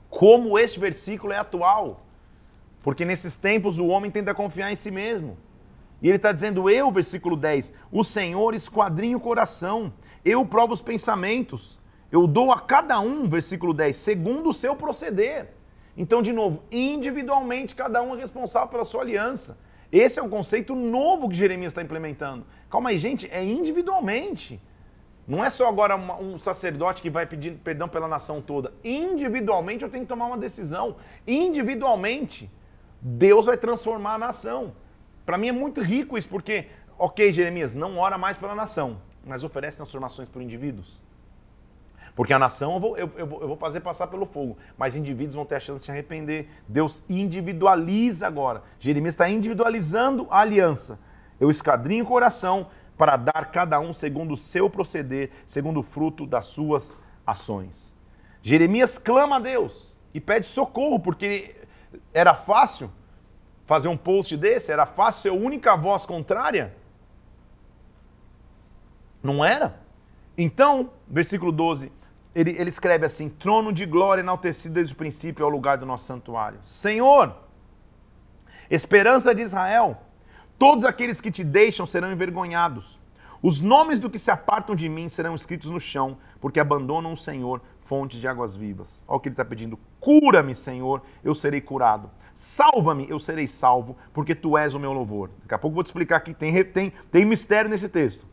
como 0.09 0.59
este 0.59 0.81
versículo 0.81 1.33
é 1.33 1.39
atual. 1.39 2.05
Porque 2.83 3.05
nesses 3.05 3.37
tempos 3.37 3.79
o 3.79 3.87
homem 3.87 4.11
tenta 4.11 4.35
confiar 4.35 4.73
em 4.73 4.77
si 4.77 4.91
mesmo. 4.91 5.37
E 6.01 6.09
ele 6.09 6.17
está 6.17 6.33
dizendo, 6.33 6.71
eu, 6.71 6.91
versículo 6.93 7.37
10, 7.37 7.73
o 7.91 8.05
Senhor 8.05 8.55
esquadrinha 8.55 9.17
o 9.17 9.21
coração, 9.21 9.93
eu 10.25 10.47
provo 10.47 10.73
os 10.73 10.81
pensamentos, 10.81 11.77
eu 12.11 12.27
dou 12.27 12.53
a 12.53 12.61
cada 12.61 13.01
um, 13.01 13.29
versículo 13.29 13.75
10, 13.75 13.97
segundo 13.97 14.51
o 14.51 14.55
seu 14.55 14.77
proceder. 14.77 15.49
Então, 15.97 16.23
de 16.23 16.33
novo, 16.33 16.63
individualmente 16.71 17.75
cada 17.75 18.01
um 18.01 18.15
é 18.15 18.19
responsável 18.19 18.69
pela 18.69 18.85
sua 18.85 19.03
aliança. 19.03 19.59
Esse 19.91 20.21
é 20.21 20.23
um 20.23 20.29
conceito 20.29 20.75
novo 20.75 21.29
que 21.29 21.35
Jeremias 21.35 21.73
está 21.73 21.83
implementando. 21.83 22.47
Calma 22.71 22.91
aí, 22.91 22.99
gente, 22.99 23.29
é 23.31 23.43
individualmente. 23.43 24.61
Não 25.27 25.45
é 25.45 25.51
só 25.51 25.69
agora 25.69 25.97
um 25.97 26.39
sacerdote 26.39 27.03
que 27.03 27.11
vai 27.11 27.27
pedir 27.27 27.53
perdão 27.59 27.89
pela 27.89 28.09
nação 28.09 28.41
toda. 28.41 28.73
Individualmente 28.83 29.85
eu 29.85 29.91
tenho 29.91 30.05
que 30.05 30.09
tomar 30.09 30.27
uma 30.27 30.39
decisão. 30.39 30.97
Individualmente, 31.27 32.51
Deus 33.01 33.47
vai 33.47 33.57
transformar 33.57 34.15
a 34.15 34.19
nação. 34.19 34.75
Para 35.27 35.37
mim 35.37 35.49
é 35.49 35.53
muito 35.53 35.83
rico 35.83 36.17
isso, 36.17 36.29
porque, 36.29 36.69
ok, 36.99 37.31
Jeremias, 37.31 37.75
não 37.75 37.99
ora 37.99 38.17
mais 38.17 38.39
pela 38.39 38.55
nação, 38.55 39.03
mas 39.25 39.45
oferece 39.45 39.77
transformações 39.77 40.29
por 40.29 40.41
indivíduos. 40.41 41.03
Porque 42.19 42.33
a 42.33 42.39
nação 42.39 42.75
eu 42.75 42.81
vou, 42.81 42.99
eu, 42.99 43.13
eu, 43.17 43.27
vou, 43.29 43.41
eu 43.43 43.47
vou 43.47 43.57
fazer 43.57 43.79
passar 43.79 44.09
pelo 44.09 44.27
fogo, 44.27 44.59
mas 44.77 44.97
indivíduos 44.97 45.37
vão 45.37 45.47
ter 45.47 45.55
a 45.55 45.61
chance 45.61 45.79
de 45.79 45.85
se 45.85 45.91
arrepender. 45.93 46.49
Deus 46.67 47.01
individualiza 47.09 48.27
agora. 48.27 48.65
Jeremias 48.81 49.15
está 49.15 49.29
individualizando 49.29 50.27
a 50.29 50.41
aliança. 50.41 50.99
Eu 51.39 51.49
escadrinho 51.49 52.03
o 52.03 52.09
coração 52.09 52.71
para 52.97 53.17
dar 53.17 53.53
cada 53.53 53.79
um 53.79 53.93
segundo 53.93 54.33
o 54.33 54.37
seu 54.37 54.69
proceder, 54.69 55.31
segundo 55.47 55.79
o 55.79 55.83
fruto 55.85 56.27
das 56.27 56.47
suas 56.47 56.97
ações. 57.25 57.95
Jeremias 58.43 58.99
clama 58.99 59.37
a 59.37 59.39
Deus 59.39 59.97
e 60.13 60.21
pede 60.21 60.49
socorro, 60.49 60.99
porque 60.99 61.55
era 62.13 62.35
fácil 62.35 62.91
fazer 63.65 63.87
um 63.87 63.97
post 63.97 64.37
desse? 64.37 64.73
Era 64.73 64.87
fácil 64.87 65.23
ser 65.23 65.29
a 65.29 65.41
única 65.41 65.77
voz 65.77 66.05
contrária? 66.05 66.75
Não 69.23 69.45
era? 69.45 69.79
Então, 70.37 70.91
versículo 71.07 71.53
12, 71.53 71.93
ele, 72.39 72.55
ele 72.57 72.69
escreve 72.69 73.05
assim: 73.05 73.29
trono 73.29 73.73
de 73.73 73.85
glória 73.85 74.21
enaltecido 74.21 74.75
desde 74.75 74.93
o 74.93 74.97
princípio 74.97 75.45
ao 75.45 75.51
lugar 75.51 75.77
do 75.77 75.85
nosso 75.85 76.05
santuário. 76.05 76.61
Senhor, 76.63 77.35
esperança 78.71 79.35
de 79.35 79.43
Israel, 79.43 79.99
todos 80.57 80.85
aqueles 80.85 81.21
que 81.21 81.33
te 81.33 81.43
deixam 81.43 81.85
serão 81.85 82.13
envergonhados. 82.13 82.97
Os 83.43 83.61
nomes 83.61 83.99
do 83.99 84.09
que 84.09 84.21
se 84.21 84.31
apartam 84.31 84.77
de 84.77 84.89
mim 84.89 85.09
serão 85.09 85.35
escritos 85.35 85.69
no 85.69 85.81
chão, 85.81 86.17
porque 86.41 86.61
abandonam 86.61 87.13
o 87.13 87.17
Senhor, 87.17 87.61
fonte 87.85 88.21
de 88.21 88.29
águas 88.29 88.55
vivas. 88.55 89.05
Olha 89.09 89.17
o 89.17 89.21
que 89.21 89.29
ele 89.29 89.35
está 89.35 89.45
pedindo: 89.45 89.77
cura-me, 89.99 90.55
Senhor, 90.55 91.03
eu 91.25 91.35
serei 91.35 91.61
curado. 91.61 92.09
Salva-me, 92.37 93.11
eu 93.11 93.19
serei 93.19 93.49
salvo, 93.49 93.97
porque 94.13 94.33
tu 94.33 94.57
és 94.57 94.75
o 94.75 94.79
meu 94.79 94.93
louvor. 94.93 95.29
Daqui 95.43 95.55
a 95.55 95.59
pouco 95.59 95.75
vou 95.75 95.83
te 95.83 95.89
explicar 95.89 96.19
aqui, 96.19 96.33
tem, 96.33 96.65
tem, 96.67 96.93
tem 97.11 97.25
mistério 97.25 97.69
nesse 97.69 97.89
texto. 97.89 98.25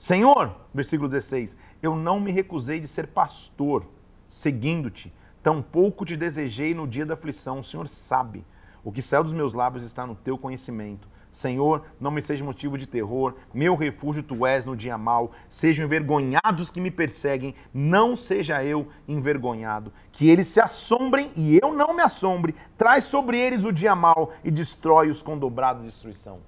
Senhor, 0.00 0.56
versículo 0.72 1.10
16, 1.10 1.54
eu 1.82 1.94
não 1.94 2.18
me 2.18 2.32
recusei 2.32 2.80
de 2.80 2.88
ser 2.88 3.08
pastor, 3.08 3.84
seguindo-te, 4.26 5.12
tampouco 5.42 6.06
te 6.06 6.16
desejei 6.16 6.72
no 6.74 6.88
dia 6.88 7.04
da 7.04 7.12
aflição, 7.12 7.58
o 7.58 7.62
Senhor 7.62 7.86
sabe. 7.86 8.42
O 8.82 8.90
que 8.90 9.02
saiu 9.02 9.22
dos 9.22 9.34
meus 9.34 9.52
lábios 9.52 9.84
está 9.84 10.06
no 10.06 10.14
teu 10.14 10.38
conhecimento. 10.38 11.06
Senhor, 11.30 11.84
não 12.00 12.10
me 12.10 12.22
seja 12.22 12.42
motivo 12.42 12.78
de 12.78 12.86
terror, 12.86 13.34
meu 13.52 13.76
refúgio 13.76 14.22
tu 14.22 14.46
és 14.46 14.64
no 14.64 14.74
dia 14.74 14.96
mau. 14.96 15.32
Sejam 15.50 15.84
envergonhados 15.84 16.70
que 16.70 16.80
me 16.80 16.90
perseguem, 16.90 17.54
não 17.74 18.16
seja 18.16 18.64
eu 18.64 18.88
envergonhado. 19.06 19.92
Que 20.12 20.30
eles 20.30 20.48
se 20.48 20.62
assombrem 20.62 21.30
e 21.36 21.58
eu 21.62 21.74
não 21.74 21.92
me 21.92 22.00
assombre. 22.00 22.54
Traz 22.78 23.04
sobre 23.04 23.38
eles 23.38 23.64
o 23.64 23.70
dia 23.70 23.94
mau 23.94 24.32
e 24.42 24.50
destrói-os 24.50 25.20
com 25.20 25.36
dobrada 25.36 25.82
destruição. 25.82 26.38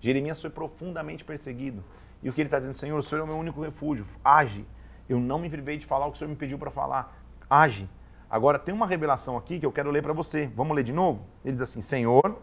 Jeremias 0.00 0.40
foi 0.40 0.48
profundamente 0.50 1.24
perseguido. 1.24 1.82
E 2.22 2.28
o 2.28 2.32
que 2.32 2.40
ele 2.40 2.48
está 2.48 2.58
dizendo, 2.58 2.74
Senhor, 2.74 2.98
o 2.98 3.02
Senhor 3.02 3.20
é 3.20 3.24
o 3.24 3.26
meu 3.26 3.36
único 3.36 3.60
refúgio, 3.60 4.06
age. 4.24 4.66
Eu 5.08 5.18
não 5.20 5.38
me 5.38 5.48
privei 5.48 5.78
de 5.78 5.86
falar 5.86 6.06
o 6.06 6.10
que 6.10 6.16
o 6.16 6.18
Senhor 6.18 6.30
me 6.30 6.36
pediu 6.36 6.58
para 6.58 6.70
falar, 6.70 7.16
age. 7.48 7.88
Agora, 8.30 8.58
tem 8.58 8.74
uma 8.74 8.86
revelação 8.86 9.36
aqui 9.36 9.58
que 9.58 9.64
eu 9.64 9.72
quero 9.72 9.90
ler 9.90 10.02
para 10.02 10.12
você. 10.12 10.50
Vamos 10.54 10.76
ler 10.76 10.84
de 10.84 10.92
novo? 10.92 11.26
Ele 11.44 11.52
diz 11.52 11.62
assim: 11.62 11.80
Senhor, 11.80 12.38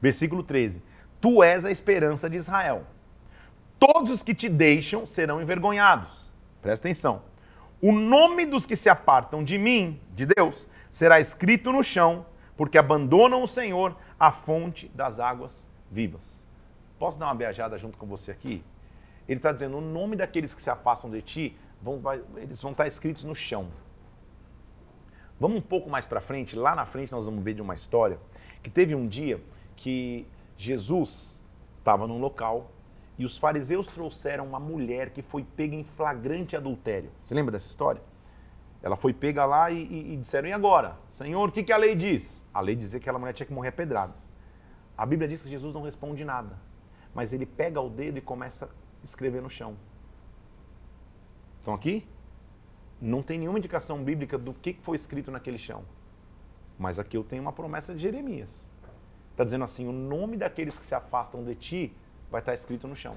versículo 0.00 0.42
13: 0.42 0.82
Tu 1.20 1.42
és 1.42 1.64
a 1.64 1.70
esperança 1.70 2.28
de 2.28 2.36
Israel. 2.36 2.84
Todos 3.78 4.10
os 4.10 4.22
que 4.22 4.34
te 4.34 4.48
deixam 4.48 5.06
serão 5.06 5.40
envergonhados. 5.40 6.30
Presta 6.60 6.86
atenção. 6.86 7.22
O 7.80 7.90
nome 7.90 8.46
dos 8.46 8.64
que 8.64 8.76
se 8.76 8.88
apartam 8.88 9.42
de 9.42 9.58
mim, 9.58 10.00
de 10.14 10.26
Deus, 10.26 10.68
será 10.88 11.18
escrito 11.18 11.72
no 11.72 11.82
chão, 11.82 12.26
porque 12.56 12.78
abandonam 12.78 13.42
o 13.42 13.48
Senhor, 13.48 13.96
a 14.20 14.30
fonte 14.30 14.88
das 14.94 15.18
águas 15.18 15.68
vivas. 15.90 16.44
Posso 16.96 17.18
dar 17.18 17.26
uma 17.26 17.34
viajada 17.34 17.76
junto 17.78 17.98
com 17.98 18.06
você 18.06 18.30
aqui? 18.30 18.62
Ele 19.28 19.38
está 19.38 19.52
dizendo: 19.52 19.78
o 19.78 19.80
nome 19.80 20.16
daqueles 20.16 20.54
que 20.54 20.62
se 20.62 20.70
afastam 20.70 21.10
de 21.10 21.22
ti, 21.22 21.56
vão, 21.80 22.00
eles 22.36 22.60
vão 22.60 22.72
estar 22.72 22.86
escritos 22.86 23.24
no 23.24 23.34
chão. 23.34 23.68
Vamos 25.38 25.58
um 25.58 25.62
pouco 25.62 25.90
mais 25.90 26.06
para 26.06 26.20
frente, 26.20 26.54
lá 26.54 26.74
na 26.74 26.86
frente 26.86 27.10
nós 27.10 27.26
vamos 27.26 27.42
ver 27.42 27.54
de 27.54 27.62
uma 27.62 27.74
história 27.74 28.18
que 28.62 28.70
teve 28.70 28.94
um 28.94 29.08
dia 29.08 29.40
que 29.74 30.26
Jesus 30.56 31.40
estava 31.78 32.06
num 32.06 32.20
local 32.20 32.70
e 33.18 33.24
os 33.24 33.36
fariseus 33.36 33.88
trouxeram 33.88 34.46
uma 34.46 34.60
mulher 34.60 35.10
que 35.10 35.20
foi 35.20 35.42
pega 35.42 35.74
em 35.74 35.82
flagrante 35.82 36.56
adultério. 36.56 37.10
Você 37.20 37.34
lembra 37.34 37.50
dessa 37.50 37.66
história? 37.66 38.00
Ela 38.80 38.96
foi 38.96 39.12
pega 39.12 39.44
lá 39.44 39.70
e, 39.70 39.82
e, 39.82 40.14
e 40.14 40.16
disseram: 40.16 40.48
e 40.48 40.52
agora? 40.52 40.96
Senhor, 41.08 41.48
o 41.48 41.52
que, 41.52 41.62
que 41.62 41.72
a 41.72 41.76
lei 41.76 41.96
diz? 41.96 42.44
A 42.54 42.60
lei 42.60 42.76
dizia 42.76 43.00
que 43.00 43.04
aquela 43.04 43.18
mulher 43.18 43.32
tinha 43.32 43.46
que 43.46 43.52
morrer 43.52 43.68
a 43.68 43.72
pedradas. 43.72 44.30
A 44.96 45.04
Bíblia 45.04 45.26
diz 45.28 45.42
que 45.42 45.48
Jesus 45.48 45.74
não 45.74 45.82
responde 45.82 46.24
nada 46.24 46.56
mas 47.14 47.32
ele 47.32 47.46
pega 47.46 47.80
o 47.80 47.88
dedo 47.88 48.18
e 48.18 48.20
começa 48.20 48.70
escrever 49.02 49.42
no 49.42 49.50
chão. 49.50 49.76
Estão 51.58 51.74
aqui? 51.74 52.06
Não 53.00 53.22
tem 53.22 53.38
nenhuma 53.38 53.58
indicação 53.58 54.02
bíblica 54.02 54.38
do 54.38 54.54
que 54.54 54.74
foi 54.82 54.96
escrito 54.96 55.30
naquele 55.30 55.58
chão. 55.58 55.84
Mas 56.78 56.98
aqui 56.98 57.16
eu 57.16 57.24
tenho 57.24 57.42
uma 57.42 57.52
promessa 57.52 57.94
de 57.94 58.00
Jeremias. 58.00 58.68
Está 59.30 59.44
dizendo 59.44 59.64
assim: 59.64 59.86
o 59.86 59.92
nome 59.92 60.36
daqueles 60.36 60.78
que 60.78 60.86
se 60.86 60.94
afastam 60.94 61.44
de 61.44 61.54
ti 61.54 61.96
vai 62.30 62.40
estar 62.40 62.54
escrito 62.54 62.86
no 62.86 62.96
chão. 62.96 63.16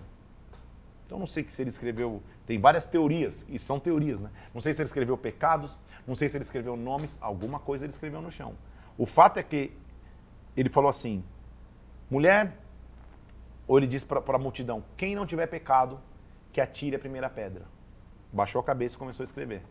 Então 1.06 1.20
não 1.20 1.28
sei 1.28 1.46
se 1.48 1.62
ele 1.62 1.70
escreveu, 1.70 2.22
tem 2.48 2.60
várias 2.60 2.86
teorias, 2.86 3.46
e 3.48 3.60
são 3.60 3.80
teorias, 3.80 4.20
né? 4.20 4.32
Não 4.54 4.62
sei 4.62 4.74
se 4.74 4.82
ele 4.82 4.88
escreveu 4.88 5.16
pecados, 5.16 5.78
não 6.08 6.16
sei 6.16 6.28
se 6.28 6.36
ele 6.36 6.44
escreveu 6.44 6.76
nomes, 6.76 7.18
alguma 7.22 7.60
coisa 7.60 7.86
ele 7.86 7.92
escreveu 7.92 8.22
no 8.22 8.32
chão. 8.32 8.56
O 8.98 9.06
fato 9.06 9.38
é 9.38 9.44
que 9.44 9.72
ele 10.58 10.70
falou 10.70 10.90
assim: 10.90 11.24
mulher, 12.10 12.58
ou 13.68 13.78
ele 13.78 13.88
diz 13.88 14.04
para 14.04 14.22
a 14.36 14.40
multidão: 14.40 14.84
quem 14.96 15.16
não 15.16 15.26
tiver 15.26 15.48
pecado, 15.48 16.00
que 16.52 16.62
atire 16.62 16.96
a 16.96 17.00
primeira 17.00 17.30
pedra. 17.30 17.66
Baixou 18.32 18.60
a 18.60 18.64
cabeça 18.64 18.96
e 18.96 19.00
começou 19.00 19.24
a 19.24 19.26
escrever. 19.26 19.62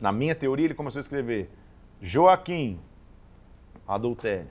Na 0.00 0.10
minha 0.10 0.34
teoria, 0.34 0.66
ele 0.66 0.74
começou 0.74 0.98
a 0.98 1.02
escrever: 1.02 1.50
Joaquim, 2.00 2.80
adultério. 3.86 4.50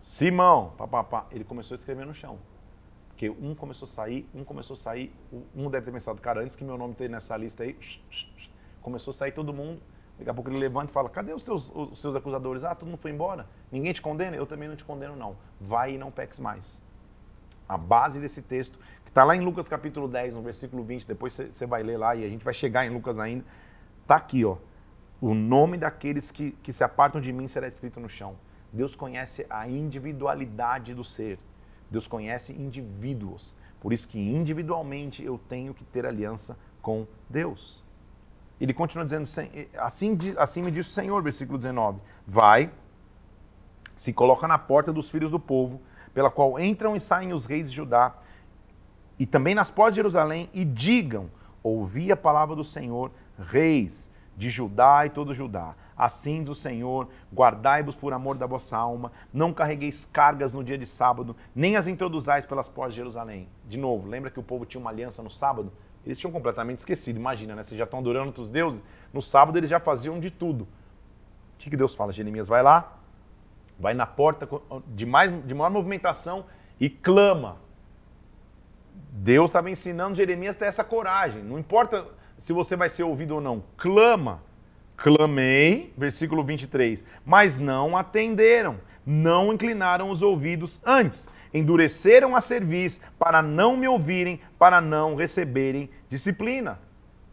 Simão, 0.00 0.72
papapá. 0.76 1.26
Ele 1.30 1.44
começou 1.44 1.74
a 1.74 1.78
escrever 1.78 2.06
no 2.06 2.14
chão. 2.14 2.38
Porque 3.08 3.30
um 3.30 3.54
começou 3.54 3.86
a 3.86 3.88
sair, 3.88 4.28
um 4.34 4.44
começou 4.44 4.74
a 4.74 4.76
sair, 4.76 5.14
um 5.54 5.70
deve 5.70 5.86
ter 5.86 5.92
pensado, 5.92 6.20
cara, 6.20 6.42
antes 6.42 6.56
que 6.56 6.64
meu 6.64 6.76
nome 6.76 6.92
esteja 6.92 7.10
nessa 7.10 7.36
lista 7.36 7.62
aí, 7.62 7.78
começou 8.82 9.12
a 9.12 9.14
sair 9.14 9.32
todo 9.32 9.52
mundo. 9.52 9.80
Daqui 10.18 10.30
a 10.30 10.34
pouco 10.34 10.50
ele 10.50 10.58
levanta 10.58 10.90
e 10.90 10.92
fala: 10.92 11.08
Cadê 11.08 11.32
os, 11.32 11.42
teus, 11.42 11.70
os 11.74 12.00
seus 12.00 12.14
acusadores? 12.14 12.64
Ah, 12.64 12.74
todo 12.74 12.88
mundo 12.88 12.98
foi 12.98 13.10
embora. 13.10 13.46
Ninguém 13.70 13.92
te 13.92 14.00
condena? 14.00 14.36
Eu 14.36 14.46
também 14.46 14.68
não 14.68 14.76
te 14.76 14.84
condeno, 14.84 15.16
não. 15.16 15.36
Vai 15.60 15.94
e 15.94 15.98
não 15.98 16.10
peques 16.10 16.38
mais. 16.38 16.82
A 17.68 17.76
base 17.76 18.20
desse 18.20 18.42
texto, 18.42 18.78
que 19.04 19.10
está 19.10 19.24
lá 19.24 19.34
em 19.34 19.40
Lucas 19.40 19.68
capítulo 19.68 20.06
10, 20.06 20.36
no 20.36 20.42
versículo 20.42 20.84
20, 20.84 21.06
depois 21.06 21.32
você 21.32 21.66
vai 21.66 21.82
ler 21.82 21.96
lá 21.96 22.14
e 22.14 22.24
a 22.24 22.28
gente 22.28 22.44
vai 22.44 22.54
chegar 22.54 22.86
em 22.86 22.90
Lucas 22.90 23.18
ainda. 23.18 23.44
Está 24.02 24.16
aqui, 24.16 24.44
ó. 24.44 24.56
O 25.20 25.34
nome 25.34 25.78
daqueles 25.78 26.30
que, 26.30 26.52
que 26.62 26.72
se 26.72 26.84
apartam 26.84 27.20
de 27.20 27.32
mim 27.32 27.48
será 27.48 27.66
escrito 27.66 27.98
no 27.98 28.08
chão. 28.08 28.36
Deus 28.72 28.94
conhece 28.94 29.46
a 29.48 29.68
individualidade 29.68 30.94
do 30.94 31.04
ser. 31.04 31.38
Deus 31.90 32.06
conhece 32.06 32.52
indivíduos. 32.52 33.56
Por 33.80 33.92
isso 33.92 34.08
que 34.08 34.18
individualmente 34.18 35.24
eu 35.24 35.38
tenho 35.48 35.72
que 35.72 35.84
ter 35.84 36.04
aliança 36.06 36.58
com 36.82 37.06
Deus. 37.28 37.83
Ele 38.60 38.72
continua 38.72 39.04
dizendo, 39.04 39.24
assim, 39.78 40.20
assim 40.36 40.62
me 40.62 40.70
disse 40.70 40.90
o 40.90 40.92
Senhor, 40.92 41.22
versículo 41.22 41.58
19: 41.58 42.00
Vai, 42.26 42.70
se 43.94 44.12
coloca 44.12 44.46
na 44.46 44.58
porta 44.58 44.92
dos 44.92 45.10
filhos 45.10 45.30
do 45.30 45.38
povo, 45.38 45.80
pela 46.12 46.30
qual 46.30 46.58
entram 46.58 46.94
e 46.94 47.00
saem 47.00 47.32
os 47.32 47.46
reis 47.46 47.70
de 47.70 47.76
Judá, 47.76 48.14
e 49.18 49.26
também 49.26 49.54
nas 49.54 49.70
portas 49.70 49.94
de 49.94 49.98
Jerusalém, 49.98 50.48
e 50.52 50.64
digam: 50.64 51.30
Ouvi 51.62 52.12
a 52.12 52.16
palavra 52.16 52.54
do 52.54 52.64
Senhor, 52.64 53.10
reis 53.38 54.10
de 54.36 54.50
Judá 54.50 55.06
e 55.06 55.10
todo 55.10 55.34
Judá. 55.34 55.74
Assim 55.96 56.40
diz 56.40 56.50
o 56.50 56.54
Senhor, 56.54 57.08
guardai-vos 57.32 57.94
por 57.94 58.12
amor 58.12 58.36
da 58.36 58.46
vossa 58.46 58.76
alma, 58.76 59.12
não 59.32 59.52
carregueis 59.52 60.04
cargas 60.04 60.52
no 60.52 60.64
dia 60.64 60.76
de 60.76 60.86
sábado, 60.86 61.36
nem 61.54 61.76
as 61.76 61.86
introduzais 61.86 62.44
pelas 62.44 62.68
portas 62.68 62.94
de 62.94 63.00
Jerusalém. 63.00 63.48
De 63.64 63.78
novo, 63.78 64.08
lembra 64.08 64.30
que 64.30 64.40
o 64.40 64.42
povo 64.42 64.66
tinha 64.66 64.80
uma 64.80 64.90
aliança 64.90 65.22
no 65.22 65.30
sábado? 65.30 65.72
Eles 66.04 66.18
tinham 66.18 66.30
completamente 66.30 66.78
esquecido. 66.78 67.16
Imagina, 67.16 67.54
né? 67.54 67.62
Vocês 67.62 67.78
já 67.78 67.84
estão 67.84 68.00
adorando 68.00 68.26
outros 68.26 68.50
deuses. 68.50 68.82
No 69.12 69.22
sábado 69.22 69.58
eles 69.58 69.70
já 69.70 69.80
faziam 69.80 70.20
de 70.20 70.30
tudo. 70.30 70.64
O 70.64 70.68
que, 71.58 71.70
que 71.70 71.76
Deus 71.76 71.94
fala? 71.94 72.12
Jeremias 72.12 72.46
vai 72.46 72.62
lá, 72.62 72.98
vai 73.78 73.94
na 73.94 74.06
porta 74.06 74.48
de, 74.88 75.06
mais, 75.06 75.30
de 75.46 75.54
maior 75.54 75.70
movimentação 75.70 76.44
e 76.78 76.90
clama. 76.90 77.56
Deus 79.10 79.50
estava 79.50 79.70
ensinando 79.70 80.16
Jeremias 80.16 80.56
a 80.56 80.58
ter 80.58 80.64
essa 80.66 80.84
coragem. 80.84 81.42
Não 81.42 81.58
importa 81.58 82.06
se 82.36 82.52
você 82.52 82.76
vai 82.76 82.88
ser 82.88 83.04
ouvido 83.04 83.36
ou 83.36 83.40
não. 83.40 83.62
Clama. 83.76 84.42
Clamei, 84.96 85.92
versículo 85.98 86.44
23, 86.44 87.04
mas 87.26 87.58
não 87.58 87.96
atenderam, 87.96 88.78
não 89.04 89.52
inclinaram 89.52 90.08
os 90.08 90.22
ouvidos 90.22 90.80
antes 90.86 91.28
endureceram 91.54 92.34
a 92.34 92.40
cerviz 92.40 93.00
para 93.18 93.40
não 93.40 93.76
me 93.76 93.86
ouvirem, 93.86 94.40
para 94.58 94.80
não 94.80 95.14
receberem 95.14 95.88
disciplina. 96.08 96.80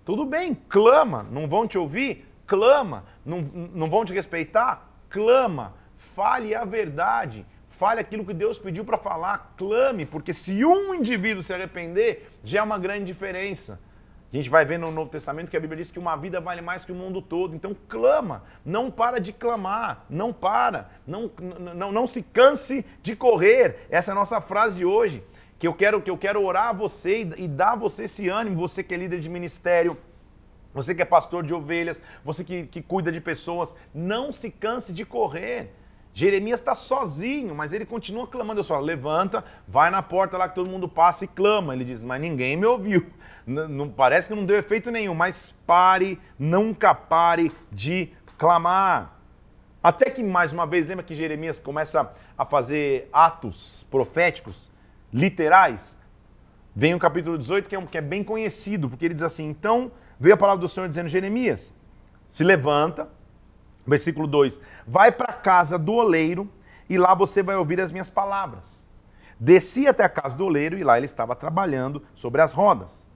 Tudo 0.05 0.24
bem, 0.26 0.55
clama. 0.69 1.26
Não 1.32 1.47
vão 1.47 1.67
te 1.67 1.78
ouvir? 1.78 2.28
Clama. 2.45 3.05
Não, 3.26 3.41
não 3.41 3.89
vão 3.89 4.05
te 4.05 4.13
respeitar? 4.13 4.88
Clama. 5.09 5.74
Fale 5.97 6.53
a 6.53 6.63
verdade. 6.63 7.45
fale 7.69 7.99
aquilo 7.99 8.24
que 8.24 8.34
Deus 8.34 8.59
pediu 8.59 8.86
para 8.86 8.97
falar, 8.97 9.55
clame, 9.57 10.05
porque 10.05 10.34
se 10.36 10.63
um 10.63 10.93
indivíduo 10.93 11.41
se 11.41 11.51
arrepender, 11.51 12.30
já 12.43 12.59
é 12.59 12.63
uma 12.63 12.78
grande 12.78 13.05
diferença. 13.05 13.80
A 14.32 14.38
gente 14.38 14.49
vai 14.49 14.63
ver 14.63 14.79
no 14.79 14.89
Novo 14.91 15.09
Testamento 15.09 15.51
que 15.51 15.57
a 15.57 15.59
Bíblia 15.59 15.77
diz 15.77 15.91
que 15.91 15.99
uma 15.99 16.15
vida 16.15 16.39
vale 16.39 16.61
mais 16.61 16.86
que 16.86 16.91
o 16.91 16.95
mundo 16.95 17.21
todo. 17.21 17.53
Então 17.53 17.75
clama, 17.89 18.43
não 18.65 18.89
para 18.89 19.19
de 19.19 19.34
clamar, 19.34 20.05
não 20.09 20.32
para, 20.32 20.89
não, 21.05 21.29
não, 21.75 21.91
não 21.91 22.07
se 22.07 22.23
canse 22.23 22.86
de 23.03 23.13
correr. 23.13 23.88
Essa 23.89 24.11
é 24.11 24.13
a 24.13 24.15
nossa 24.15 24.39
frase 24.39 24.77
de 24.77 24.86
hoje, 24.86 25.21
que 25.59 25.67
eu 25.67 25.73
quero 25.73 26.01
que 26.01 26.09
eu 26.09 26.17
quero 26.17 26.41
orar 26.41 26.67
a 26.67 26.73
você 26.73 27.23
e, 27.23 27.43
e 27.43 27.47
dar 27.47 27.73
a 27.73 27.75
você 27.75 28.05
esse 28.05 28.29
ânimo, 28.29 28.55
você 28.55 28.82
que 28.82 28.93
é 28.93 28.97
líder 28.97 29.19
de 29.19 29.27
ministério, 29.27 29.97
você 30.73 30.95
que 30.95 31.01
é 31.01 31.05
pastor 31.05 31.43
de 31.43 31.53
ovelhas, 31.53 32.01
você 32.23 32.41
que, 32.41 32.67
que 32.67 32.82
cuida 32.82 33.11
de 33.11 33.19
pessoas, 33.19 33.75
não 33.93 34.32
se 34.32 34.49
canse 34.49 34.93
de 34.93 35.03
correr. 35.03 35.73
Jeremias 36.14 36.59
está 36.59 36.76
sozinho, 36.76 37.55
mas 37.55 37.72
ele 37.72 37.86
continua 37.86 38.28
clamando. 38.28 38.55
Deus 38.55 38.68
fala: 38.68 38.82
levanta, 38.82 39.43
vai 39.68 39.89
na 39.89 40.01
porta 40.01 40.38
lá 40.38 40.49
que 40.49 40.55
todo 40.55 40.70
mundo 40.70 40.88
passa 40.88 41.26
e 41.26 41.28
clama. 41.28 41.74
Ele 41.74 41.86
diz: 41.86 42.01
mas 42.01 42.20
ninguém 42.20 42.57
me 42.57 42.66
ouviu. 42.66 43.07
Não, 43.45 43.68
não, 43.68 43.89
parece 43.89 44.28
que 44.28 44.36
não 44.36 44.45
deu 44.45 44.57
efeito 44.57 44.91
nenhum, 44.91 45.16
mas 45.16 45.53
pare, 45.66 46.20
nunca 46.38 46.93
pare 46.93 47.51
de 47.72 48.09
clamar. 48.38 49.18
Até 49.84 50.09
que 50.09 50.22
mais 50.22 50.51
uma 50.51 50.68
vez, 50.68 50.86
lembra 50.86 51.03
que 51.03 51.16
Jeremias 51.16 51.59
começa 51.59 52.14
a 52.38 52.45
fazer 52.45 53.09
atos 53.12 53.86
proféticos, 53.89 54.72
literais? 55.12 55.97
Vem 56.76 56.93
o 56.93 56.99
capítulo 56.99 57.38
18, 57.38 57.68
que 57.68 57.76
é, 57.76 57.80
um, 57.80 57.86
que 57.86 57.97
é 57.97 58.01
bem 58.01 58.24
conhecido, 58.24 58.89
porque 58.89 59.05
ele 59.05 59.14
diz 59.14 59.24
assim: 59.24 59.49
então 59.49 59.91
veio 60.20 60.36
a 60.36 60.38
palavra 60.38 60.62
do 60.62 60.70
Senhor 60.70 60.88
dizendo: 60.88 61.07
Jeremias, 61.07 61.74
se 62.28 62.43
levanta 62.43 63.09
Versículo 63.86 64.27
2: 64.27 64.59
Vai 64.88 65.11
para 65.11 65.32
a 65.32 65.36
casa 65.36 65.77
do 65.77 65.93
oleiro 65.93 66.49
e 66.89 66.97
lá 66.97 67.13
você 67.13 67.41
vai 67.41 67.55
ouvir 67.55 67.79
as 67.79 67.91
minhas 67.91 68.09
palavras. 68.09 68.86
Desci 69.39 69.88
até 69.88 70.03
a 70.03 70.09
casa 70.09 70.38
do 70.38 70.45
oleiro 70.45 70.77
e 70.77 70.84
lá 70.84 70.97
ele 70.97 71.05
estava 71.05 71.36
trabalhando 71.36 72.03
sobre 72.13 72.41
as 72.41 72.53
rodas. 72.53 73.07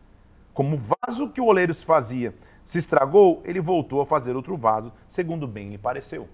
Como 0.53 0.75
o 0.75 0.79
vaso 0.79 1.29
que 1.29 1.41
o 1.41 1.45
oleiro 1.45 1.73
se 1.73 1.85
fazia 1.85 2.33
se 2.65 2.79
estragou, 2.79 3.43
ele 3.45 3.61
voltou 3.61 4.01
a 4.01 4.05
fazer 4.07 4.35
outro 4.35 4.57
vaso, 4.57 4.91
segundo 5.07 5.47
bem 5.47 5.69
lhe 5.69 5.77
pareceu. 5.77 6.27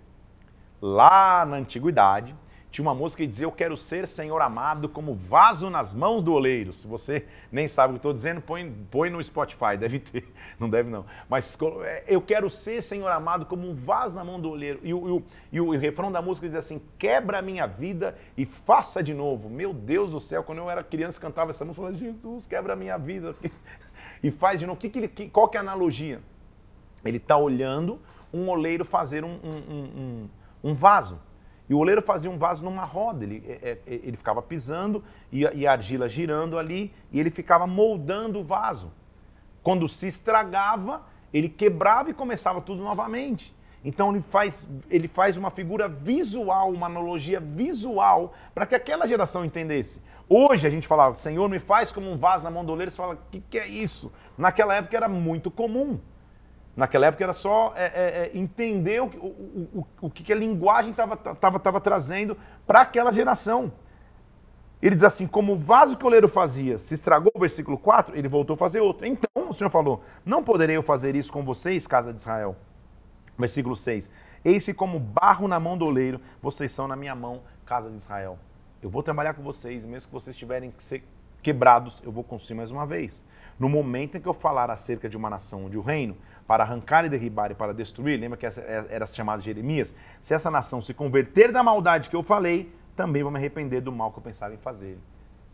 Lá 0.82 1.46
na 1.46 1.58
antiguidade, 1.58 2.34
tinha 2.72 2.84
uma 2.84 2.96
música 2.96 3.22
que 3.22 3.28
dizia: 3.28 3.46
Eu 3.46 3.52
quero 3.52 3.76
ser, 3.76 4.08
Senhor 4.08 4.42
amado, 4.42 4.88
como 4.88 5.14
vaso 5.14 5.70
nas 5.70 5.94
mãos 5.94 6.24
do 6.24 6.32
oleiro. 6.32 6.72
Se 6.72 6.88
você 6.88 7.26
nem 7.52 7.68
sabe 7.68 7.92
o 7.92 7.94
que 7.96 8.00
estou 8.00 8.14
dizendo, 8.14 8.40
põe, 8.40 8.72
põe 8.90 9.10
no 9.10 9.22
Spotify, 9.22 9.76
deve 9.78 10.00
ter. 10.00 10.26
Não 10.58 10.70
deve, 10.70 10.90
não. 10.90 11.06
Mas 11.30 11.58
é, 11.84 12.06
eu 12.08 12.22
quero 12.22 12.50
ser, 12.50 12.82
Senhor 12.82 13.10
amado, 13.10 13.46
como 13.46 13.70
um 13.70 13.76
vaso 13.76 14.16
na 14.16 14.24
mão 14.24 14.40
do 14.40 14.50
oleiro. 14.50 14.80
E 14.84 14.94
o, 14.94 15.08
e 15.08 15.12
o, 15.12 15.24
e 15.52 15.62
o, 15.62 15.74
e 15.74 15.78
o 15.78 15.80
refrão 15.80 16.10
da 16.10 16.22
música 16.22 16.48
diz 16.48 16.56
assim: 16.56 16.82
Quebra 16.98 17.40
a 17.40 17.42
minha 17.42 17.68
vida 17.68 18.18
e 18.38 18.46
faça 18.46 19.04
de 19.04 19.14
novo. 19.14 19.50
Meu 19.50 19.74
Deus 19.74 20.10
do 20.10 20.20
céu, 20.22 20.42
quando 20.42 20.60
eu 20.60 20.70
era 20.70 20.82
criança 20.82 21.20
cantava 21.20 21.50
essa 21.50 21.66
música, 21.66 21.82
eu 21.82 21.92
falava: 21.92 22.06
Jesus, 22.06 22.48
quebra 22.48 22.72
a 22.72 22.76
minha 22.78 22.98
vida 22.98 23.36
e 24.24 24.32
faz 24.32 24.62
de 24.62 24.66
novo. 24.66 24.80
Que 24.80 24.90
que 24.90 25.10
que, 25.10 25.30
qual 25.30 25.50
que 25.50 25.58
é 25.58 25.60
a 25.60 25.64
analogia? 25.64 26.22
Ele 27.04 27.18
está 27.18 27.36
olhando 27.36 28.00
um 28.34 28.48
oleiro 28.48 28.86
fazer 28.86 29.26
um, 29.26 29.40
um, 29.44 30.30
um, 30.64 30.70
um 30.72 30.74
vaso. 30.74 31.20
E 31.72 31.74
o 31.74 31.78
oleiro 31.78 32.02
fazia 32.02 32.30
um 32.30 32.38
vaso 32.38 32.66
numa 32.66 32.84
roda, 32.84 33.24
ele, 33.24 33.42
é, 33.48 33.78
é, 33.88 33.94
ele 34.04 34.18
ficava 34.18 34.42
pisando 34.42 35.02
e 35.32 35.44
e 35.54 35.66
a 35.66 35.72
argila 35.72 36.10
girando 36.10 36.58
ali 36.58 36.94
e 37.14 37.18
ele 37.18 37.30
ficava 37.30 37.66
moldando 37.66 38.42
o 38.42 38.44
vaso. 38.44 38.92
Quando 39.64 39.88
se 39.88 40.06
estragava, 40.06 41.02
ele 41.34 41.48
quebrava 41.48 42.10
e 42.10 42.14
começava 42.14 42.60
tudo 42.60 42.84
novamente. 42.84 43.56
Então 43.86 44.12
ele 44.12 44.22
faz, 44.22 44.68
ele 44.90 45.08
faz 45.08 45.38
uma 45.38 45.50
figura 45.50 45.88
visual, 45.88 46.72
uma 46.72 46.88
analogia 46.88 47.40
visual, 47.40 48.34
para 48.54 48.66
que 48.66 48.76
aquela 48.76 49.08
geração 49.08 49.46
entendesse. 49.46 50.02
Hoje 50.28 50.68
a 50.68 50.70
gente 50.70 50.86
falava, 50.86 51.16
Senhor, 51.16 51.48
me 51.48 51.60
faz 51.60 51.90
como 51.90 52.12
um 52.12 52.18
vaso 52.18 52.44
na 52.44 52.52
mão 52.52 52.66
do 52.66 52.74
oleiro, 52.74 52.92
você 52.92 52.98
fala, 52.98 53.14
o 53.14 53.32
que, 53.32 53.40
que 53.50 53.58
é 53.58 53.66
isso? 53.66 54.12
Naquela 54.38 54.76
época 54.76 54.98
era 54.98 55.08
muito 55.08 55.50
comum. 55.50 56.02
Naquela 56.82 57.06
época 57.06 57.24
era 57.24 57.34
só 57.34 57.74
é, 57.76 57.84
é, 57.84 57.92
é 57.94 58.32
entender 58.34 59.04
o, 59.04 59.06
o, 59.06 59.68
o, 59.80 59.88
o 60.02 60.10
que 60.10 60.34
a 60.34 60.36
linguagem 60.36 60.90
estava 60.90 61.80
trazendo 61.80 62.36
para 62.66 62.82
aquela 62.82 63.12
geração. 63.12 63.72
Ele 64.82 64.96
diz 64.96 65.04
assim: 65.04 65.28
como 65.28 65.54
o 65.54 65.56
vaso 65.56 65.96
que 65.96 66.04
o 66.04 66.08
oleiro 66.08 66.28
fazia 66.28 66.80
se 66.80 66.96
estragou, 66.96 67.32
versículo 67.38 67.78
4, 67.78 68.18
ele 68.18 68.28
voltou 68.28 68.56
a 68.56 68.58
fazer 68.58 68.80
outro. 68.80 69.06
Então 69.06 69.30
o 69.48 69.54
Senhor 69.54 69.70
falou: 69.70 70.04
Não 70.26 70.44
poderei 70.44 70.76
eu 70.76 70.82
fazer 70.82 71.16
isso 71.16 71.32
com 71.32 71.44
vocês, 71.44 71.86
casa 71.86 72.12
de 72.12 72.20
Israel. 72.20 72.56
Versículo 73.38 73.76
6: 73.76 74.10
Eis-se 74.44 74.74
como 74.74 75.00
barro 75.00 75.48
na 75.48 75.60
mão 75.60 75.78
do 75.78 75.86
oleiro, 75.86 76.20
vocês 76.42 76.72
são 76.72 76.88
na 76.88 76.96
minha 76.96 77.14
mão, 77.14 77.44
casa 77.64 77.92
de 77.92 77.98
Israel. 77.98 78.40
Eu 78.82 78.90
vou 78.90 79.04
trabalhar 79.04 79.36
com 79.36 79.44
vocês, 79.44 79.86
mesmo 79.86 80.08
que 80.08 80.14
vocês 80.16 80.36
tiverem 80.36 80.72
que 80.72 80.84
ser 80.84 81.04
quebrados, 81.44 82.02
eu 82.04 82.12
vou 82.12 82.24
construir 82.24 82.58
mais 82.58 82.72
uma 82.72 82.88
vez. 82.88 83.24
No 83.60 83.70
momento 83.70 84.18
em 84.18 84.22
que 84.22 84.28
eu 84.28 84.34
falar 84.34 84.72
acerca 84.72 85.10
de 85.10 85.18
uma 85.18 85.30
nação, 85.30 85.70
de 85.70 85.78
um 85.78 85.82
reino, 85.82 86.18
para 86.48 86.64
arrancar 86.64 87.06
e 87.06 87.10
derribar 87.10 87.52
e 87.52 87.56
para 87.56 87.74
destruir, 87.74 88.20
lembra 88.20 88.38
que 88.38 88.46
essa 88.46 88.62
é, 88.62 88.86
era 88.90 89.06
chamada 89.06 89.42
Jeremias? 89.42 89.96
Se 90.22 90.34
essa 90.34 90.52
nação 90.52 90.82
se 90.82 90.94
converter 90.94 91.52
da 91.52 91.64
maldade 91.64 92.10
que 92.10 92.16
eu 92.16 92.24
falei, 92.24 92.74
também 92.96 93.24
vou 93.24 93.32
me 93.32 93.38
arrepender 93.38 93.82
do 93.82 93.92
mal 93.92 94.12
que 94.12 94.20
eu 94.20 94.24
pensava 94.24 94.54
em 94.54 94.58
fazer. 94.58 94.98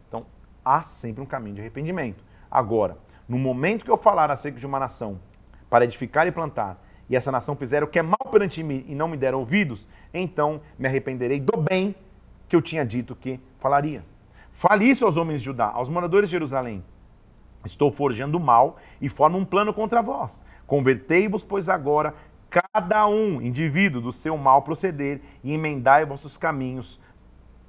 Então, 0.08 0.26
há 0.64 0.82
sempre 0.82 1.22
um 1.22 1.26
caminho 1.26 1.56
de 1.56 1.62
arrependimento. 1.62 2.24
Agora, 2.50 2.98
no 3.28 3.38
momento 3.38 3.86
que 3.86 3.92
eu 3.92 3.98
falar 3.98 4.32
acerca 4.32 4.60
de 4.60 4.66
uma 4.66 4.80
nação 4.80 5.20
para 5.70 5.86
edificar 5.86 6.28
e 6.28 6.32
plantar, 6.32 6.82
e 7.10 7.16
essa 7.16 7.32
nação 7.32 7.56
fizer 7.56 7.84
o 7.84 7.88
que 7.88 8.00
é 8.00 8.02
mal 8.02 8.28
perante 8.32 8.62
mim 8.64 8.86
e 8.88 8.96
não 8.96 9.08
me 9.08 9.18
der 9.18 9.34
ouvidos, 9.34 9.88
então 10.14 10.62
me 10.78 10.88
arrependerei 10.88 11.40
do 11.40 11.58
bem 11.58 11.96
que 12.48 12.56
eu 12.56 12.62
tinha 12.62 12.86
dito 12.86 13.16
que 13.16 13.40
falaria. 13.60 14.04
Fale 14.52 14.86
isso 14.86 15.06
aos 15.06 15.18
homens 15.18 15.40
de 15.40 15.46
Judá, 15.46 15.72
aos 15.74 15.88
moradores 15.88 16.30
de 16.30 16.32
Jerusalém. 16.32 16.84
Estou 17.66 17.92
forjando 17.92 18.40
mal 18.40 18.78
e 19.02 19.10
formo 19.10 19.38
um 19.38 19.46
plano 19.46 19.74
contra 19.74 20.02
vós. 20.02 20.44
Convertei-vos, 20.68 21.44
pois 21.44 21.70
agora, 21.70 22.14
cada 22.50 23.08
um, 23.08 23.42
indivíduo, 23.42 24.02
do 24.02 24.12
seu 24.12 24.38
mal 24.38 24.62
proceder 24.62 25.22
e 25.44 25.54
emendai 25.54 26.06
vossos 26.06 26.38
caminhos 26.38 27.00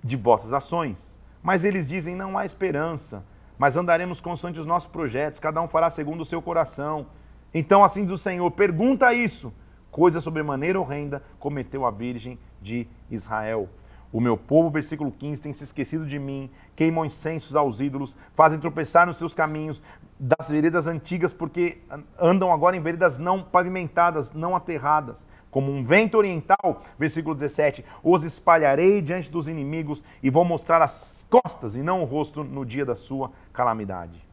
de 0.02 0.16
vossas 0.16 0.52
ações. 0.52 1.16
Mas 1.42 1.64
eles 1.64 1.86
dizem: 1.86 2.16
não 2.16 2.36
há 2.36 2.44
esperança, 2.44 3.24
mas 3.56 3.76
andaremos 3.76 4.20
constante 4.20 4.58
os 4.58 4.66
nossos 4.66 4.90
projetos, 4.90 5.40
cada 5.40 5.62
um 5.62 5.68
fará 5.68 5.88
segundo 5.88 6.22
o 6.22 6.26
seu 6.26 6.42
coração. 6.42 7.06
Então, 7.54 7.84
assim 7.84 8.04
do 8.04 8.18
Senhor, 8.18 8.50
pergunta 8.50 9.14
isso: 9.14 9.52
coisa 9.90 10.20
sobremaneira 10.20 10.78
horrenda 10.78 11.22
cometeu 11.38 11.86
a 11.86 11.90
Virgem 11.90 12.38
de 12.60 12.86
Israel. 13.10 13.68
O 14.10 14.20
meu 14.20 14.38
povo, 14.38 14.70
versículo 14.70 15.12
15, 15.12 15.42
tem 15.42 15.52
se 15.52 15.64
esquecido 15.64 16.06
de 16.06 16.18
mim, 16.18 16.50
queimam 16.74 17.04
incensos 17.04 17.54
aos 17.54 17.78
ídolos, 17.78 18.16
fazem 18.34 18.58
tropeçar 18.58 19.06
nos 19.06 19.18
seus 19.18 19.34
caminhos 19.34 19.82
das 20.18 20.50
veredas 20.50 20.86
antigas, 20.86 21.32
porque 21.32 21.78
andam 22.18 22.52
agora 22.52 22.76
em 22.76 22.80
veredas 22.80 23.18
não 23.18 23.42
pavimentadas, 23.42 24.32
não 24.32 24.56
aterradas. 24.56 25.26
Como 25.50 25.70
um 25.70 25.82
vento 25.82 26.18
oriental, 26.18 26.82
versículo 26.98 27.34
17, 27.34 27.84
os 28.02 28.24
espalharei 28.24 29.00
diante 29.00 29.30
dos 29.30 29.48
inimigos 29.48 30.02
e 30.22 30.28
vou 30.28 30.44
mostrar 30.44 30.82
as 30.82 31.24
costas 31.30 31.76
e 31.76 31.82
não 31.82 32.02
o 32.02 32.04
rosto 32.04 32.42
no 32.42 32.66
dia 32.66 32.84
da 32.84 32.94
sua 32.94 33.30
calamidade. 33.52 34.26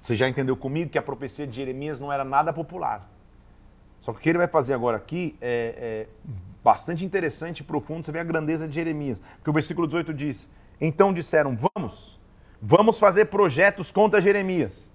Você 0.00 0.16
já 0.16 0.28
entendeu 0.28 0.56
comigo 0.56 0.90
que 0.90 0.98
a 0.98 1.02
profecia 1.02 1.46
de 1.46 1.54
Jeremias 1.54 2.00
não 2.00 2.12
era 2.12 2.24
nada 2.24 2.52
popular. 2.52 3.08
Só 4.00 4.12
que 4.12 4.18
o 4.18 4.20
que 4.20 4.28
ele 4.28 4.38
vai 4.38 4.48
fazer 4.48 4.74
agora 4.74 4.96
aqui 4.96 5.36
é, 5.40 6.08
é 6.26 6.32
bastante 6.62 7.04
interessante 7.04 7.60
e 7.60 7.62
profundo. 7.62 8.04
Você 8.04 8.10
vê 8.10 8.18
a 8.18 8.24
grandeza 8.24 8.66
de 8.66 8.74
Jeremias. 8.74 9.22
Porque 9.36 9.50
o 9.50 9.52
versículo 9.52 9.86
18 9.86 10.12
diz: 10.12 10.48
Então 10.80 11.12
disseram, 11.12 11.56
vamos, 11.56 12.20
vamos 12.62 12.98
fazer 12.98 13.26
projetos 13.26 13.90
contra 13.90 14.20
Jeremias. 14.20 14.90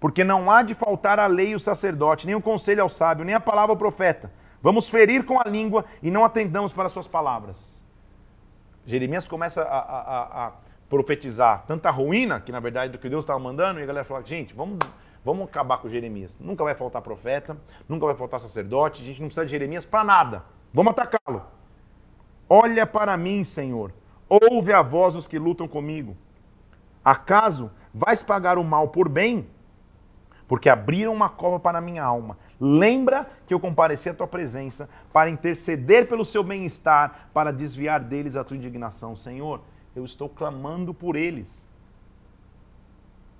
Porque 0.00 0.24
não 0.24 0.50
há 0.50 0.62
de 0.62 0.74
faltar 0.74 1.20
a 1.20 1.26
lei 1.26 1.50
e 1.50 1.54
o 1.54 1.60
sacerdote, 1.60 2.26
nem 2.26 2.34
o 2.34 2.40
conselho 2.40 2.82
ao 2.82 2.88
sábio, 2.88 3.24
nem 3.24 3.34
a 3.34 3.40
palavra 3.40 3.72
ao 3.72 3.76
profeta. 3.76 4.32
Vamos 4.62 4.88
ferir 4.88 5.24
com 5.24 5.38
a 5.38 5.44
língua 5.44 5.84
e 6.02 6.10
não 6.10 6.24
atendamos 6.24 6.72
para 6.72 6.88
suas 6.88 7.06
palavras. 7.06 7.84
Jeremias 8.86 9.28
começa 9.28 9.62
a, 9.62 9.78
a, 9.78 10.46
a, 10.46 10.52
profetizar 10.88 11.64
tanta 11.66 11.90
ruína, 11.90 12.40
que 12.40 12.50
na 12.50 12.60
verdade 12.60 12.92
do 12.92 12.98
que 12.98 13.08
Deus 13.08 13.24
estava 13.24 13.38
mandando, 13.38 13.78
e 13.78 13.82
a 13.82 13.86
galera 13.86 14.04
fala, 14.04 14.22
gente, 14.22 14.54
vamos 14.54 14.78
Vamos 15.24 15.48
acabar 15.48 15.78
com 15.78 15.88
Jeremias. 15.88 16.38
Nunca 16.40 16.64
vai 16.64 16.74
faltar 16.74 17.02
profeta, 17.02 17.56
nunca 17.88 18.06
vai 18.06 18.14
faltar 18.14 18.40
sacerdote, 18.40 19.02
a 19.02 19.04
gente 19.04 19.20
não 19.20 19.28
precisa 19.28 19.44
de 19.44 19.50
Jeremias 19.50 19.84
para 19.84 20.02
nada. 20.02 20.44
Vamos 20.72 20.92
atacá-lo. 20.92 21.42
Olha 22.48 22.86
para 22.86 23.16
mim, 23.16 23.44
Senhor. 23.44 23.92
Ouve 24.28 24.72
a 24.72 24.80
voz 24.80 25.14
dos 25.14 25.28
que 25.28 25.38
lutam 25.38 25.68
comigo. 25.68 26.16
Acaso 27.10 27.72
vais 27.92 28.22
pagar 28.22 28.56
o 28.56 28.62
mal 28.62 28.86
por 28.86 29.08
bem? 29.08 29.48
Porque 30.46 30.68
abriram 30.68 31.12
uma 31.12 31.28
cova 31.28 31.58
para 31.58 31.78
a 31.78 31.80
minha 31.80 32.04
alma. 32.04 32.38
Lembra 32.60 33.28
que 33.48 33.52
eu 33.52 33.58
compareci 33.58 34.08
à 34.08 34.14
tua 34.14 34.28
presença 34.28 34.88
para 35.12 35.28
interceder 35.28 36.08
pelo 36.08 36.24
seu 36.24 36.44
bem-estar, 36.44 37.28
para 37.34 37.52
desviar 37.52 37.98
deles 37.98 38.36
a 38.36 38.44
tua 38.44 38.56
indignação. 38.56 39.16
Senhor, 39.16 39.60
eu 39.96 40.04
estou 40.04 40.28
clamando 40.28 40.94
por 40.94 41.16
eles. 41.16 41.66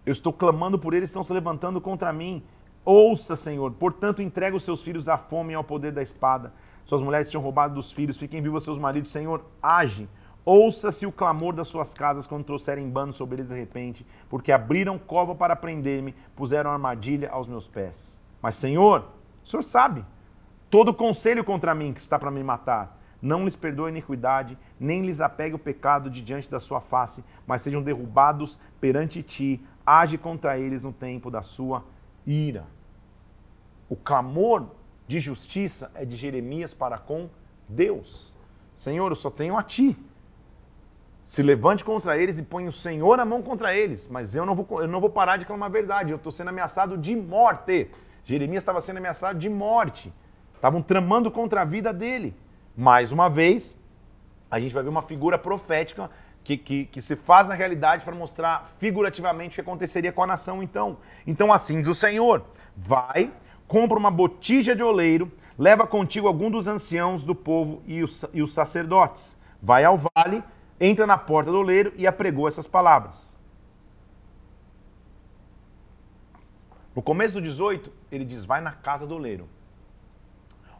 Eu 0.05 0.11
estou 0.11 0.33
clamando 0.33 0.77
por 0.77 0.93
eles, 0.93 1.09
estão 1.09 1.23
se 1.23 1.33
levantando 1.33 1.81
contra 1.81 2.13
mim. 2.13 2.43
Ouça, 2.85 3.37
Senhor. 3.37 3.71
Portanto, 3.71 4.21
entrega 4.21 4.57
os 4.57 4.65
seus 4.65 4.83
filhos 4.83 5.09
à 5.09 5.17
fome 5.17 5.53
e 5.53 5.55
ao 5.55 5.63
poder 5.63 5.93
da 5.93 6.03
espada. 6.03 6.53
suas 6.87 7.01
mulheres 7.01 7.31
tinham 7.31 7.43
roubado 7.43 7.75
dos 7.75 7.93
filhos, 7.93 8.17
fiquem 8.17 8.43
vivos 8.43 8.65
seus 8.65 8.79
maridos, 8.79 9.13
Senhor, 9.13 9.45
age. 9.63 10.09
Ouça-se 10.45 11.07
o 11.07 11.13
clamor 11.13 11.55
das 11.55 11.69
suas 11.69 11.93
casas 11.93 12.27
quando 12.27 12.45
trouxerem 12.45 12.89
bando 12.89 13.13
sobre 13.13 13.37
eles 13.37 13.49
de 13.49 13.55
repente, 13.55 14.07
porque 14.29 14.51
abriram 14.51 14.99
cova 14.99 15.35
para 15.35 15.55
prender-me, 15.55 16.15
puseram 16.35 16.71
armadilha 16.71 17.31
aos 17.31 17.47
meus 17.47 17.69
pés. 17.69 18.21
Mas, 18.41 18.55
Senhor, 18.55 19.07
o 19.45 19.49
Senhor 19.49 19.63
sabe 19.63 20.05
todo 20.71 20.95
conselho 20.95 21.45
contra 21.45 21.75
mim 21.75 21.93
que 21.93 22.01
está 22.01 22.19
para 22.19 22.31
me 22.31 22.43
matar. 22.43 22.99
Não 23.21 23.45
lhes 23.45 23.55
perdoe 23.55 23.89
a 23.89 23.91
iniquidade, 23.91 24.57
nem 24.79 25.03
lhes 25.03 25.21
apegue 25.21 25.55
o 25.55 25.59
pecado 25.59 26.09
de 26.09 26.23
diante 26.23 26.49
da 26.49 26.59
sua 26.59 26.81
face, 26.81 27.23
mas 27.47 27.61
sejam 27.61 27.83
derrubados 27.83 28.59
perante 28.81 29.23
ti. 29.23 29.63
Age 29.85 30.17
contra 30.17 30.59
eles 30.59 30.85
no 30.85 30.93
tempo 30.93 31.31
da 31.31 31.43
sua 31.43 31.85
ira. 32.27 32.67
O 33.91 33.97
clamor 33.97 34.69
de 35.07 35.21
justiça 35.21 35.91
é 35.95 36.05
de 36.05 36.17
Jeremias 36.17 36.73
para 36.73 36.97
com 36.97 37.29
Deus. 37.69 38.35
Senhor, 38.75 39.11
eu 39.11 39.17
só 39.17 39.31
tenho 39.31 39.59
a 39.59 39.63
ti. 39.63 39.99
Se 41.31 41.45
levante 41.45 41.85
contra 41.85 42.19
eles 42.19 42.41
e 42.41 42.43
põe 42.43 42.67
o 42.67 42.73
Senhor 42.73 43.21
a 43.21 43.25
mão 43.25 43.41
contra 43.41 43.73
eles, 43.73 44.09
mas 44.09 44.35
eu 44.35 44.45
não 44.45 44.53
vou, 44.53 44.83
eu 44.83 44.89
não 44.89 45.01
vou 45.01 45.09
parar 45.09 45.37
de 45.37 45.47
clamar 45.47 45.69
a 45.69 45.73
verdade. 45.73 46.11
Eu 46.11 46.17
estou 46.17 46.33
sendo 46.33 46.49
ameaçado 46.49 46.99
de 46.99 47.15
morte. 47.15 47.89
Jeremias 48.25 48.63
estava 48.65 48.81
sendo 48.81 48.97
ameaçado 48.97 49.39
de 49.39 49.49
morte. 49.49 50.13
Estavam 50.57 50.83
tramando 50.83 51.31
contra 51.31 51.63
a 51.63 51.65
vida 51.65 51.93
dele. 51.93 52.35
Mais 52.77 53.13
uma 53.13 53.31
vez, 53.31 53.79
a 54.51 54.59
gente 54.59 54.75
vai 54.75 54.83
ver 54.83 54.89
uma 54.89 55.03
figura 55.03 55.39
profética 55.39 56.11
que, 56.43 56.57
que, 56.57 56.87
que 56.87 57.01
se 57.01 57.15
faz 57.15 57.47
na 57.47 57.55
realidade 57.55 58.05
para 58.05 58.17
mostrar 58.17 58.69
figurativamente 58.81 59.53
o 59.53 59.55
que 59.55 59.61
aconteceria 59.61 60.13
com 60.13 60.25
a 60.25 60.27
nação 60.27 60.61
então. 60.61 60.97
Então 61.25 61.53
assim 61.53 61.81
diz 61.81 61.87
o 61.87 61.95
Senhor, 61.95 62.43
vai, 62.77 63.31
compra 63.69 63.97
uma 63.97 64.11
botija 64.11 64.75
de 64.75 64.83
oleiro, 64.83 65.31
leva 65.57 65.87
contigo 65.87 66.27
algum 66.27 66.51
dos 66.51 66.67
anciãos 66.67 67.25
do 67.25 67.37
povo 67.37 67.85
e 67.87 68.03
os, 68.03 68.27
e 68.35 68.43
os 68.43 68.53
sacerdotes. 68.53 69.39
Vai 69.63 69.85
ao 69.85 69.97
vale, 69.97 70.43
entra 70.81 71.07
na 71.07 71.19
porta 71.19 71.51
do 71.51 71.59
oleiro 71.59 71.93
e 71.97 72.07
apregou 72.07 72.49
essas 72.49 72.67
palavras. 72.67 73.37
No 76.97 77.03
começo 77.03 77.35
do 77.35 77.43
18, 77.43 77.93
ele 78.11 78.25
diz: 78.25 78.45
vai 78.45 78.61
na 78.61 78.73
casa 78.73 79.07
do 79.07 79.15
oleiro 79.15 79.49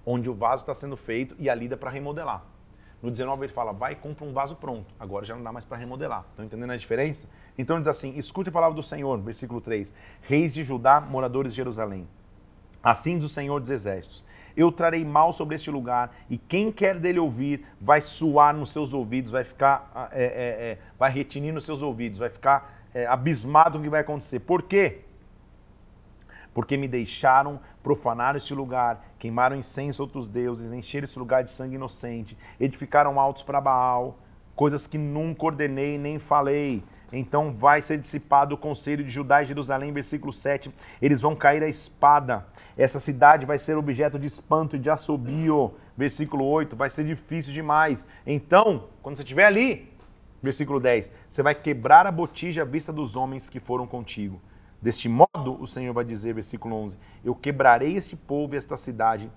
onde 0.05 0.31
o 0.31 0.35
vaso 0.35 0.63
está 0.63 0.75
sendo 0.75 0.97
feito 0.97 1.35
e 1.39 1.49
a 1.49 1.55
lida 1.55 1.77
para 1.77 1.91
remodelar. 1.91 2.45
No 3.03 3.11
19 3.11 3.47
ele 3.47 3.53
fala, 3.53 3.73
vai 3.73 3.93
e 3.93 3.97
compra 3.97 4.27
um 4.27 4.33
vaso 4.33 4.57
pronto. 4.57 4.93
Agora 4.99 5.25
já 5.25 5.35
não 5.35 5.43
dá 5.43 5.51
mais 5.51 5.65
para 5.65 5.79
remodelar. 5.79 6.25
Estão 6.31 6.45
entendendo 6.45 6.73
a 6.73 6.77
diferença? 6.77 7.29
Então 7.57 7.77
ele 7.77 7.83
diz 7.83 7.89
assim, 7.89 8.17
escute 8.19 8.51
a 8.51 8.53
palavra 8.53 8.75
do 8.77 8.83
Senhor, 8.83 9.19
versículo 9.21 9.61
3. 9.61 9.95
Reis 10.23 10.53
de 10.53 10.63
Judá, 10.65 11.01
moradores 11.01 11.53
de 11.53 11.57
Jerusalém. 11.57 12.07
Assim 12.83 13.17
diz 13.17 13.25
o 13.25 13.29
Senhor 13.29 13.59
dos 13.59 13.71
Exércitos. 13.71 14.23
Eu 14.57 14.73
trarei 14.73 15.05
mal 15.05 15.33
sobre 15.33 15.57
este 15.57 15.71
lugar, 15.71 16.15
e 16.29 16.39
quem 16.39 16.71
quer 16.73 16.99
dele 16.99 17.19
ouvir 17.19 17.67
vai 17.81 18.01
suar 18.01 18.55
nos 18.55 18.73
seus 18.73 18.93
ouvidos, 18.93 19.31
vai 19.31 19.45
ficar, 19.45 20.11
é, 20.13 20.25
é, 20.25 20.27
é, 20.27 20.79
vai 20.99 21.11
retinir 21.11 21.53
nos 21.53 21.65
seus 21.65 21.83
ouvidos, 21.83 22.19
vai 22.19 22.31
ficar 22.31 22.81
é, 22.95 23.07
abismado 23.07 23.73
com 23.73 23.79
o 23.79 23.83
que 23.83 23.89
vai 23.89 24.01
acontecer. 24.01 24.41
Por 24.41 24.63
quê? 24.63 25.01
porque 26.53 26.77
me 26.77 26.89
deixaram 26.89 27.61
profanar 27.83 28.37
este 28.37 28.55
lugar, 28.55 29.05
queimaram 29.19 29.57
incenso 29.57 30.03
outros 30.03 30.29
deuses, 30.29 30.73
encheram 30.73 31.05
este 31.05 31.19
lugar 31.19 31.45
de 31.45 31.51
sangue 31.51 31.77
inocente, 31.77 32.37
edificaram 32.59 33.19
altos 33.19 33.43
para 33.43 33.61
Baal, 33.61 34.19
coisas 34.55 34.87
que 34.87 34.99
nunca 34.99 35.47
ordenei 35.47 35.97
nem 35.97 36.19
falei. 36.19 36.83
Então 37.13 37.53
vai 37.53 37.83
ser 37.83 37.99
dissipado 37.99 38.55
o 38.55 38.59
conselho 38.59 39.05
de 39.05 39.11
Judá 39.11 39.43
e 39.43 39.47
Jerusalém, 39.47 39.93
versículo 39.93 40.33
7. 40.33 40.73
Eles 41.03 41.21
vão 41.21 41.35
cair 41.35 41.63
à 41.63 41.69
espada. 41.69 42.47
Essa 42.77 43.01
cidade 43.01 43.45
vai 43.45 43.59
ser 43.59 43.77
objeto 43.77 44.19
de 44.19 44.27
espanto 44.27 44.77
e 44.77 44.79
de 44.79 44.89
assobio. 44.89 45.75
Versículo 45.97 46.45
8. 46.45 46.77
Vai 46.77 46.89
ser 46.89 47.05
difícil 47.05 47.53
demais. 47.53 48.07
Então, 48.27 48.89
quando 49.03 49.17
você 49.17 49.23
estiver 49.23 49.45
ali, 49.45 49.93
versículo 50.43 50.79
10, 50.79 51.11
você 51.29 51.43
vai 51.43 51.55
quebrar 51.55 52.07
a 52.07 52.13
botija 52.13 52.63
à 52.63 52.65
vista 52.65 52.93
dos 52.93 53.17
homens 53.17 53.51
que 53.51 53.59
foram 53.59 53.87
contigo. 53.87 54.41
Deste 54.81 55.09
modo, 55.09 55.61
o 55.61 55.67
Senhor 55.67 55.93
vai 55.93 56.05
dizer, 56.05 56.33
versículo 56.33 56.75
11: 56.77 56.99
Eu 57.25 57.35
quebrarei 57.35 57.97
este 57.97 58.17
povo 58.17 58.55
e 58.55 58.57
esta 58.57 58.77
cidade, 58.77 59.31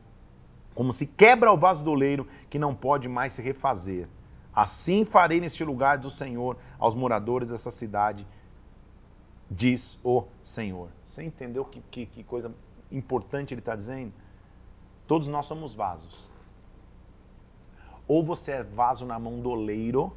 como 0.74 0.94
se 0.94 1.06
quebra 1.06 1.52
o 1.52 1.58
vaso 1.58 1.84
do 1.84 1.92
oleiro 1.92 2.28
que 2.50 2.58
não 2.58 2.74
pode 2.74 3.10
mais 3.10 3.34
se 3.34 3.42
refazer. 3.42 4.08
Assim 4.56 5.04
farei 5.04 5.40
neste 5.40 5.64
lugar 5.64 5.98
do 5.98 6.10
Senhor 6.10 6.58
aos 6.78 6.94
moradores 6.94 7.50
dessa 7.50 7.72
cidade, 7.72 8.28
diz 9.50 10.00
o 10.04 10.26
Senhor. 10.42 10.90
Você 11.04 11.24
entendeu 11.24 11.66
que, 11.66 11.82
que, 11.90 12.06
que 12.06 12.24
coisa 12.24 12.54
importante 12.92 13.54
ele 13.54 13.62
está 13.62 13.76
dizendo? 13.76 14.14
Todos 15.08 15.28
nós 15.28 15.46
somos 15.46 15.74
vasos. 15.74 16.30
Ou 18.08 18.24
você 18.24 18.54
é 18.54 18.64
vaso 18.64 19.06
na 19.06 19.18
mão 19.18 19.40
do 19.40 19.50
oleiro, 19.50 20.16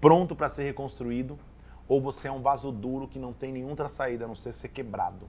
pronto 0.00 0.34
para 0.34 0.48
ser 0.48 0.64
reconstruído, 0.64 1.38
ou 1.86 2.00
você 2.00 2.28
é 2.28 2.32
um 2.32 2.40
vaso 2.40 2.72
duro 2.72 3.06
que 3.06 3.18
não 3.18 3.32
tem 3.32 3.52
nenhuma 3.52 3.88
saída 3.88 4.24
a 4.24 4.28
não 4.28 4.36
ser 4.36 4.52
ser 4.52 4.68
quebrado. 4.68 5.28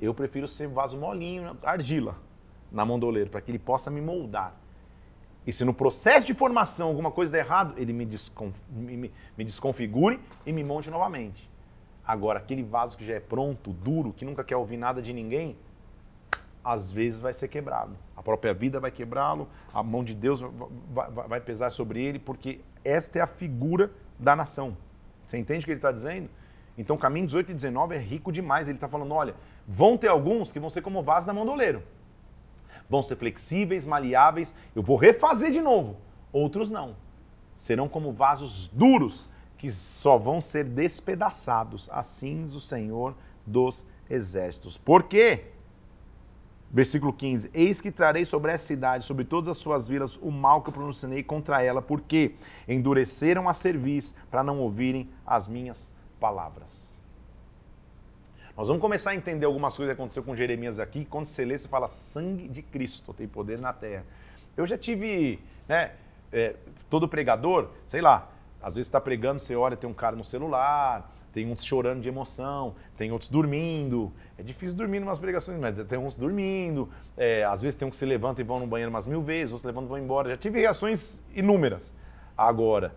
Eu 0.00 0.14
prefiro 0.14 0.48
ser 0.48 0.66
vaso 0.66 0.96
molinho, 0.96 1.56
argila, 1.62 2.16
na 2.72 2.84
mão 2.84 2.98
do 2.98 3.06
oleiro, 3.06 3.30
para 3.30 3.40
que 3.40 3.50
ele 3.50 3.58
possa 3.58 3.90
me 3.90 4.00
moldar. 4.00 4.59
E 5.50 5.52
se 5.52 5.64
no 5.64 5.74
processo 5.74 6.28
de 6.28 6.32
formação 6.32 6.86
alguma 6.86 7.10
coisa 7.10 7.32
der 7.32 7.40
errado, 7.40 7.74
ele 7.76 7.92
me, 7.92 8.06
desconf... 8.06 8.54
me, 8.70 9.10
me 9.36 9.44
desconfigure 9.44 10.20
e 10.46 10.52
me 10.52 10.62
monte 10.62 10.88
novamente. 10.88 11.50
Agora, 12.06 12.38
aquele 12.38 12.62
vaso 12.62 12.96
que 12.96 13.04
já 13.04 13.14
é 13.14 13.18
pronto, 13.18 13.72
duro, 13.72 14.12
que 14.12 14.24
nunca 14.24 14.44
quer 14.44 14.54
ouvir 14.54 14.76
nada 14.76 15.02
de 15.02 15.12
ninguém, 15.12 15.56
às 16.62 16.92
vezes 16.92 17.18
vai 17.18 17.32
ser 17.32 17.48
quebrado. 17.48 17.96
A 18.16 18.22
própria 18.22 18.54
vida 18.54 18.78
vai 18.78 18.92
quebrá-lo, 18.92 19.48
a 19.74 19.82
mão 19.82 20.04
de 20.04 20.14
Deus 20.14 20.40
vai, 21.28 21.40
pesar 21.40 21.70
sobre 21.70 22.00
ele, 22.00 22.20
porque 22.20 22.60
esta 22.84 23.18
é 23.18 23.22
a 23.22 23.26
figura 23.26 23.90
da 24.20 24.36
nação. 24.36 24.76
Você 25.26 25.36
entende 25.36 25.62
o 25.62 25.64
que 25.64 25.72
ele 25.72 25.78
está 25.78 25.90
dizendo? 25.90 26.30
Então, 26.78 26.96
caminho 26.96 27.26
18 27.26 27.50
e 27.50 27.54
19 27.54 27.96
é 27.96 27.98
rico 27.98 28.30
demais. 28.30 28.68
Ele 28.68 28.76
está 28.76 28.86
falando: 28.86 29.12
olha, 29.12 29.34
vão 29.66 29.98
ter 29.98 30.06
alguns 30.06 30.52
que 30.52 30.60
vão 30.60 30.70
ser 30.70 30.80
como 30.80 31.02
vasos 31.02 31.26
na 31.26 31.32
mão 31.32 31.44
do 31.44 31.50
oleiro. 31.50 31.82
Vão 32.90 33.00
ser 33.02 33.16
flexíveis, 33.16 33.86
maleáveis. 33.86 34.52
Eu 34.74 34.82
vou 34.82 34.96
refazer 34.96 35.52
de 35.52 35.60
novo. 35.60 35.96
Outros 36.32 36.70
não. 36.70 36.96
Serão 37.56 37.88
como 37.88 38.12
vasos 38.12 38.66
duros 38.66 39.30
que 39.56 39.70
só 39.70 40.18
vão 40.18 40.40
ser 40.40 40.64
despedaçados. 40.64 41.88
Assim 41.92 42.44
o 42.44 42.60
Senhor 42.60 43.14
dos 43.46 43.86
Exércitos. 44.08 44.76
Por 44.76 45.04
quê? 45.04 45.44
Versículo 46.68 47.12
15: 47.12 47.50
Eis 47.54 47.80
que 47.80 47.92
trarei 47.92 48.24
sobre 48.24 48.52
essa 48.52 48.66
cidade, 48.66 49.04
sobre 49.04 49.24
todas 49.24 49.48
as 49.48 49.58
suas 49.58 49.86
vilas, 49.86 50.16
o 50.16 50.30
mal 50.30 50.62
que 50.62 50.70
eu 50.70 50.72
pronunciei 50.72 51.22
contra 51.22 51.62
ela, 51.62 51.80
porque 51.80 52.34
endureceram 52.66 53.48
a 53.48 53.54
cerviz 53.54 54.14
para 54.30 54.42
não 54.42 54.58
ouvirem 54.58 55.08
as 55.24 55.46
minhas 55.46 55.94
palavras. 56.18 56.89
Nós 58.56 58.68
vamos 58.68 58.80
começar 58.80 59.10
a 59.10 59.14
entender 59.14 59.46
algumas 59.46 59.76
coisas 59.76 59.94
que 59.94 60.00
aconteceu 60.00 60.22
com 60.22 60.34
Jeremias 60.34 60.78
aqui. 60.80 61.04
Quando 61.04 61.26
você 61.26 61.44
lê, 61.44 61.56
você 61.56 61.68
fala: 61.68 61.88
sangue 61.88 62.48
de 62.48 62.62
Cristo 62.62 63.14
tem 63.14 63.26
poder 63.26 63.58
na 63.58 63.72
terra. 63.72 64.04
Eu 64.56 64.66
já 64.66 64.76
tive, 64.76 65.38
né? 65.68 65.92
É, 66.32 66.54
todo 66.88 67.08
pregador, 67.08 67.70
sei 67.86 68.00
lá, 68.00 68.30
às 68.62 68.76
vezes 68.76 68.86
está 68.86 69.00
pregando, 69.00 69.40
você 69.40 69.56
olha, 69.56 69.76
tem 69.76 69.88
um 69.88 69.94
cara 69.94 70.14
no 70.14 70.24
celular, 70.24 71.10
tem 71.32 71.50
uns 71.50 71.64
chorando 71.64 72.00
de 72.00 72.08
emoção, 72.08 72.74
tem 72.96 73.10
outros 73.12 73.30
dormindo. 73.30 74.12
É 74.36 74.42
difícil 74.42 74.76
dormir 74.76 74.98
em 74.98 75.02
umas 75.02 75.18
pregações, 75.18 75.58
mas 75.58 75.78
tem 75.86 75.98
uns 75.98 76.16
dormindo. 76.16 76.88
É, 77.16 77.44
às 77.44 77.62
vezes 77.62 77.76
tem 77.76 77.86
um 77.86 77.90
que 77.90 77.96
se 77.96 78.06
levanta 78.06 78.40
e 78.40 78.44
vão 78.44 78.60
no 78.60 78.66
banheiro 78.66 78.90
umas 78.90 79.06
mil 79.06 79.22
vezes, 79.22 79.52
outros 79.52 79.64
levantam 79.64 79.86
e 79.86 79.90
vão 79.90 79.98
embora. 79.98 80.30
Já 80.30 80.36
tive 80.36 80.60
reações 80.60 81.22
inúmeras. 81.34 81.92
Agora, 82.36 82.94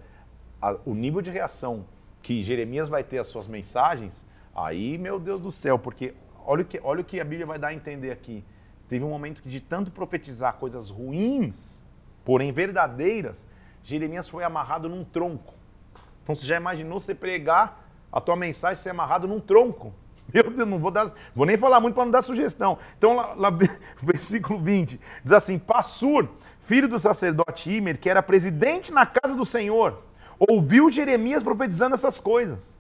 a, 0.62 0.76
o 0.86 0.94
nível 0.94 1.22
de 1.22 1.30
reação 1.30 1.86
que 2.22 2.42
Jeremias 2.42 2.90
vai 2.90 3.04
ter 3.04 3.20
às 3.20 3.28
suas 3.28 3.48
mensagens, 3.48 4.26
aí, 4.56 4.98
meu 4.98 5.20
Deus 5.20 5.42
do 5.42 5.52
céu, 5.52 5.78
porque 5.78 6.14
olha 6.46 6.62
o 6.62 6.66
que, 6.66 6.80
olha 6.84 7.02
o 7.02 7.04
que 7.04 7.20
a 7.20 7.24
Bíblia 7.24 7.46
vai 7.46 7.60
dar 7.60 7.70
a 7.70 7.74
entender 7.74 8.12
aqui. 8.12 8.44
Teve 8.88 9.04
um 9.04 9.10
momento 9.10 9.42
que, 9.42 9.50
de 9.50 9.60
tanto 9.60 9.92
profetizar 9.92 10.54
coisas 10.56 10.90
ruins, 10.90 11.82
porém 12.24 12.52
verdadeiras, 12.52 13.48
Jeremias 13.84 14.28
foi 14.28 14.44
amarrado 14.44 14.88
num 14.88 15.04
tronco. 15.04 15.54
Então 16.24 16.36
você 16.36 16.46
já 16.46 16.58
imaginou 16.58 17.00
você 17.00 17.14
pregar 17.14 17.90
a 18.12 18.22
tua 18.22 18.36
mensagem 18.36 18.82
ser 18.82 18.92
amarrado 18.92 19.28
num 19.28 19.40
tronco. 19.40 19.94
Meu 20.34 20.50
Deus, 20.50 20.70
não 20.70 20.80
vou 20.80 20.92
dar, 20.92 21.12
vou 21.36 21.46
nem 21.46 21.58
falar 21.58 21.80
muito 21.80 21.96
para 21.96 22.06
não 22.06 22.12
dar 22.12 22.22
sugestão. 22.22 22.78
Então, 22.98 23.16
lá, 23.16 23.34
lá, 23.34 23.50
versículo 24.02 24.60
20, 24.60 25.00
diz 25.24 25.34
assim: 25.34 25.60
Passur, 25.60 26.30
filho 26.62 26.88
do 26.88 26.98
sacerdote 26.98 27.72
Imer, 27.72 28.00
que 28.00 28.10
era 28.10 28.24
presidente 28.24 28.94
na 28.94 29.06
casa 29.06 29.36
do 29.36 29.46
Senhor, 29.46 30.02
ouviu 30.40 30.90
Jeremias 30.90 31.44
profetizando 31.44 31.96
essas 31.96 32.20
coisas. 32.20 32.73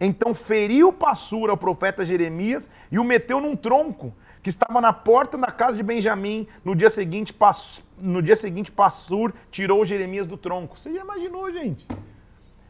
Então 0.00 0.34
feriu 0.34 0.92
Passur 0.92 1.50
ao 1.50 1.56
profeta 1.56 2.04
Jeremias 2.04 2.68
e 2.90 2.98
o 2.98 3.04
meteu 3.04 3.40
num 3.40 3.56
tronco 3.56 4.14
que 4.42 4.48
estava 4.48 4.80
na 4.80 4.92
porta 4.92 5.36
da 5.36 5.50
casa 5.50 5.76
de 5.76 5.82
Benjamim. 5.82 6.46
No 6.64 6.74
dia 6.74 6.90
seguinte, 6.90 7.32
Pass, 7.32 7.82
no 7.98 8.22
dia 8.22 8.36
seguinte 8.36 8.70
Passur 8.70 9.32
tirou 9.50 9.84
Jeremias 9.84 10.26
do 10.26 10.36
tronco. 10.36 10.78
Você 10.78 10.92
já 10.92 11.00
imaginou, 11.00 11.50
gente? 11.50 11.86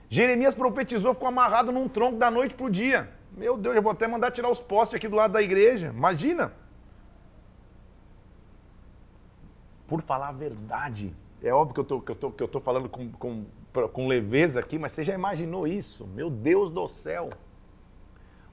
Jeremias 0.09 0.55
profetizou, 0.55 1.15
ficou 1.15 1.29
amarrado 1.29 1.73
num 1.73 1.89
tronco 1.89 2.17
da 2.17 2.31
noite 2.31 2.55
para 2.55 2.67
o 2.67 2.71
dia. 2.71 3.11
Meu 3.37 3.59
Deus, 3.59 3.75
eu 3.77 3.83
vou 3.83 3.93
até 3.93 4.07
mandar 4.07 4.31
tirar 4.31 4.49
os 4.49 4.61
postes 4.61 4.97
aqui 4.97 5.09
do 5.09 5.17
lado 5.17 5.33
da 5.33 5.43
igreja. 5.43 5.93
Imagina. 5.95 6.53
por 9.87 10.03
falar 10.03 10.29
a 10.29 10.33
verdade. 10.33 11.15
É 11.43 11.53
óbvio 11.53 11.75
que 11.75 11.81
eu 11.81 11.85
tô, 11.85 12.01
que 12.01 12.11
eu 12.11 12.17
tô, 12.17 12.31
que 12.31 12.43
eu 12.43 12.49
tô 12.49 12.61
falando 12.61 12.89
com, 12.89 13.11
com, 13.13 13.45
com 13.93 14.07
leveza 14.07 14.61
aqui, 14.61 14.79
mas 14.79 14.93
você 14.93 15.05
já 15.05 15.15
imaginou 15.15 15.67
isso? 15.67 16.07
Meu 16.07 16.31
Deus 16.31 16.71
do 16.71 16.87
céu! 16.89 17.31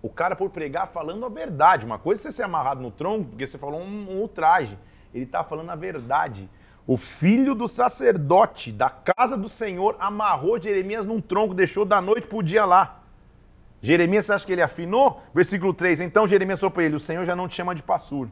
O 0.01 0.09
cara 0.09 0.35
por 0.35 0.49
pregar 0.49 0.87
falando 0.87 1.25
a 1.25 1.29
verdade. 1.29 1.85
Uma 1.85 1.97
coisa 1.97 2.21
é 2.21 2.23
você 2.23 2.31
ser 2.31 2.43
amarrado 2.43 2.81
no 2.81 2.91
tronco, 2.91 3.29
porque 3.29 3.47
você 3.47 3.57
falou 3.57 3.79
um, 3.79 4.11
um 4.11 4.19
ultraje. 4.19 4.77
Ele 5.13 5.23
está 5.23 5.43
falando 5.43 5.69
a 5.69 5.75
verdade. 5.75 6.49
O 6.85 6.97
filho 6.97 7.55
do 7.55 7.67
sacerdote 7.69 8.69
da 8.69 8.89
casa 8.89 9.37
do 9.37 9.47
Senhor 9.47 9.95
amarrou 9.99 10.61
Jeremias 10.61 11.05
num 11.05 11.21
tronco, 11.21 11.53
deixou 11.53 11.85
da 11.85 12.01
noite 12.01 12.27
para 12.27 12.37
o 12.37 12.43
dia 12.43 12.65
lá. 12.65 13.01
Jeremias, 13.81 14.25
você 14.25 14.33
acha 14.33 14.45
que 14.45 14.51
ele 14.51 14.61
afinou? 14.61 15.21
Versículo 15.33 15.73
3. 15.73 16.01
Então 16.01 16.27
Jeremias 16.27 16.59
falou 16.59 16.71
para 16.71 16.83
ele: 16.83 16.95
O 16.95 16.99
Senhor 16.99 17.25
já 17.25 17.35
não 17.35 17.47
te 17.47 17.55
chama 17.55 17.73
de 17.73 17.81
Passur, 17.81 18.29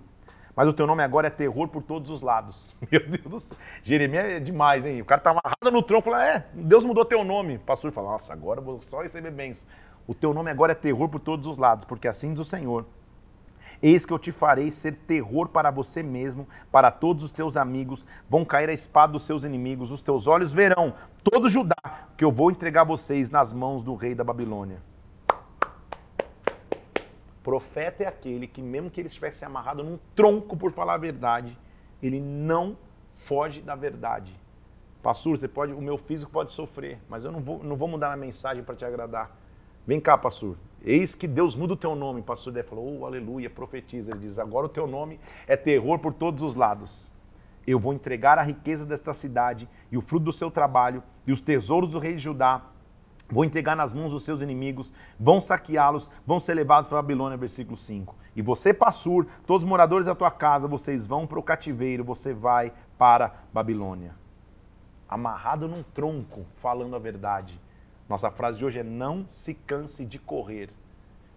mas 0.55 0.67
o 0.67 0.73
teu 0.73 0.85
nome 0.85 1.03
agora 1.03 1.27
é 1.27 1.29
terror 1.29 1.67
por 1.67 1.81
todos 1.81 2.09
os 2.09 2.21
lados. 2.21 2.75
Meu 2.91 3.07
Deus 3.07 3.23
do 3.23 3.39
céu. 3.39 3.57
Jeremias 3.83 4.25
é 4.25 4.39
demais, 4.39 4.85
hein? 4.85 5.01
O 5.01 5.05
cara 5.05 5.21
tá 5.21 5.31
amarrado 5.31 5.71
no 5.71 5.81
tronco, 5.81 6.09
fala: 6.09 6.25
É, 6.25 6.45
Deus 6.53 6.83
mudou 6.83 7.05
teu 7.05 7.23
nome. 7.23 7.57
Passur 7.57 7.91
fala: 7.91 8.11
Nossa, 8.11 8.33
agora 8.33 8.59
eu 8.59 8.63
vou 8.63 8.81
só 8.81 9.01
receber 9.01 9.31
bênção. 9.31 9.65
O 10.07 10.13
teu 10.13 10.33
nome 10.33 10.51
agora 10.51 10.73
é 10.73 10.75
terror 10.75 11.07
por 11.07 11.19
todos 11.19 11.47
os 11.47 11.57
lados, 11.57 11.85
porque 11.85 12.07
assim 12.07 12.33
diz 12.33 12.39
o 12.39 12.45
Senhor. 12.45 12.85
Eis 13.81 14.05
que 14.05 14.13
eu 14.13 14.19
te 14.19 14.31
farei 14.31 14.69
ser 14.69 14.95
terror 14.95 15.49
para 15.49 15.71
você 15.71 16.03
mesmo, 16.03 16.47
para 16.71 16.91
todos 16.91 17.23
os 17.23 17.31
teus 17.31 17.57
amigos. 17.57 18.05
Vão 18.29 18.45
cair 18.45 18.69
a 18.69 18.73
espada 18.73 19.13
dos 19.13 19.23
seus 19.23 19.43
inimigos. 19.43 19.89
Os 19.89 20.03
teus 20.03 20.27
olhos 20.27 20.51
verão, 20.51 20.93
todo 21.23 21.49
Judá, 21.49 21.75
que 22.15 22.23
eu 22.23 22.31
vou 22.31 22.51
entregar 22.51 22.83
vocês 22.83 23.31
nas 23.31 23.51
mãos 23.51 23.81
do 23.81 23.95
rei 23.95 24.13
da 24.13 24.23
Babilônia. 24.23 24.90
Profeta 27.43 28.03
é 28.03 28.07
aquele 28.07 28.47
que, 28.47 28.61
mesmo 28.61 28.89
que 28.89 29.01
ele 29.01 29.07
estivesse 29.07 29.43
amarrado 29.43 29.83
num 29.83 29.97
tronco 30.15 30.55
por 30.55 30.71
falar 30.71 30.93
a 30.93 30.97
verdade, 30.97 31.57
ele 32.01 32.19
não 32.19 32.77
foge 33.17 33.61
da 33.61 33.75
verdade. 33.75 34.35
Pastor, 35.01 35.37
você 35.37 35.47
pode, 35.47 35.73
o 35.73 35.81
meu 35.81 35.97
físico 35.97 36.31
pode 36.31 36.51
sofrer, 36.51 36.99
mas 37.09 37.25
eu 37.25 37.31
não 37.31 37.41
vou, 37.41 37.63
não 37.63 37.75
vou 37.75 37.87
mudar 37.87 38.13
a 38.13 38.17
mensagem 38.17 38.63
para 38.63 38.75
te 38.75 38.85
agradar. 38.85 39.35
Vem 39.85 39.99
cá, 39.99 40.15
pastor. 40.15 40.57
Eis 40.83 41.15
que 41.15 41.27
Deus 41.27 41.55
muda 41.55 41.73
o 41.73 41.77
teu 41.77 41.95
nome. 41.95 42.21
Pastor 42.21 42.53
Dé 42.53 42.61
falou, 42.61 42.99
oh, 42.99 43.05
aleluia, 43.05 43.49
profetiza. 43.49 44.11
Ele 44.11 44.21
diz, 44.21 44.37
agora 44.37 44.67
o 44.67 44.69
teu 44.69 44.85
nome 44.85 45.19
é 45.47 45.57
terror 45.57 45.97
por 45.99 46.13
todos 46.13 46.43
os 46.43 46.53
lados. 46.53 47.11
Eu 47.65 47.79
vou 47.79 47.93
entregar 47.93 48.37
a 48.37 48.43
riqueza 48.43 48.85
desta 48.85 49.13
cidade 49.13 49.67
e 49.91 49.97
o 49.97 50.01
fruto 50.01 50.25
do 50.25 50.33
seu 50.33 50.51
trabalho 50.51 51.03
e 51.25 51.31
os 51.31 51.41
tesouros 51.41 51.89
do 51.89 51.99
rei 51.99 52.15
de 52.15 52.19
Judá. 52.19 52.63
Vou 53.31 53.45
entregar 53.45 53.75
nas 53.75 53.93
mãos 53.93 54.11
dos 54.11 54.23
seus 54.23 54.41
inimigos, 54.41 54.93
vão 55.19 55.39
saqueá-los, 55.39 56.09
vão 56.27 56.39
ser 56.39 56.53
levados 56.53 56.87
para 56.87 57.01
Babilônia, 57.01 57.37
versículo 57.37 57.77
5. 57.77 58.15
E 58.35 58.41
você, 58.41 58.73
Passur, 58.73 59.25
todos 59.47 59.63
os 59.63 59.69
moradores 59.69 60.07
da 60.07 60.15
tua 60.15 60.29
casa, 60.29 60.67
vocês 60.67 61.05
vão 61.05 61.25
para 61.25 61.39
o 61.39 61.43
cativeiro, 61.43 62.03
você 62.03 62.33
vai 62.33 62.73
para 62.97 63.33
Babilônia. 63.53 64.13
Amarrado 65.07 65.67
num 65.67 65.83
tronco, 65.83 66.45
falando 66.61 66.95
a 66.95 66.99
verdade 66.99 67.59
nossa 68.11 68.29
frase 68.29 68.59
de 68.59 68.65
hoje 68.65 68.77
é 68.77 68.83
não 68.83 69.25
se 69.29 69.53
canse 69.53 70.05
de 70.05 70.19
correr. 70.19 70.69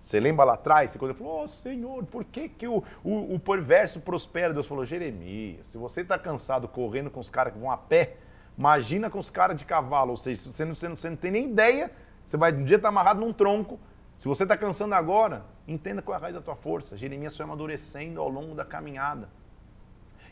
Você 0.01 0.19
lembra 0.19 0.45
lá 0.45 0.55
atrás, 0.55 0.97
ele 1.01 1.15
falou, 1.15 1.45
oh, 1.45 1.47
Senhor, 1.47 2.05
por 2.07 2.25
que, 2.25 2.49
que 2.49 2.67
o, 2.67 2.83
o, 3.05 3.35
o 3.35 3.39
perverso 3.39 4.01
prospera? 4.01 4.53
Deus 4.53 4.67
falou, 4.67 4.85
Jeremias, 4.85 5.69
se 5.69 5.79
você 5.79 6.01
está 6.01 6.19
cansado 6.19 6.67
correndo 6.67 7.11
com 7.11 7.21
os 7.21 7.31
caras 7.31 7.53
que 7.53 7.61
vão 7.61 7.71
a 7.71 7.77
pé, 7.77 8.17
imagina 8.57 9.11
com 9.11 9.19
os 9.19 9.31
caras 9.31 9.57
de 9.57 9.65
cavalo, 9.65 10.11
ou 10.11 10.17
seja, 10.17 10.51
você 10.51 10.65
não, 10.65 10.75
você 10.75 10.89
não, 10.89 10.97
você 10.97 11.11
não 11.11 11.17
tem 11.17 11.31
nem 11.31 11.51
ideia, 11.51 11.91
você 12.27 12.37
vai 12.37 12.53
um 12.53 12.65
dia 12.65 12.77
estar 12.77 12.89
tá 12.89 12.93
amarrado 12.93 13.21
num 13.21 13.33
tronco, 13.33 13.79
se 14.19 14.29
você 14.29 14.45
está 14.45 14.57
cansando 14.57 14.95
agora, 14.95 15.45
entenda 15.67 16.01
qual 16.01 16.15
é 16.15 16.19
a 16.19 16.21
raiz 16.23 16.35
da 16.35 16.41
tua 16.41 16.57
força. 16.57 16.97
Jeremias 16.97 17.37
foi 17.37 17.45
amadurecendo 17.45 18.21
ao 18.21 18.29
longo 18.29 18.55
da 18.55 18.65
caminhada. 18.65 19.29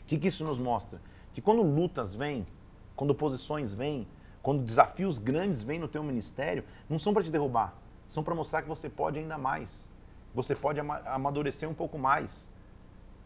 O 0.01 0.05
que, 0.05 0.17
que 0.17 0.27
isso 0.27 0.43
nos 0.43 0.59
mostra? 0.59 1.01
Que 1.33 1.41
quando 1.41 1.61
lutas 1.61 2.15
vêm, 2.15 2.45
quando 2.95 3.11
oposições 3.11 3.73
vêm, 3.73 4.07
quando 4.41 4.63
desafios 4.63 5.19
grandes 5.19 5.61
vêm 5.61 5.79
no 5.79 5.87
teu 5.87 6.03
ministério, 6.03 6.63
não 6.89 6.99
são 6.99 7.13
para 7.13 7.23
te 7.23 7.29
derrubar, 7.29 7.75
são 8.05 8.23
para 8.23 8.35
mostrar 8.35 8.61
que 8.61 8.67
você 8.67 8.89
pode 8.89 9.19
ainda 9.19 9.37
mais. 9.37 9.89
Você 10.33 10.55
pode 10.55 10.79
amadurecer 10.79 11.69
um 11.69 11.73
pouco 11.73 11.97
mais. 11.97 12.49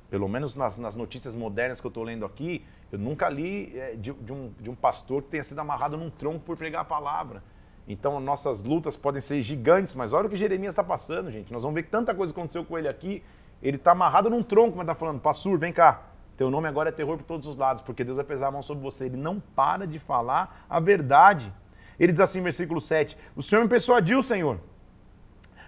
Pelo 0.10 0.28
menos 0.28 0.56
nas, 0.56 0.78
nas 0.78 0.96
notícias 0.96 1.34
modernas 1.34 1.82
que 1.82 1.88
eu 1.88 1.90
estou 1.90 2.04
lendo 2.04 2.26
aqui, 2.26 2.64
eu 2.92 3.00
nunca 3.00 3.28
li 3.30 3.78
é, 3.78 3.96
de, 3.96 4.14
de, 4.14 4.34
um, 4.34 4.52
de 4.60 4.70
um 4.70 4.76
pastor 4.76 5.24
que 5.24 5.30
tenha 5.30 5.44
sido 5.44 5.60
amarrado 5.60 5.98
num 5.98 6.10
tronco 6.10 6.40
por 6.40 6.56
pregar 6.56 6.82
a 6.82 6.86
palavra. 6.86 7.44
Então, 7.88 8.20
nossas 8.20 8.64
lutas 8.64 8.98
podem 8.98 9.22
ser 9.22 9.42
gigantes, 9.42 9.94
mas 9.94 10.12
olha 10.14 10.28
o 10.28 10.30
que 10.30 10.36
Jeremias 10.36 10.74
está 10.74 10.84
passando, 10.84 11.32
gente. 11.32 11.52
Nós 11.52 11.64
vamos 11.64 11.76
ver 11.76 11.84
que 11.84 11.90
tanta 11.90 12.14
coisa 12.14 12.34
aconteceu 12.34 12.66
com 12.66 12.78
ele 12.78 12.88
aqui. 12.88 13.24
Ele 13.62 13.78
está 13.78 13.92
amarrado 13.92 14.30
num 14.30 14.44
tronco, 14.44 14.78
mas 14.78 14.84
está 14.84 14.94
falando, 14.94 15.20
pastor, 15.20 15.58
vem 15.58 15.72
cá, 15.72 16.04
teu 16.38 16.52
nome 16.52 16.68
agora 16.68 16.90
é 16.90 16.92
terror 16.92 17.18
por 17.18 17.24
todos 17.24 17.48
os 17.48 17.56
lados, 17.56 17.82
porque 17.82 18.04
Deus 18.04 18.16
vai 18.16 18.26
pesar 18.26 18.48
a 18.48 18.52
mão 18.52 18.62
sobre 18.62 18.84
você. 18.84 19.06
Ele 19.06 19.18
não 19.18 19.40
para 19.40 19.88
de 19.88 20.00
falar 20.00 20.66
a 20.70 20.80
verdade. 20.80 21.52
Ele 22.00 22.12
diz 22.12 22.22
assim, 22.22 22.42
versículo 22.42 22.80
7: 22.80 23.18
O 23.36 23.42
Senhor 23.42 23.64
me 23.64 23.70
persuadiu, 23.70 24.22
Senhor. 24.22 24.60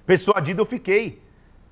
Persuadido 0.05 0.61
eu 0.61 0.65
fiquei. 0.65 1.22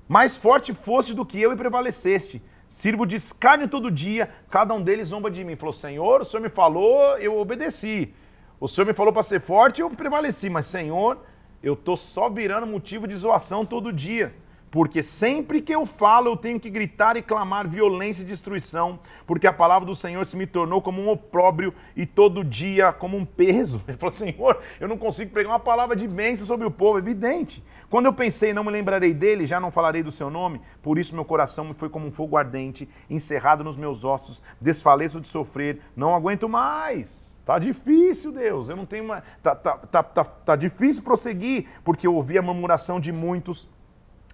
Mais 0.08 0.36
forte 0.36 0.74
foste 0.74 1.14
do 1.14 1.24
que 1.24 1.40
eu 1.40 1.52
e 1.52 1.56
prevaleceste. 1.56 2.42
Sirvo 2.68 3.06
de 3.06 3.16
escárnio 3.16 3.66
todo 3.66 3.90
dia, 3.90 4.28
cada 4.50 4.74
um 4.74 4.82
deles 4.82 5.08
zomba 5.08 5.30
de 5.30 5.42
mim. 5.42 5.56
Falou, 5.56 5.72
Senhor, 5.72 6.20
o 6.20 6.24
Senhor 6.24 6.42
me 6.42 6.50
falou, 6.50 7.16
eu 7.16 7.38
obedeci. 7.38 8.12
O 8.60 8.68
Senhor 8.68 8.86
me 8.86 8.92
falou 8.92 9.12
para 9.12 9.22
ser 9.22 9.40
forte, 9.40 9.80
eu 9.80 9.88
prevaleci. 9.88 10.50
Mas, 10.50 10.66
Senhor, 10.66 11.18
eu 11.62 11.72
estou 11.72 11.96
só 11.96 12.28
virando 12.28 12.66
motivo 12.66 13.08
de 13.08 13.14
zoação 13.14 13.64
todo 13.64 13.92
dia. 13.92 14.34
Porque 14.70 15.02
sempre 15.02 15.62
que 15.62 15.74
eu 15.74 15.86
falo, 15.86 16.28
eu 16.28 16.36
tenho 16.36 16.60
que 16.60 16.68
gritar 16.68 17.16
e 17.16 17.22
clamar 17.22 17.66
violência 17.66 18.22
e 18.22 18.26
destruição, 18.26 18.98
porque 19.26 19.46
a 19.46 19.52
palavra 19.52 19.86
do 19.86 19.96
Senhor 19.96 20.26
se 20.26 20.36
me 20.36 20.46
tornou 20.46 20.82
como 20.82 21.00
um 21.00 21.08
opróbrio 21.08 21.72
e 21.96 22.04
todo 22.04 22.44
dia 22.44 22.92
como 22.92 23.16
um 23.16 23.24
peso. 23.24 23.82
Ele 23.88 23.96
falou: 23.96 24.14
Senhor, 24.14 24.60
eu 24.78 24.86
não 24.86 24.98
consigo 24.98 25.30
pregar 25.30 25.52
uma 25.52 25.58
palavra 25.58 25.96
de 25.96 26.06
bênção 26.06 26.46
sobre 26.46 26.66
o 26.66 26.70
povo, 26.70 26.98
evidente. 26.98 27.64
Quando 27.90 28.06
eu 28.06 28.12
pensei, 28.12 28.52
não 28.52 28.64
me 28.64 28.70
lembrarei 28.70 29.14
dele, 29.14 29.46
já 29.46 29.58
não 29.58 29.70
falarei 29.70 30.02
do 30.02 30.12
seu 30.12 30.28
nome, 30.28 30.60
por 30.82 30.98
isso 30.98 31.14
meu 31.14 31.24
coração 31.24 31.72
foi 31.74 31.88
como 31.88 32.06
um 32.06 32.12
fogo 32.12 32.36
ardente, 32.36 32.88
encerrado 33.08 33.64
nos 33.64 33.76
meus 33.76 34.04
ossos, 34.04 34.42
desfaleço 34.60 35.20
de 35.20 35.28
sofrer, 35.28 35.80
não 35.96 36.14
aguento 36.14 36.48
mais. 36.48 37.36
Tá 37.46 37.58
difícil, 37.58 38.30
Deus. 38.30 38.68
Eu 38.68 38.76
não 38.76 38.84
tenho 38.84 39.04
uma. 39.04 39.22
Tá, 39.42 39.54
tá, 39.54 39.78
tá, 39.78 40.02
tá, 40.02 40.24
tá 40.24 40.54
difícil 40.54 41.02
prosseguir, 41.02 41.66
porque 41.82 42.06
eu 42.06 42.14
ouvi 42.14 42.36
a 42.36 42.42
murmuração 42.42 43.00
de 43.00 43.10
muitos 43.10 43.66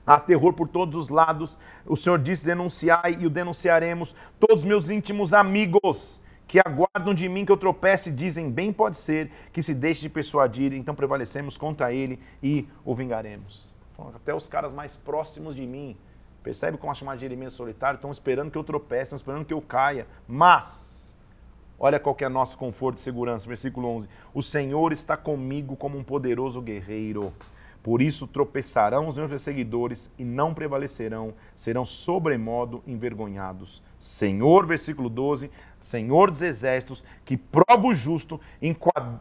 Há 0.07 0.21
terror 0.21 0.53
por 0.53 0.69
todos 0.69 0.97
os 0.97 1.09
lados. 1.09 1.59
O 1.87 1.97
Senhor 1.97 2.19
disse: 2.19 2.45
denunciai 2.45 3.17
e 3.19 3.27
o 3.27 3.31
denunciaremos. 3.31 4.15
Todos 4.39 4.65
meus 4.65 4.91
íntimos 4.91 5.33
amigos 5.33 6.21
que 6.47 6.59
aguardam 6.59 7.15
de 7.15 7.29
mim 7.29 7.45
que 7.45 7.53
eu 7.53 7.57
tropece 7.57 8.11
dizem: 8.11 8.51
bem 8.51 8.73
pode 8.73 8.97
ser 8.97 9.31
que 9.53 9.63
se 9.63 9.75
deixe 9.75 10.01
de 10.01 10.09
persuadir, 10.09 10.73
então 10.73 10.95
prevalecemos 10.95 11.57
contra 11.57 11.93
ele 11.93 12.21
e 12.43 12.69
o 12.85 12.95
vingaremos. 12.95 13.75
Até 14.15 14.35
os 14.35 14.49
caras 14.49 14.73
mais 14.73 14.97
próximos 14.97 15.55
de 15.55 15.67
mim, 15.67 15.97
percebe 16.43 16.77
como 16.77 16.91
a 16.91 16.95
chamada 16.95 17.17
de 17.17 17.23
Jeremias 17.23 17.53
solitário, 17.53 17.97
estão 17.97 18.11
esperando 18.11 18.51
que 18.51 18.59
eu 18.59 18.65
tropece, 18.65 19.03
estão 19.03 19.17
esperando 19.17 19.45
que 19.45 19.55
eu 19.55 19.63
caia. 19.63 20.07
Mas, 20.27 21.17
olha 21.79 22.01
qual 22.01 22.15
que 22.15 22.25
é 22.25 22.29
nosso 22.29 22.59
conforto 22.59 22.99
e 22.99 23.01
segurança, 23.01 23.47
versículo 23.47 23.89
11: 23.89 24.09
O 24.33 24.43
Senhor 24.43 24.93
está 24.93 25.17
comigo 25.17 25.77
como 25.77 25.97
um 25.97 26.05
poderoso 26.05 26.61
guerreiro. 26.61 27.33
Por 27.85 28.01
isso 28.01 28.27
tropeçarão 28.27 29.09
os 29.09 29.17
meus 29.17 29.29
perseguidores 29.29 30.11
e 30.19 30.25
não 30.25 30.55
prevalecerão, 30.55 31.35
serão 31.55 31.85
sobremodo 31.85 32.83
envergonhados. 32.87 33.83
Senhor, 33.99 34.65
versículo 34.65 35.11
12, 35.11 35.51
Senhor 35.85 36.31
dos 36.31 36.41
exércitos, 36.41 37.05
que 37.27 37.37
prova 37.37 37.87
o 37.87 37.93
justo, 37.93 38.41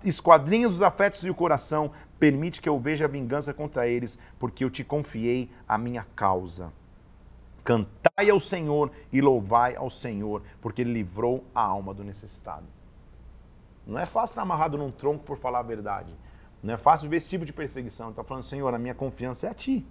esquadrinha 0.02 0.66
os 0.66 0.82
afetos 0.82 1.22
e 1.26 1.30
o 1.30 1.36
coração, 1.36 1.92
permite 2.18 2.62
que 2.62 2.70
eu 2.70 2.80
veja 2.80 3.04
a 3.04 3.08
vingança 3.10 3.54
contra 3.54 3.86
eles, 3.86 4.18
porque 4.40 4.64
eu 4.64 4.70
te 4.70 4.82
confiei 4.82 5.52
a 5.68 5.78
minha 5.78 6.08
causa. 6.16 6.72
Cantai 7.66 8.30
ao 8.30 8.40
Senhor 8.40 8.90
e 9.12 9.20
louvai 9.20 9.76
ao 9.76 9.90
Senhor, 9.90 10.42
porque 10.62 10.84
ele 10.84 10.94
livrou 10.94 11.44
a 11.54 11.62
alma 11.62 11.94
do 11.94 12.02
necessitado. 12.02 12.66
Não 13.86 14.00
é 14.00 14.06
fácil 14.06 14.32
estar 14.32 14.44
amarrado 14.44 14.78
num 14.78 14.90
tronco 14.90 15.26
por 15.26 15.38
falar 15.38 15.60
a 15.60 15.64
verdade. 15.64 16.16
Não 16.64 16.74
é 16.74 16.78
fácil 16.78 17.10
ver 17.10 17.18
esse 17.18 17.28
tipo 17.28 17.44
de 17.44 17.52
perseguição. 17.52 18.12
Está 18.12 18.24
falando, 18.24 18.44
Senhor, 18.44 18.74
a 18.74 18.80
minha 18.80 18.96
confiança 18.96 19.48
é 19.48 19.50
a 19.50 19.54
Ti. 19.54 19.86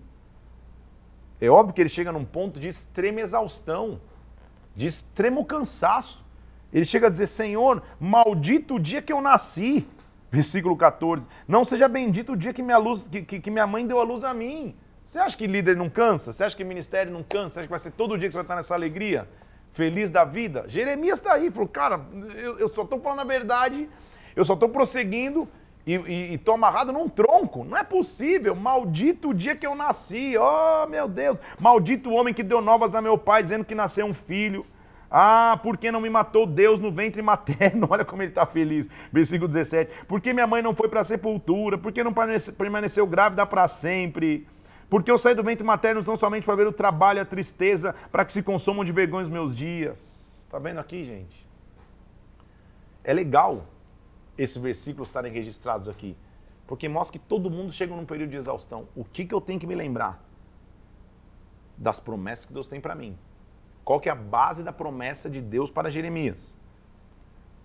É 1.38 1.50
óbvio 1.50 1.74
que 1.74 1.82
ele 1.82 1.90
chega 1.90 2.10
num 2.10 2.24
ponto 2.24 2.58
de 2.58 2.66
extrema 2.66 3.20
exaustão, 3.20 4.00
de 4.74 4.86
extremo 4.86 5.44
cansaço. 5.44 6.21
Ele 6.72 6.84
chega 6.84 7.06
a 7.06 7.10
dizer, 7.10 7.26
Senhor, 7.26 7.82
maldito 8.00 8.76
o 8.76 8.80
dia 8.80 9.02
que 9.02 9.12
eu 9.12 9.20
nasci. 9.20 9.86
Versículo 10.30 10.76
14. 10.76 11.26
Não 11.46 11.64
seja 11.64 11.86
bendito 11.86 12.32
o 12.32 12.36
dia 12.36 12.52
que 12.52 12.62
minha, 12.62 12.78
luz, 12.78 13.02
que, 13.02 13.22
que, 13.22 13.40
que 13.40 13.50
minha 13.50 13.66
mãe 13.66 13.86
deu 13.86 14.00
a 14.00 14.02
luz 14.02 14.24
a 14.24 14.32
mim. 14.32 14.74
Você 15.04 15.18
acha 15.18 15.36
que 15.36 15.46
líder 15.46 15.76
não 15.76 15.90
cansa? 15.90 16.32
Você 16.32 16.44
acha 16.44 16.56
que 16.56 16.64
ministério 16.64 17.12
não 17.12 17.22
cansa? 17.22 17.54
Você 17.54 17.60
acha 17.60 17.66
que 17.66 17.70
vai 17.70 17.78
ser 17.78 17.90
todo 17.90 18.16
dia 18.16 18.28
que 18.28 18.32
você 18.32 18.38
vai 18.38 18.44
estar 18.44 18.56
nessa 18.56 18.74
alegria? 18.74 19.28
Feliz 19.72 20.08
da 20.08 20.24
vida? 20.24 20.64
Jeremias 20.68 21.18
está 21.18 21.34
aí, 21.34 21.50
falou, 21.50 21.68
cara, 21.68 22.00
eu, 22.36 22.58
eu 22.58 22.68
só 22.68 22.82
estou 22.82 23.00
falando 23.00 23.20
a 23.20 23.24
verdade, 23.24 23.88
eu 24.36 24.44
só 24.44 24.54
estou 24.54 24.68
prosseguindo, 24.68 25.48
e, 25.86 25.94
e, 25.94 26.32
e 26.34 26.38
tô 26.38 26.52
amarrado 26.52 26.92
num 26.92 27.08
tronco. 27.08 27.64
Não 27.64 27.76
é 27.76 27.82
possível. 27.82 28.54
Maldito 28.54 29.30
o 29.30 29.34
dia 29.34 29.56
que 29.56 29.66
eu 29.66 29.74
nasci. 29.74 30.34
Oh, 30.38 30.86
meu 30.86 31.08
Deus. 31.08 31.38
Maldito 31.58 32.10
o 32.10 32.14
homem 32.14 32.32
que 32.32 32.42
deu 32.42 32.60
novas 32.60 32.94
a 32.94 33.02
meu 33.02 33.18
pai, 33.18 33.42
dizendo 33.42 33.64
que 33.64 33.74
nasceu 33.74 34.06
um 34.06 34.14
filho. 34.14 34.64
Ah, 35.14 35.60
por 35.62 35.76
que 35.76 35.92
não 35.92 36.00
me 36.00 36.08
matou 36.08 36.46
Deus 36.46 36.80
no 36.80 36.90
ventre 36.90 37.20
materno? 37.20 37.86
Olha 37.90 38.02
como 38.02 38.22
ele 38.22 38.30
está 38.30 38.46
feliz. 38.46 38.88
Versículo 39.12 39.46
17. 39.46 40.06
Por 40.06 40.22
que 40.22 40.32
minha 40.32 40.46
mãe 40.46 40.62
não 40.62 40.74
foi 40.74 40.88
para 40.88 41.00
a 41.00 41.04
sepultura? 41.04 41.76
Por 41.76 41.92
que 41.92 42.02
não 42.02 42.14
permaneceu 42.56 43.06
grávida 43.06 43.44
para 43.44 43.68
sempre? 43.68 44.48
Porque 44.88 45.10
eu 45.10 45.18
saí 45.18 45.34
do 45.34 45.42
ventre 45.42 45.62
materno 45.62 46.02
não 46.06 46.16
somente 46.16 46.44
para 46.44 46.54
ver 46.54 46.66
o 46.66 46.72
trabalho 46.72 47.18
e 47.18 47.20
a 47.20 47.26
tristeza, 47.26 47.94
para 48.10 48.24
que 48.24 48.32
se 48.32 48.42
consumam 48.42 48.84
de 48.86 48.92
vergonha 48.92 49.22
os 49.22 49.28
meus 49.28 49.54
dias. 49.54 50.44
Está 50.46 50.58
vendo 50.58 50.80
aqui, 50.80 51.04
gente? 51.04 51.46
É 53.04 53.12
legal 53.12 53.66
esses 54.38 54.56
versículos 54.56 55.10
estarem 55.10 55.30
registrados 55.30 55.90
aqui, 55.90 56.16
porque 56.66 56.88
mostra 56.88 57.18
que 57.18 57.26
todo 57.26 57.50
mundo 57.50 57.70
chega 57.70 57.94
num 57.94 58.06
período 58.06 58.30
de 58.30 58.36
exaustão. 58.38 58.88
O 58.96 59.04
que, 59.04 59.26
que 59.26 59.34
eu 59.34 59.42
tenho 59.42 59.60
que 59.60 59.66
me 59.66 59.74
lembrar? 59.74 60.24
Das 61.76 62.00
promessas 62.00 62.46
que 62.46 62.52
Deus 62.54 62.66
tem 62.66 62.80
para 62.80 62.94
mim. 62.94 63.14
Qual 63.84 63.98
que 63.98 64.08
é 64.08 64.12
a 64.12 64.16
base 64.16 64.62
da 64.62 64.72
promessa 64.72 65.28
de 65.28 65.40
Deus 65.40 65.70
para 65.70 65.90
Jeremias? 65.90 66.56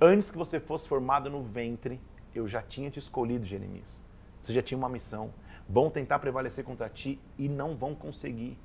Antes 0.01 0.31
que 0.31 0.37
você 0.37 0.59
fosse 0.59 0.87
formado 0.87 1.29
no 1.29 1.43
ventre, 1.43 1.99
eu 2.33 2.47
já 2.47 2.61
tinha 2.61 2.89
te 2.89 2.99
escolhido, 2.99 3.45
Jeremias. 3.45 4.03
Você 4.41 4.53
já 4.53 4.61
tinha 4.61 4.77
uma 4.77 4.89
missão. 4.89 5.33
Vão 5.67 5.89
tentar 5.89 6.19
prevalecer 6.19 6.63
contra 6.63 6.89
ti 6.89 7.19
e 7.37 7.49
não 7.49 7.75
vão 7.75 7.93
conseguir. 7.93 8.57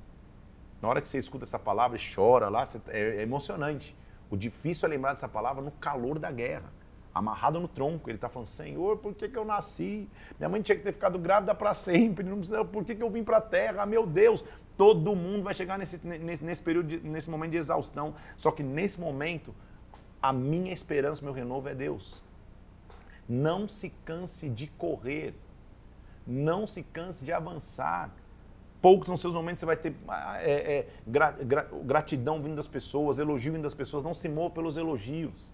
Na 0.81 0.87
hora 0.87 1.01
que 1.01 1.07
você 1.07 1.17
escuta 1.17 1.43
essa 1.43 1.59
palavra 1.59 1.97
e 1.97 2.13
chora 2.13 2.49
lá, 2.49 2.63
é 2.87 3.21
emocionante. 3.21 3.95
O 4.29 4.37
difícil 4.37 4.87
é 4.87 4.89
lembrar 4.89 5.11
dessa 5.11 5.27
palavra 5.27 5.61
no 5.61 5.71
calor 5.71 6.17
da 6.17 6.31
guerra. 6.31 6.71
Amarrado 7.13 7.59
no 7.59 7.67
tronco. 7.67 8.09
Ele 8.09 8.17
está 8.17 8.29
falando, 8.29 8.47
Senhor, 8.47 8.97
por 8.97 9.13
que, 9.13 9.29
que 9.29 9.37
eu 9.37 9.45
nasci? 9.45 10.09
Minha 10.39 10.49
mãe 10.49 10.61
tinha 10.61 10.75
que 10.75 10.83
ter 10.83 10.91
ficado 10.91 11.19
grávida 11.19 11.53
para 11.53 11.73
sempre. 11.73 12.25
Por 12.71 12.83
que, 12.83 12.95
que 12.95 13.03
eu 13.03 13.09
vim 13.09 13.23
para 13.23 13.37
a 13.37 13.41
terra? 13.41 13.85
Meu 13.85 14.05
Deus, 14.07 14.45
Todo 14.77 15.15
mundo 15.15 15.43
vai 15.43 15.53
chegar 15.53 15.77
nesse, 15.77 16.05
nesse, 16.05 16.43
nesse 16.43 16.61
período, 16.61 16.87
de, 16.87 16.99
nesse 16.99 17.29
momento 17.29 17.51
de 17.51 17.57
exaustão. 17.57 18.15
Só 18.35 18.51
que 18.51 18.63
nesse 18.63 18.99
momento, 18.99 19.53
a 20.21 20.33
minha 20.33 20.73
esperança, 20.73 21.23
meu 21.23 21.33
renovo 21.33 21.69
é 21.69 21.75
Deus. 21.75 22.23
Não 23.27 23.67
se 23.67 23.89
canse 24.03 24.49
de 24.49 24.67
correr. 24.67 25.35
Não 26.25 26.65
se 26.65 26.83
canse 26.83 27.23
de 27.23 27.31
avançar. 27.31 28.11
Poucos 28.81 29.07
são 29.07 29.15
seus 29.15 29.33
momentos, 29.33 29.61
você 29.61 29.65
vai 29.65 29.77
ter 29.77 29.95
ah, 30.09 30.41
é, 30.41 30.51
é, 30.51 30.87
gra, 31.07 31.31
gra, 31.31 31.69
gratidão 31.85 32.41
vindo 32.41 32.55
das 32.55 32.67
pessoas, 32.67 33.17
elogio 33.17 33.53
vindo 33.53 33.63
das 33.63 33.73
pessoas. 33.73 34.03
Não 34.03 34.13
se 34.13 34.27
mova 34.27 34.53
pelos 34.53 34.75
elogios. 34.75 35.53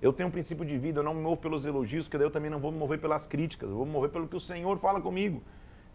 Eu 0.00 0.12
tenho 0.12 0.28
um 0.28 0.32
princípio 0.32 0.64
de 0.64 0.78
vida, 0.78 1.00
eu 1.00 1.04
não 1.04 1.14
me 1.14 1.20
movo 1.20 1.36
pelos 1.36 1.66
elogios, 1.66 2.06
porque 2.06 2.18
daí 2.18 2.26
eu 2.26 2.30
também 2.30 2.50
não 2.50 2.58
vou 2.58 2.72
me 2.72 2.78
mover 2.78 2.98
pelas 2.98 3.26
críticas, 3.26 3.70
eu 3.70 3.76
vou 3.76 3.86
me 3.86 3.92
mover 3.92 4.10
pelo 4.10 4.26
que 4.26 4.34
o 4.34 4.40
Senhor 4.40 4.78
fala 4.78 5.00
comigo. 5.00 5.42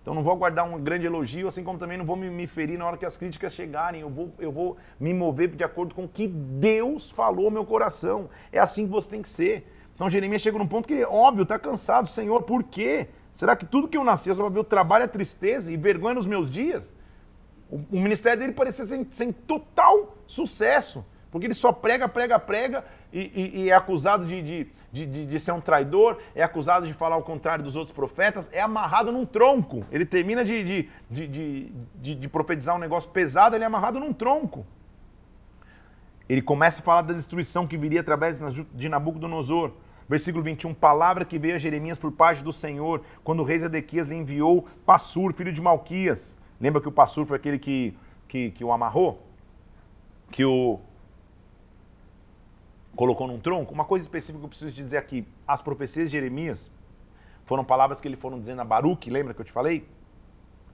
Então 0.07 0.15
não 0.15 0.23
vou 0.23 0.37
guardar 0.37 0.65
um 0.65 0.81
grande 0.81 1.05
elogio, 1.05 1.49
assim 1.49 1.65
como 1.65 1.77
também 1.77 1.97
não 1.97 2.05
vou 2.05 2.15
me, 2.15 2.29
me 2.29 2.47
ferir 2.47 2.79
na 2.79 2.85
hora 2.85 2.95
que 2.95 3.05
as 3.05 3.17
críticas 3.17 3.53
chegarem. 3.53 3.99
Eu 3.99 4.09
vou, 4.09 4.33
eu 4.39 4.53
vou 4.53 4.77
me 4.97 5.13
mover 5.13 5.49
de 5.49 5.65
acordo 5.65 5.93
com 5.93 6.05
o 6.05 6.07
que 6.07 6.29
Deus 6.29 7.11
falou 7.11 7.47
ao 7.47 7.51
meu 7.51 7.65
coração. 7.65 8.29
É 8.49 8.57
assim 8.57 8.85
que 8.85 8.91
você 8.93 9.09
tem 9.09 9.21
que 9.21 9.27
ser. 9.27 9.69
Então 9.93 10.09
Jeremias 10.09 10.41
chega 10.41 10.57
num 10.57 10.65
ponto 10.65 10.87
que, 10.87 11.03
óbvio, 11.03 11.43
está 11.43 11.59
cansado. 11.59 12.07
Senhor, 12.07 12.43
por 12.43 12.63
quê? 12.63 13.09
Será 13.33 13.53
que 13.53 13.65
tudo 13.65 13.89
que 13.89 13.97
eu 13.97 14.03
nasci, 14.05 14.29
eu 14.29 14.35
só 14.35 14.43
vou 14.43 14.49
ver 14.49 14.59
o 14.59 14.63
trabalho, 14.63 15.03
a 15.03 15.09
tristeza 15.09 15.73
e 15.73 15.75
vergonha 15.75 16.15
nos 16.15 16.25
meus 16.25 16.49
dias? 16.49 16.95
O, 17.69 17.75
o 17.91 17.99
ministério 17.99 18.39
dele 18.39 18.53
parecia 18.53 18.87
sem, 18.87 19.05
sem 19.11 19.33
total 19.33 20.15
sucesso. 20.25 21.03
Porque 21.29 21.47
ele 21.47 21.53
só 21.53 21.73
prega, 21.73 22.07
prega, 22.07 22.39
prega 22.39 22.85
e, 23.11 23.19
e, 23.19 23.61
e 23.61 23.69
é 23.69 23.73
acusado 23.73 24.25
de, 24.25 24.41
de, 24.41 24.67
de, 24.91 25.25
de, 25.25 25.39
ser 25.39 25.51
um 25.51 25.61
traidor, 25.61 26.17
é 26.35 26.43
acusado 26.43 26.85
de 26.87 26.93
falar 26.93 27.17
o 27.17 27.23
contrário 27.23 27.63
dos 27.63 27.75
outros 27.75 27.93
profetas, 27.93 28.49
é 28.51 28.59
amarrado 28.59 29.11
num 29.11 29.25
tronco. 29.25 29.85
Ele 29.91 30.05
termina 30.05 30.43
de, 30.43 30.89
de, 31.09 31.71
de, 31.95 32.27
profetizar 32.27 32.75
um 32.75 32.79
negócio 32.79 33.09
pesado, 33.09 33.55
ele 33.55 33.63
é 33.63 33.67
amarrado 33.67 33.99
num 33.99 34.13
tronco. 34.13 34.65
Ele 36.27 36.41
começa 36.41 36.81
a 36.81 36.83
falar 36.83 37.03
da 37.03 37.13
destruição 37.13 37.65
que 37.65 37.77
viria 37.77 38.01
através 38.01 38.39
de 38.73 38.89
Nabucodonosor. 38.89 39.71
Versículo 40.09 40.41
21, 40.41 40.73
palavra 40.73 41.25
que 41.25 41.37
veio 41.37 41.55
a 41.55 41.57
Jeremias 41.57 41.97
por 41.97 42.13
parte 42.13 42.41
do 42.41 42.53
Senhor, 42.53 43.01
quando 43.25 43.41
o 43.41 43.43
rei 43.43 43.59
Zedequias 43.59 44.07
lhe 44.07 44.15
enviou 44.15 44.65
Passur, 44.85 45.33
filho 45.33 45.51
de 45.51 45.61
Malquias. 45.61 46.37
Lembra 46.61 46.81
que 46.81 46.87
o 46.87 46.91
Passur 46.91 47.25
foi 47.25 47.35
aquele 47.35 47.59
que, 47.59 47.93
que, 48.27 48.51
que 48.51 48.63
o 48.63 48.71
amarrou? 48.71 49.21
Que 50.31 50.45
o, 50.45 50.79
colocou 52.97 53.27
num 53.27 53.39
tronco. 53.39 53.73
Uma 53.73 53.85
coisa 53.85 54.03
específica 54.03 54.39
que 54.39 54.45
eu 54.45 54.49
preciso 54.49 54.71
dizer 54.71 54.97
aqui: 54.97 55.25
as 55.47 55.61
profecias 55.61 56.09
de 56.09 56.17
Jeremias 56.17 56.69
foram 57.45 57.63
palavras 57.63 58.01
que 58.01 58.07
ele 58.07 58.17
foram 58.17 58.37
dizendo 58.37 58.61
a 58.61 58.65
Baruque, 58.65 59.09
lembra 59.09 59.33
que 59.33 59.39
eu 59.39 59.45
te 59.45 59.51
falei? 59.53 59.87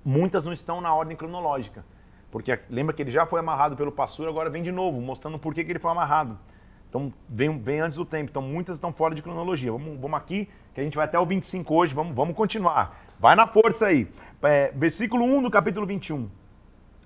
Muitas 0.03 0.43
não 0.43 0.51
estão 0.51 0.82
na 0.82 0.93
ordem 0.95 1.15
cronológica. 1.15 1.86
Porque 2.32 2.57
lembra 2.67 2.95
que 2.95 3.03
ele 3.03 3.11
já 3.11 3.28
foi 3.28 3.39
amarrado 3.39 3.76
pelo 3.76 3.91
pastor, 3.91 4.28
agora 4.28 4.49
vem 4.49 4.63
de 4.63 4.71
novo, 4.71 4.99
mostrando 4.99 5.38
por 5.38 5.53
que, 5.53 5.63
que 5.63 5.71
ele 5.71 5.78
foi 5.78 5.91
amarrado. 5.91 6.39
Então 6.89 7.13
vem, 7.30 7.59
vem 7.59 7.80
antes 7.80 7.97
do 7.97 8.05
tempo. 8.05 8.32
Então 8.32 8.41
muitas 8.41 8.78
estão 8.78 8.91
fora 8.91 9.13
de 9.13 9.21
cronologia. 9.21 9.71
Vamos, 9.71 9.99
vamos 9.99 10.17
aqui, 10.17 10.49
que 10.74 10.82
a 10.82 10.84
gente 10.84 10.95
vai 10.95 11.05
até 11.05 11.19
o 11.19 11.26
25 11.26 11.76
hoje, 11.76 11.93
vamos, 11.93 12.15
vamos 12.15 12.36
continuar. 12.36 12.99
Vai 13.19 13.36
na 13.36 13.45
força 13.45 13.88
aí. 13.88 14.07
É, 14.41 14.71
versículo 14.71 15.24
1 15.24 15.43
do 15.43 15.51
capítulo 15.51 15.86
21. 15.86 16.28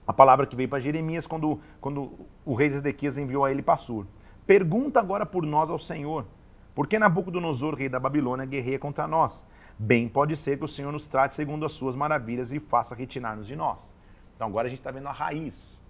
A 0.08 0.14
palavra 0.14 0.46
que 0.48 0.56
veio 0.56 0.70
para 0.70 0.80
Jeremias 0.80 1.28
quando, 1.28 1.60
quando 1.82 2.14
o 2.46 2.54
rei 2.54 2.68
Ezequias 2.68 3.18
enviou 3.18 3.44
a 3.44 3.52
ele 3.52 3.62
Passur. 3.62 4.08
Pergunta 4.48 5.02
agora 5.02 5.26
por 5.26 5.46
nós 5.46 5.70
ao 5.70 5.78
Senhor. 5.78 6.26
Por 6.74 6.88
que 6.88 6.98
Nabucodonosor, 6.98 7.76
rei 7.76 7.90
da 7.90 8.00
Babilônia, 8.00 8.46
guerreia 8.46 8.80
contra 8.80 9.06
nós? 9.06 9.46
Bem 9.78 10.08
pode 10.08 10.38
ser 10.38 10.58
que 10.58 10.64
o 10.64 10.70
Senhor 10.70 10.90
nos 10.90 11.06
trate 11.06 11.36
segundo 11.36 11.66
as 11.66 11.74
suas 11.74 11.98
maravilhas 11.98 12.54
e 12.54 12.60
faça 12.60 12.96
retirar-nos 12.96 13.46
de 13.46 13.58
nós. 13.58 13.94
Então 14.36 14.48
agora 14.48 14.68
a 14.68 14.70
gente 14.70 14.80
está 14.80 14.90
vendo 14.90 15.10
a 15.10 15.12
raiz. 15.12 15.84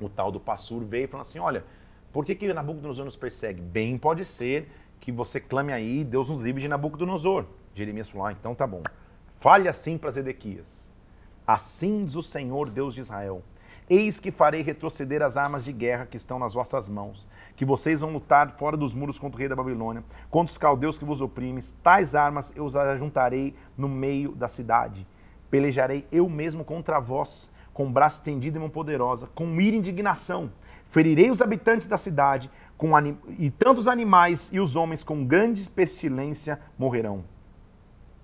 O 0.00 0.08
tal 0.08 0.30
do 0.30 0.38
Passur 0.38 0.84
veio 0.84 1.04
e 1.04 1.08
falou 1.08 1.22
assim: 1.22 1.40
olha, 1.40 1.64
por 2.12 2.24
que, 2.24 2.36
que 2.36 2.52
Nabucodonosor 2.52 3.04
nos 3.04 3.16
persegue? 3.16 3.60
Bem 3.60 3.98
pode 3.98 4.24
ser 4.24 4.70
que 5.00 5.10
você 5.10 5.40
clame 5.40 5.72
aí, 5.72 6.04
Deus 6.04 6.28
nos 6.28 6.40
livre 6.40 6.62
de 6.62 6.68
Nabucodonosor. 6.68 7.46
Jeremias 7.74 8.08
falou: 8.08 8.26
ah, 8.28 8.32
então 8.32 8.54
tá 8.54 8.66
bom. 8.66 8.82
Fale 9.40 9.68
assim 9.68 9.98
para 9.98 10.12
Zedequias. 10.12 10.88
Assim 11.44 12.04
diz 12.04 12.14
o 12.14 12.22
Senhor, 12.22 12.70
Deus 12.70 12.94
de 12.94 13.00
Israel 13.00 13.42
Eis 13.90 14.20
que 14.20 14.30
farei 14.30 14.62
retroceder 14.62 15.20
as 15.20 15.36
armas 15.36 15.64
de 15.64 15.72
guerra 15.72 16.06
que 16.06 16.16
estão 16.16 16.38
nas 16.38 16.54
vossas 16.54 16.88
mãos, 16.88 17.26
que 17.60 17.64
vocês 17.66 18.00
vão 18.00 18.10
lutar 18.10 18.52
fora 18.52 18.74
dos 18.74 18.94
muros 18.94 19.18
contra 19.18 19.36
o 19.36 19.38
rei 19.38 19.46
da 19.46 19.54
Babilônia, 19.54 20.02
contra 20.30 20.50
os 20.50 20.56
caldeus 20.56 20.96
que 20.96 21.04
vos 21.04 21.20
oprimes. 21.20 21.76
Tais 21.82 22.14
armas 22.14 22.50
eu 22.56 22.64
os 22.64 22.74
ajuntarei 22.74 23.54
no 23.76 23.86
meio 23.86 24.32
da 24.34 24.48
cidade. 24.48 25.06
Pelejarei 25.50 26.06
eu 26.10 26.26
mesmo 26.26 26.64
contra 26.64 26.98
vós, 26.98 27.52
com 27.74 27.92
braço 27.92 28.16
estendido 28.16 28.56
e 28.56 28.60
mão 28.60 28.70
poderosa, 28.70 29.28
com 29.34 29.60
ira 29.60 29.76
e 29.76 29.78
indignação. 29.78 30.50
Ferirei 30.86 31.30
os 31.30 31.42
habitantes 31.42 31.86
da 31.86 31.98
cidade, 31.98 32.50
com 32.78 32.96
anim... 32.96 33.18
e 33.38 33.50
tantos 33.50 33.86
animais 33.86 34.48
e 34.50 34.58
os 34.58 34.74
homens 34.74 35.04
com 35.04 35.22
grande 35.22 35.68
pestilência 35.68 36.58
morrerão. 36.78 37.24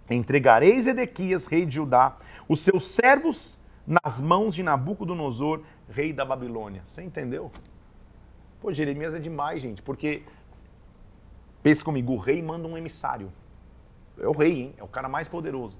Entregarei 0.09 0.78
Edequias, 0.78 1.45
rei 1.47 1.66
de 1.66 1.74
Judá, 1.74 2.16
os 2.49 2.62
seus 2.62 2.89
servos 2.89 3.59
nas 3.87 4.18
mãos 4.18 4.55
de 4.55 4.62
Nabucodonosor, 4.62 5.61
rei 5.91 6.14
da 6.14 6.24
Babilônia. 6.24 6.80
Você 6.87 7.03
entendeu? 7.03 7.53
Pô, 8.61 8.73
Jeremias 8.73 9.15
é 9.15 9.19
demais, 9.19 9.61
gente, 9.61 9.83
porque 9.83 10.23
pense 11.63 11.85
comigo, 11.85 12.13
o 12.13 12.19
rei 12.19 12.43
manda 12.43 12.67
um 12.67 12.77
emissário. 12.77 13.33
É 14.19 14.27
o 14.27 14.33
rei, 14.33 14.63
hein? 14.63 14.75
É 14.79 14.83
o 14.83 14.89
cara 14.89 15.09
mais 15.09 15.29
poderoso. 15.29 15.77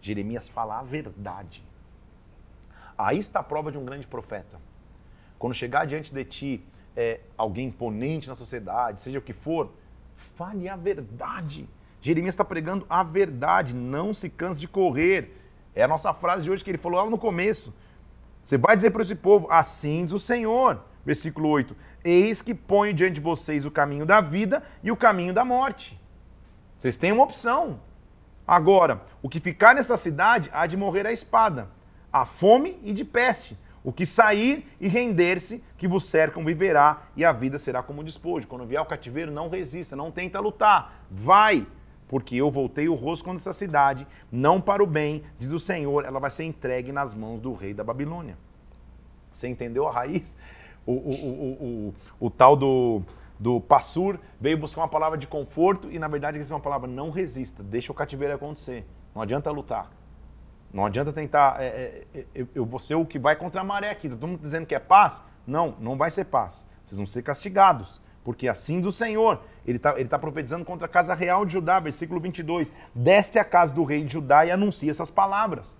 Jeremias 0.00 0.48
fala 0.48 0.78
a 0.78 0.82
verdade. 0.82 1.64
Aí 2.96 3.18
está 3.18 3.40
a 3.40 3.42
prova 3.42 3.72
de 3.72 3.78
um 3.78 3.84
grande 3.84 4.06
profeta. 4.06 4.60
Quando 5.38 5.54
chegar 5.54 5.86
diante 5.86 6.14
de 6.14 6.24
ti 6.24 6.64
é, 6.96 7.20
alguém 7.36 7.68
imponente 7.68 8.28
na 8.28 8.34
sociedade, 8.34 9.02
seja 9.02 9.18
o 9.18 9.22
que 9.22 9.32
for, 9.32 9.72
fale 10.36 10.68
a 10.68 10.76
verdade. 10.76 11.68
Jeremias 12.00 12.34
está 12.34 12.44
pregando 12.44 12.86
a 12.88 13.02
verdade. 13.02 13.74
Não 13.74 14.12
se 14.12 14.28
canse 14.28 14.60
de 14.60 14.68
correr. 14.68 15.36
É 15.74 15.82
a 15.82 15.88
nossa 15.88 16.12
frase 16.12 16.44
de 16.44 16.50
hoje 16.50 16.62
que 16.62 16.70
ele 16.70 16.78
falou 16.78 17.02
lá 17.02 17.08
no 17.08 17.18
começo. 17.18 17.72
Você 18.42 18.58
vai 18.58 18.76
dizer 18.76 18.90
para 18.90 19.02
esse 19.02 19.14
povo: 19.14 19.46
Assim 19.50 20.04
diz 20.04 20.12
o 20.12 20.18
Senhor. 20.18 20.80
Versículo 21.04 21.48
8: 21.48 21.74
Eis 22.04 22.42
que 22.42 22.54
ponho 22.54 22.92
diante 22.92 23.14
de 23.14 23.20
vocês 23.20 23.64
o 23.64 23.70
caminho 23.70 24.04
da 24.04 24.20
vida 24.20 24.62
e 24.82 24.90
o 24.90 24.96
caminho 24.96 25.32
da 25.32 25.44
morte. 25.44 26.00
Vocês 26.76 26.96
têm 26.96 27.12
uma 27.12 27.24
opção. 27.24 27.80
Agora, 28.46 29.02
o 29.22 29.28
que 29.28 29.38
ficar 29.38 29.74
nessa 29.74 29.96
cidade 29.96 30.50
há 30.52 30.66
de 30.66 30.76
morrer 30.76 31.06
a 31.06 31.12
espada, 31.12 31.68
a 32.12 32.26
fome 32.26 32.78
e 32.82 32.92
de 32.92 33.04
peste. 33.04 33.56
O 33.84 33.92
que 33.92 34.06
sair 34.06 34.68
e 34.80 34.86
render-se, 34.86 35.62
que 35.76 35.88
vos 35.88 36.04
cercam, 36.04 36.44
viverá, 36.44 37.02
e 37.16 37.24
a 37.24 37.32
vida 37.32 37.58
será 37.58 37.82
como 37.82 38.04
despojo. 38.04 38.46
Quando 38.46 38.66
vier 38.66 38.80
o 38.80 38.86
cativeiro, 38.86 39.32
não 39.32 39.48
resista, 39.48 39.96
não 39.96 40.10
tenta 40.10 40.38
lutar. 40.38 41.04
Vai, 41.10 41.66
porque 42.06 42.36
eu 42.36 42.50
voltei 42.50 42.88
o 42.88 42.94
rosto 42.94 43.24
contra 43.24 43.40
essa 43.40 43.52
cidade, 43.52 44.06
não 44.30 44.60
para 44.60 44.82
o 44.82 44.86
bem, 44.86 45.24
diz 45.38 45.52
o 45.52 45.58
Senhor, 45.58 46.04
ela 46.04 46.20
vai 46.20 46.30
ser 46.30 46.44
entregue 46.44 46.92
nas 46.92 47.14
mãos 47.14 47.40
do 47.40 47.54
rei 47.54 47.74
da 47.74 47.82
Babilônia. 47.82 48.36
Você 49.32 49.48
entendeu 49.48 49.88
a 49.88 49.92
raiz? 49.92 50.38
O, 50.86 50.92
o, 50.92 51.94
o, 52.20 52.26
o, 52.26 52.30
tal 52.30 52.56
do, 52.56 53.02
do 53.38 53.60
Passur 53.60 54.18
veio 54.40 54.58
buscar 54.58 54.82
uma 54.82 54.88
palavra 54.88 55.16
de 55.16 55.26
conforto 55.26 55.90
e, 55.90 55.98
na 55.98 56.08
verdade, 56.08 56.38
é 56.38 56.54
uma 56.54 56.60
palavra 56.60 56.88
não 56.88 57.10
resista, 57.10 57.62
deixa 57.62 57.92
o 57.92 57.94
cativeiro 57.94 58.34
acontecer. 58.34 58.84
Não 59.14 59.22
adianta 59.22 59.50
lutar. 59.50 59.90
Não 60.72 60.86
adianta 60.86 61.12
tentar. 61.12 61.62
É, 61.62 62.04
é, 62.14 62.26
é, 62.34 62.46
eu 62.54 62.64
vou 62.64 62.78
ser 62.78 62.94
o 62.94 63.04
que 63.04 63.18
vai 63.18 63.36
contra 63.36 63.60
a 63.60 63.64
maré 63.64 63.90
aqui. 63.90 64.08
Tá 64.08 64.16
todo 64.16 64.28
mundo 64.28 64.40
dizendo 64.40 64.66
que 64.66 64.74
é 64.74 64.78
paz? 64.78 65.22
Não, 65.46 65.76
não 65.78 65.96
vai 65.96 66.10
ser 66.10 66.24
paz. 66.24 66.66
vocês 66.84 66.96
vão 66.96 67.06
ser 67.06 67.22
castigados. 67.22 68.00
Porque 68.24 68.48
assim 68.48 68.80
do 68.80 68.92
Senhor, 68.92 69.40
ele 69.66 69.76
está 69.76 69.98
ele 69.98 70.08
tá 70.08 70.18
profetizando 70.18 70.64
contra 70.64 70.86
a 70.86 70.88
casa 70.88 71.12
real 71.12 71.44
de 71.44 71.54
Judá, 71.54 71.78
versículo 71.80 72.20
22. 72.20 72.72
Desce 72.94 73.38
a 73.38 73.44
casa 73.44 73.74
do 73.74 73.84
rei 73.84 74.04
de 74.04 74.12
Judá 74.12 74.46
e 74.46 74.50
anuncia 74.50 74.90
essas 74.90 75.10
palavras. 75.10 75.76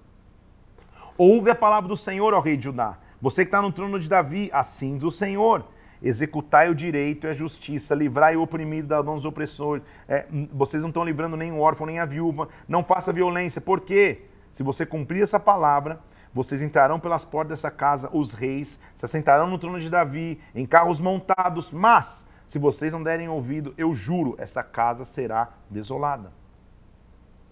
Ouve 1.16 1.50
a 1.50 1.55
palavra 1.55 1.88
do 1.88 1.96
Senhor, 1.96 2.34
ó 2.34 2.40
rei 2.40 2.57
de 2.57 2.64
Judá. 2.64 2.98
Você 3.22 3.44
que 3.44 3.48
está 3.48 3.62
no 3.62 3.70
trono 3.70 4.00
de 4.00 4.08
Davi, 4.08 4.50
assim 4.52 4.98
do 4.98 5.08
Senhor. 5.08 5.64
Executai 6.02 6.68
o 6.68 6.74
direito 6.74 7.28
e 7.28 7.30
a 7.30 7.32
justiça, 7.32 7.94
livrai 7.94 8.36
o 8.36 8.42
oprimido 8.42 8.88
das 8.88 9.04
mãos 9.04 9.22
do 9.22 9.28
opressor. 9.28 9.80
É, 10.08 10.26
vocês 10.52 10.82
não 10.82 10.90
estão 10.90 11.04
livrando 11.04 11.36
nem 11.36 11.52
o 11.52 11.60
órfão, 11.60 11.86
nem 11.86 12.00
a 12.00 12.04
viúva. 12.04 12.48
Não 12.66 12.82
faça 12.82 13.12
violência. 13.12 13.60
Por 13.60 13.82
quê? 13.82 14.22
Se 14.52 14.64
você 14.64 14.84
cumprir 14.84 15.22
essa 15.22 15.38
palavra, 15.38 16.00
vocês 16.34 16.60
entrarão 16.60 16.98
pelas 16.98 17.24
portas 17.24 17.60
dessa 17.60 17.70
casa, 17.70 18.10
os 18.12 18.32
reis, 18.32 18.80
se 18.96 19.04
assentarão 19.04 19.46
no 19.46 19.58
trono 19.58 19.78
de 19.78 19.88
Davi, 19.88 20.40
em 20.52 20.66
carros 20.66 20.98
montados, 20.98 21.70
mas 21.70 22.26
se 22.48 22.58
vocês 22.58 22.92
não 22.92 23.04
derem 23.04 23.28
ouvido, 23.28 23.72
eu 23.78 23.94
juro, 23.94 24.34
essa 24.36 24.64
casa 24.64 25.04
será 25.04 25.50
desolada. 25.70 26.32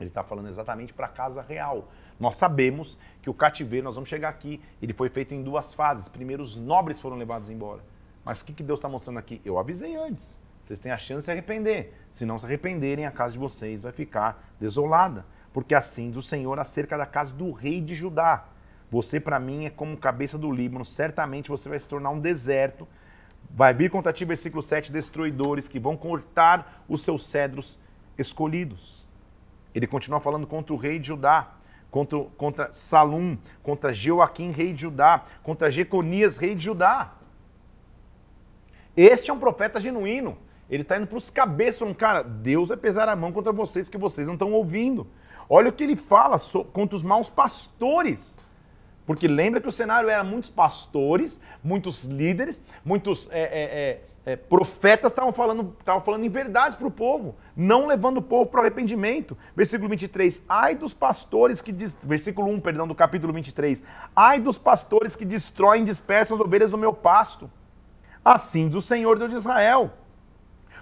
Ele 0.00 0.08
está 0.08 0.24
falando 0.24 0.48
exatamente 0.48 0.92
para 0.92 1.06
a 1.06 1.10
casa 1.10 1.42
real. 1.42 1.88
Nós 2.20 2.36
sabemos 2.36 2.98
que 3.22 3.30
o 3.30 3.34
cativeiro, 3.34 3.84
nós 3.84 3.94
vamos 3.94 4.10
chegar 4.10 4.28
aqui, 4.28 4.60
ele 4.80 4.92
foi 4.92 5.08
feito 5.08 5.34
em 5.34 5.42
duas 5.42 5.72
fases. 5.72 6.06
Primeiro, 6.06 6.42
os 6.42 6.54
nobres 6.54 7.00
foram 7.00 7.16
levados 7.16 7.48
embora. 7.48 7.82
Mas 8.22 8.42
o 8.42 8.44
que, 8.44 8.52
que 8.52 8.62
Deus 8.62 8.78
está 8.78 8.88
mostrando 8.88 9.18
aqui? 9.18 9.40
Eu 9.42 9.58
avisei 9.58 9.96
antes. 9.96 10.38
Vocês 10.62 10.78
têm 10.78 10.92
a 10.92 10.98
chance 10.98 11.20
de 11.20 11.24
se 11.24 11.30
arrepender. 11.30 11.94
Se 12.10 12.26
não 12.26 12.38
se 12.38 12.44
arrependerem, 12.44 13.06
a 13.06 13.10
casa 13.10 13.32
de 13.32 13.38
vocês 13.38 13.82
vai 13.82 13.92
ficar 13.92 14.52
desolada. 14.60 15.24
Porque 15.52 15.74
assim 15.74 16.10
do 16.10 16.22
Senhor 16.22 16.60
acerca 16.60 16.96
da 16.96 17.06
casa 17.06 17.34
do 17.34 17.50
rei 17.50 17.80
de 17.80 17.94
Judá. 17.94 18.44
Você, 18.90 19.18
para 19.18 19.40
mim, 19.40 19.64
é 19.64 19.70
como 19.70 19.96
cabeça 19.96 20.36
do 20.36 20.52
Líbano. 20.52 20.84
Certamente 20.84 21.48
você 21.48 21.68
vai 21.68 21.78
se 21.78 21.88
tornar 21.88 22.10
um 22.10 22.20
deserto. 22.20 22.86
Vai 23.48 23.72
vir 23.72 23.90
contra 23.90 24.12
ti, 24.12 24.24
versículo 24.24 24.62
7, 24.62 24.92
destruidores 24.92 25.66
que 25.66 25.80
vão 25.80 25.96
cortar 25.96 26.84
os 26.88 27.02
seus 27.02 27.26
cedros 27.26 27.78
escolhidos. 28.18 29.04
Ele 29.74 29.86
continua 29.86 30.20
falando 30.20 30.46
contra 30.46 30.72
o 30.72 30.76
rei 30.76 30.98
de 30.98 31.08
Judá, 31.08 31.54
contra, 31.90 32.18
contra 32.36 32.70
Salum, 32.72 33.36
contra 33.62 33.92
Joaquim, 33.92 34.50
rei 34.50 34.72
de 34.72 34.82
Judá, 34.82 35.24
contra 35.42 35.70
Jeconias, 35.70 36.36
rei 36.36 36.54
de 36.54 36.64
Judá. 36.64 37.12
Este 38.96 39.30
é 39.30 39.34
um 39.34 39.38
profeta 39.38 39.80
genuíno. 39.80 40.36
Ele 40.68 40.82
está 40.82 40.96
indo 40.96 41.06
para 41.06 41.18
os 41.18 41.30
cabeças, 41.30 41.78
falando, 41.78 41.96
cara, 41.96 42.22
Deus 42.22 42.68
vai 42.68 42.76
pesar 42.76 43.08
a 43.08 43.16
mão 43.16 43.32
contra 43.32 43.52
vocês 43.52 43.84
porque 43.84 43.98
vocês 43.98 44.26
não 44.26 44.34
estão 44.34 44.52
ouvindo. 44.52 45.06
Olha 45.48 45.68
o 45.68 45.72
que 45.72 45.82
ele 45.82 45.96
fala 45.96 46.36
contra 46.72 46.94
os 46.94 47.02
maus 47.02 47.28
pastores. 47.28 48.38
Porque 49.04 49.26
lembra 49.26 49.60
que 49.60 49.68
o 49.68 49.72
cenário 49.72 50.08
era 50.08 50.22
muitos 50.22 50.48
pastores, 50.48 51.40
muitos 51.64 52.04
líderes, 52.04 52.60
muitos 52.84 53.28
é, 53.32 53.40
é, 53.40 53.62
é, 53.62 54.00
profetas 54.36 55.12
estavam 55.12 55.32
falando, 55.32 55.76
estavam 55.78 56.00
falando 56.02 56.24
em 56.24 56.28
verdades 56.28 56.76
para 56.76 56.86
o 56.86 56.90
povo, 56.90 57.36
não 57.56 57.86
levando 57.86 58.18
o 58.18 58.22
povo 58.22 58.50
para 58.50 58.58
o 58.58 58.60
arrependimento. 58.62 59.36
Versículo 59.54 59.88
23, 59.88 60.44
ai 60.48 60.74
dos 60.74 60.92
pastores 60.92 61.60
que... 61.60 61.72
Versículo 62.02 62.48
1, 62.50 62.60
perdão, 62.60 62.88
do 62.88 62.94
capítulo 62.94 63.32
23. 63.32 63.82
Ai 64.14 64.40
dos 64.40 64.58
pastores 64.58 65.14
que 65.14 65.24
destroem 65.24 65.82
e 65.82 65.86
dispersam 65.86 66.36
as 66.36 66.44
ovelhas 66.44 66.70
do 66.70 66.78
meu 66.78 66.92
pasto. 66.92 67.50
Assim 68.24 68.68
diz 68.68 68.76
o 68.76 68.82
Senhor 68.82 69.18
Deus 69.18 69.30
de 69.30 69.36
Israel, 69.36 69.92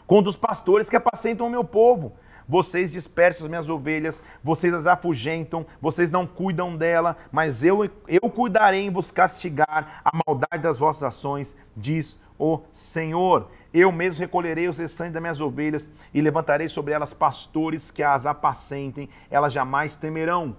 contra 0.07 0.28
os 0.28 0.36
pastores 0.36 0.90
que 0.90 0.96
apacentam 0.96 1.46
o 1.46 1.51
meu 1.51 1.62
povo. 1.62 2.14
Vocês 2.49 2.90
dispersam 2.90 3.44
as 3.44 3.51
minhas 3.51 3.68
ovelhas, 3.68 4.22
vocês 4.42 4.72
as 4.72 4.86
afugentam, 4.86 5.66
vocês 5.82 6.11
não 6.11 6.26
cuidam 6.26 6.74
dela, 6.74 7.14
mas 7.30 7.62
eu, 7.62 7.90
eu 8.09 8.30
cuidarei 8.30 8.86
em 8.86 8.90
vos 8.90 9.11
castigar 9.11 10.01
a 10.03 10.11
maldade 10.26 10.62
das 10.62 10.78
vossas 10.78 11.03
ações, 11.03 11.55
diz 11.76 12.18
o 12.38 12.61
Senhor. 12.72 13.49
Eu 13.74 13.92
mesmo 13.92 14.20
recolherei 14.20 14.66
os 14.66 14.78
restantes 14.78 15.12
das 15.12 15.20
minhas 15.20 15.40
ovelhas 15.42 15.90
e 16.14 16.22
levantarei 16.22 16.68
sobre 16.68 16.94
elas 16.94 17.12
pastores 17.12 17.90
que 17.90 18.03
as 18.03 18.24
apacentem, 18.24 19.11
elas 19.30 19.53
jamais 19.53 19.94
temerão. 19.94 20.57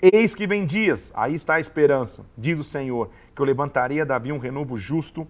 Eis 0.00 0.36
que 0.36 0.46
vem 0.46 0.64
dias, 0.64 1.12
aí 1.16 1.34
está 1.34 1.54
a 1.54 1.60
esperança, 1.60 2.24
diz 2.38 2.58
o 2.58 2.64
Senhor, 2.64 3.10
que 3.34 3.42
eu 3.42 3.46
levantarei 3.46 4.00
a 4.00 4.04
Davi 4.04 4.30
um 4.30 4.38
renovo 4.38 4.78
justo 4.78 5.26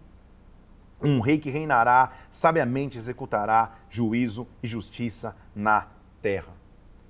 um 1.02 1.20
rei 1.20 1.38
que 1.38 1.50
reinará, 1.50 2.12
sabiamente 2.30 2.98
executará 2.98 3.72
juízo 3.90 4.46
e 4.62 4.68
justiça 4.68 5.36
na 5.54 5.86
terra. 6.20 6.52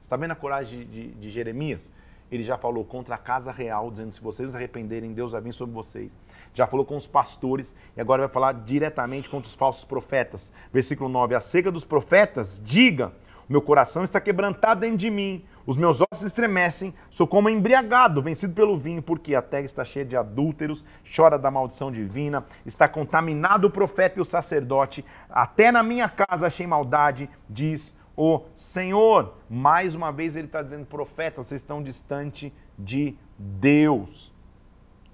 Está 0.00 0.16
vendo 0.16 0.32
a 0.32 0.36
coragem 0.36 0.80
de, 0.80 0.84
de, 0.84 1.10
de, 1.12 1.30
Jeremias? 1.30 1.90
Ele 2.30 2.42
já 2.42 2.56
falou 2.56 2.84
contra 2.84 3.14
a 3.14 3.18
casa 3.18 3.52
real, 3.52 3.90
dizendo: 3.90 4.12
se 4.12 4.20
vocês 4.20 4.50
se 4.50 4.56
arrependerem, 4.56 5.12
Deus 5.12 5.32
vai 5.32 5.40
vir 5.40 5.52
sobre 5.52 5.74
vocês. 5.74 6.16
Já 6.54 6.66
falou 6.66 6.84
com 6.84 6.96
os 6.96 7.06
pastores 7.06 7.74
e 7.96 8.00
agora 8.00 8.22
vai 8.22 8.32
falar 8.32 8.52
diretamente 8.52 9.28
contra 9.28 9.46
os 9.48 9.54
falsos 9.54 9.84
profetas. 9.84 10.52
Versículo 10.72 11.08
9: 11.08 11.34
A 11.34 11.40
seca 11.40 11.70
dos 11.70 11.84
profetas, 11.84 12.60
diga 12.64 13.12
meu 13.52 13.60
coração 13.60 14.02
está 14.04 14.20
quebrantado 14.20 14.80
dentro 14.80 14.96
de 14.96 15.10
mim, 15.10 15.44
os 15.66 15.76
meus 15.76 16.00
ossos 16.00 16.26
estremecem, 16.26 16.94
sou 17.10 17.26
como 17.26 17.48
embriagado, 17.48 18.22
vencido 18.22 18.54
pelo 18.54 18.76
vinho, 18.76 19.02
porque 19.02 19.34
a 19.34 19.42
terra 19.42 19.64
está 19.64 19.84
cheia 19.84 20.04
de 20.04 20.16
adúlteros, 20.16 20.84
chora 21.14 21.38
da 21.38 21.50
maldição 21.50 21.90
divina, 21.90 22.44
está 22.66 22.88
contaminado 22.88 23.66
o 23.66 23.70
profeta 23.70 24.18
e 24.18 24.22
o 24.22 24.24
sacerdote, 24.24 25.04
até 25.30 25.70
na 25.70 25.82
minha 25.82 26.08
casa 26.08 26.46
achei 26.46 26.66
maldade, 26.66 27.30
diz 27.48 27.96
o 28.16 28.42
Senhor. 28.54 29.34
Mais 29.48 29.94
uma 29.94 30.10
vez 30.12 30.36
ele 30.36 30.46
está 30.46 30.62
dizendo, 30.62 30.86
profeta, 30.86 31.42
vocês 31.42 31.60
estão 31.60 31.82
distante 31.82 32.52
de 32.78 33.16
Deus. 33.38 34.32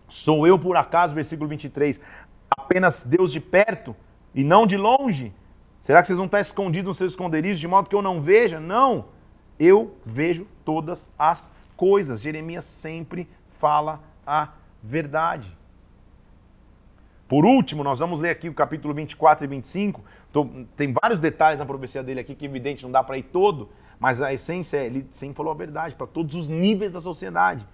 Sou 0.08 0.46
eu 0.46 0.58
por 0.58 0.76
acaso, 0.76 1.14
versículo 1.14 1.48
23, 1.48 2.00
apenas 2.58 3.04
Deus 3.04 3.30
de 3.30 3.40
perto 3.40 3.94
e 4.34 4.42
não 4.42 4.66
de 4.66 4.76
longe? 4.76 5.32
Será 5.80 6.00
que 6.00 6.06
vocês 6.06 6.16
vão 6.16 6.26
estar 6.26 6.40
escondidos 6.40 6.88
nos 6.88 6.96
seus 6.96 7.12
esconderijos 7.12 7.60
de 7.60 7.68
modo 7.68 7.88
que 7.88 7.94
eu 7.94 8.02
não 8.02 8.20
veja? 8.20 8.58
Não. 8.58 9.06
Eu 9.58 9.96
vejo 10.04 10.46
todas 10.64 11.12
as 11.18 11.52
coisas. 11.76 12.20
Jeremias 12.20 12.64
sempre 12.64 13.28
fala 13.58 14.00
a 14.26 14.50
verdade. 14.82 15.56
Por 17.28 17.44
último, 17.44 17.84
nós 17.84 17.98
vamos 17.98 18.18
ler 18.20 18.30
aqui 18.30 18.48
o 18.48 18.54
capítulo 18.54 18.94
24 18.94 19.44
e 19.44 19.48
25. 19.48 20.02
Tô, 20.32 20.46
tem 20.76 20.94
vários 21.02 21.20
detalhes 21.20 21.58
na 21.58 21.66
profecia 21.66 22.02
dele 22.02 22.20
aqui 22.20 22.34
que, 22.34 22.46
evidente, 22.46 22.84
não 22.84 22.90
dá 22.90 23.02
para 23.04 23.18
ir 23.18 23.24
todo, 23.24 23.68
mas 24.00 24.22
a 24.22 24.32
essência 24.32 24.78
é, 24.78 24.86
ele 24.86 25.06
sempre 25.10 25.36
falou 25.36 25.52
a 25.52 25.54
verdade 25.54 25.94
para 25.94 26.06
todos 26.06 26.34
os 26.34 26.48
níveis 26.48 26.90
da 26.90 27.00
sociedade. 27.00 27.66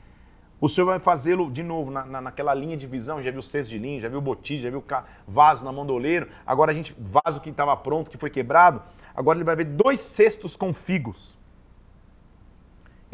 O 0.61 0.68
Senhor 0.68 0.87
vai 0.87 0.99
fazê-lo 0.99 1.51
de 1.51 1.62
novo 1.62 1.91
na, 1.91 2.05
na, 2.05 2.20
naquela 2.20 2.53
linha 2.53 2.76
de 2.76 2.87
visão. 2.87 3.22
Já 3.22 3.30
viu 3.30 3.43
cesto 3.43 3.70
de 3.70 3.78
linha, 3.78 4.01
já 4.01 4.09
viu 4.09 4.20
botija, 4.20 4.62
já 4.62 4.70
viu 4.70 4.82
vaso 5.28 5.64
na 5.64 5.70
mão 5.70 5.87
do 5.87 5.93
oleiro. 5.93 6.28
Agora 6.45 6.72
a 6.72 6.74
gente, 6.74 6.97
vaso 6.99 7.41
que 7.41 7.51
estava 7.51 7.76
pronto, 7.76 8.11
que 8.11 8.16
foi 8.16 8.30
quebrado. 8.30 8.82
Agora 9.14 9.37
ele 9.37 9.45
vai 9.45 9.55
ver 9.55 9.66
dois 9.66 10.01
cestos 10.01 10.57
com 10.57 10.72
figos. 10.72 11.39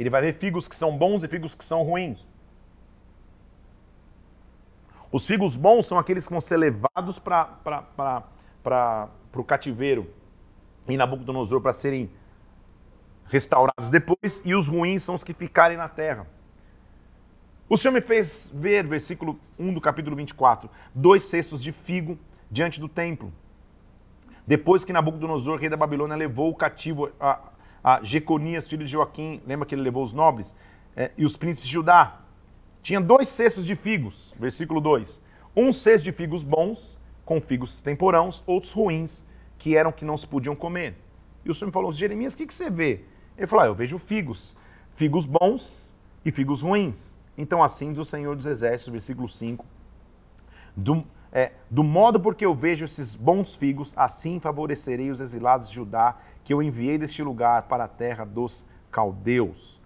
Ele 0.00 0.08
vai 0.08 0.22
ver 0.22 0.38
figos 0.38 0.66
que 0.66 0.74
são 0.74 0.96
bons 0.96 1.22
e 1.22 1.28
figos 1.28 1.54
que 1.54 1.62
são 1.62 1.82
ruins. 1.82 2.26
Os 5.12 5.26
figos 5.26 5.56
bons 5.56 5.86
são 5.86 5.98
aqueles 5.98 6.26
que 6.26 6.32
vão 6.32 6.40
ser 6.40 6.56
levados 6.56 7.18
para 7.18 8.30
o 9.36 9.44
cativeiro 9.44 10.10
em 10.88 10.96
Nabucodonosor 10.96 11.60
para 11.60 11.74
serem 11.74 12.10
restaurados 13.26 13.90
depois, 13.90 14.40
e 14.42 14.54
os 14.54 14.66
ruins 14.68 15.02
são 15.02 15.14
os 15.14 15.22
que 15.22 15.34
ficarem 15.34 15.76
na 15.76 15.86
terra. 15.86 16.26
O 17.68 17.76
Senhor 17.76 17.92
me 17.92 18.00
fez 18.00 18.50
ver, 18.54 18.86
versículo 18.86 19.38
1 19.58 19.74
do 19.74 19.82
capítulo 19.82 20.16
24, 20.16 20.70
dois 20.94 21.24
cestos 21.24 21.62
de 21.62 21.72
figo 21.72 22.18
diante 22.50 22.80
do 22.80 22.88
templo. 22.88 23.30
Depois 24.46 24.82
que 24.82 24.94
Nabucodonosor, 24.94 25.58
rei 25.58 25.68
da 25.68 25.76
Babilônia, 25.76 26.16
levou 26.16 26.48
o 26.48 26.54
cativo 26.56 27.10
a, 27.20 27.38
a 27.82 28.02
Jeconias, 28.02 28.68
filho 28.68 28.84
de 28.84 28.90
Joaquim, 28.90 29.40
lembra 29.46 29.66
que 29.66 29.74
ele 29.74 29.82
levou 29.82 30.02
os 30.02 30.12
nobres? 30.12 30.54
É, 30.96 31.10
e 31.16 31.24
os 31.24 31.36
príncipes 31.36 31.68
de 31.68 31.74
Judá. 31.74 32.20
Tinha 32.82 33.00
dois 33.00 33.28
cestos 33.28 33.66
de 33.66 33.76
figos, 33.76 34.34
versículo 34.38 34.80
2. 34.80 35.22
Um 35.56 35.72
cesto 35.72 36.04
de 36.04 36.12
figos 36.12 36.44
bons, 36.44 36.98
com 37.24 37.40
figos 37.40 37.82
temporãos, 37.82 38.42
outros 38.46 38.72
ruins, 38.72 39.24
que 39.58 39.76
eram 39.76 39.92
que 39.92 40.04
não 40.04 40.16
se 40.16 40.26
podiam 40.26 40.56
comer. 40.56 40.96
E 41.44 41.50
o 41.50 41.54
Senhor 41.54 41.66
me 41.66 41.72
falou, 41.72 41.92
Jeremias, 41.92 42.34
o 42.34 42.36
que, 42.36 42.46
que 42.46 42.54
você 42.54 42.70
vê? 42.70 43.04
Ele 43.36 43.46
falou, 43.46 43.64
ah, 43.64 43.68
eu 43.68 43.74
vejo 43.74 43.98
figos, 43.98 44.56
figos 44.94 45.26
bons 45.26 45.94
e 46.24 46.30
figos 46.30 46.62
ruins. 46.62 47.18
Então, 47.36 47.62
assim 47.62 47.92
diz 47.92 47.98
o 48.00 48.04
Senhor 48.04 48.36
dos 48.36 48.46
Exércitos, 48.46 48.92
versículo 48.92 49.28
5. 49.28 49.64
Do, 50.76 51.04
é, 51.32 51.52
do 51.70 51.82
modo 51.82 52.20
porque 52.20 52.44
eu 52.44 52.54
vejo 52.54 52.84
esses 52.84 53.14
bons 53.14 53.54
figos, 53.54 53.94
assim 53.96 54.38
favorecerei 54.40 55.10
os 55.10 55.20
exilados 55.20 55.68
de 55.68 55.76
Judá, 55.76 56.18
que 56.50 56.54
eu 56.54 56.60
enviei 56.60 56.98
deste 56.98 57.22
lugar 57.22 57.68
para 57.68 57.84
a 57.84 57.86
terra 57.88 58.24
dos 58.24 58.66
caldeus. 58.90 59.80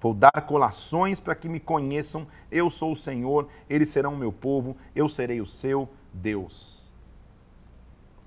Vou 0.00 0.12
dar 0.12 0.32
colações 0.48 1.20
para 1.20 1.32
que 1.32 1.48
me 1.48 1.60
conheçam, 1.60 2.26
eu 2.50 2.68
sou 2.68 2.90
o 2.90 2.96
Senhor, 2.96 3.48
eles 3.70 3.88
serão 3.88 4.14
o 4.14 4.16
meu 4.16 4.32
povo, 4.32 4.76
eu 4.96 5.08
serei 5.08 5.40
o 5.40 5.46
seu 5.46 5.88
Deus. 6.12 6.92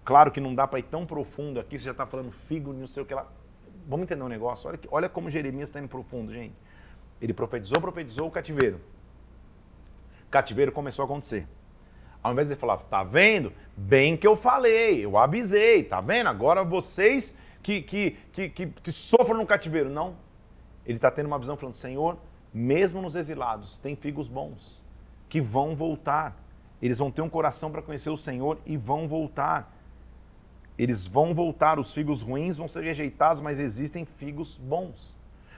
Claro 0.06 0.32
que 0.32 0.40
não 0.40 0.56
dá 0.56 0.66
para 0.66 0.80
ir 0.80 0.84
tão 0.84 1.06
profundo 1.06 1.60
aqui, 1.60 1.78
você 1.78 1.84
já 1.84 1.92
está 1.92 2.06
falando 2.06 2.32
figo, 2.32 2.72
não 2.72 2.88
sei 2.88 3.04
o 3.04 3.06
que 3.06 3.14
lá. 3.14 3.28
Vamos 3.86 4.06
entender 4.06 4.24
um 4.24 4.30
negócio? 4.30 4.70
Olha, 4.70 4.80
olha 4.90 5.10
como 5.10 5.30
Jeremias 5.30 5.68
está 5.68 5.78
indo 5.78 5.90
profundo, 5.90 6.32
gente. 6.32 6.56
Ele 7.22 7.34
profetizou, 7.34 7.82
profetizou 7.82 8.30
o 8.30 8.32
cativeiro. 8.32 8.80
O 10.26 10.32
cativeiro 10.32 10.72
começou 10.72 11.04
a 11.04 11.06
acontecer. 11.08 11.46
Ao 12.24 12.32
invés 12.32 12.48
de 12.48 12.56
falar, 12.56 12.78
tá 12.78 13.04
vendo? 13.04 13.52
Bem 13.76 14.16
que 14.16 14.26
eu 14.26 14.38
falei, 14.38 15.04
eu 15.04 15.18
avisei, 15.18 15.84
tá 15.84 16.00
vendo? 16.00 16.30
Agora 16.30 16.64
vocês 16.64 17.36
que, 17.66 17.82
que, 17.82 18.18
que, 18.32 18.50
que, 18.50 18.68
que 18.68 18.92
sofram 18.92 19.38
no 19.40 19.46
cativeiro. 19.48 19.90
Não. 19.90 20.16
Ele 20.86 21.00
está 21.00 21.10
tendo 21.10 21.26
uma 21.26 21.40
visão 21.40 21.58
falando, 21.58 21.74
Senhor, 21.74 22.16
mesmo 22.54 23.02
nos 23.02 23.16
exilados, 23.16 23.80
tem 23.80 23.96
figos 23.96 24.28
bons 24.28 24.84
que 25.28 25.42
vão 25.42 25.76
voltar. 25.76 26.38
Eles 26.80 27.00
vão 27.00 27.10
ter 27.10 27.24
um 27.24 27.30
coração 27.30 27.72
para 27.72 27.82
conhecer 27.82 28.12
o 28.12 28.18
Senhor 28.18 28.60
e 28.68 28.78
vão 28.78 29.08
voltar. 29.08 29.76
Eles 30.78 31.08
vão 31.08 31.34
voltar, 31.34 31.80
os 31.80 31.92
figos 31.92 32.22
ruins 32.22 32.56
vão 32.56 32.68
ser 32.68 32.84
rejeitados, 32.84 33.42
mas 33.42 33.60
existem 33.60 34.06
figos 34.06 34.60
bons. 34.60 35.18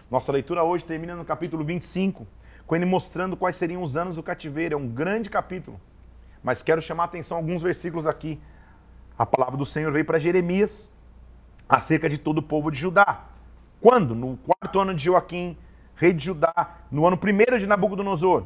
Nossa 0.10 0.32
leitura 0.32 0.64
hoje 0.64 0.86
termina 0.86 1.14
no 1.14 1.26
capítulo 1.26 1.66
25, 1.66 2.26
com 2.66 2.74
ele 2.74 2.86
mostrando 2.86 3.36
quais 3.36 3.58
seriam 3.58 3.84
os 3.84 3.98
anos 3.98 4.16
do 4.16 4.24
cativeiro. 4.24 4.76
É 4.76 4.78
um 4.78 4.88
grande 4.88 5.30
capítulo. 5.30 5.78
Mas 6.42 6.64
quero 6.64 6.82
chamar 6.82 7.04
a 7.04 7.08
atenção 7.08 7.36
a 7.36 7.42
alguns 7.42 7.62
versículos 7.62 8.08
aqui. 8.08 8.40
A 9.20 9.26
palavra 9.26 9.58
do 9.58 9.66
Senhor 9.66 9.92
veio 9.92 10.06
para 10.06 10.18
Jeremias 10.18 10.90
acerca 11.68 12.10
de 12.10 12.18
todo 12.18 12.40
o 12.40 12.44
povo 12.44 12.72
de 12.72 12.80
Judá. 12.80 13.26
Quando? 13.82 14.16
No 14.16 14.38
quarto 14.38 14.80
ano 14.80 14.94
de 14.94 15.06
Joaquim, 15.06 15.58
rei 15.96 16.14
de 16.14 16.24
Judá, 16.24 16.78
no 16.92 17.06
ano 17.06 17.18
primeiro 17.18 17.60
de 17.60 17.68
Nabucodonosor. 17.68 18.46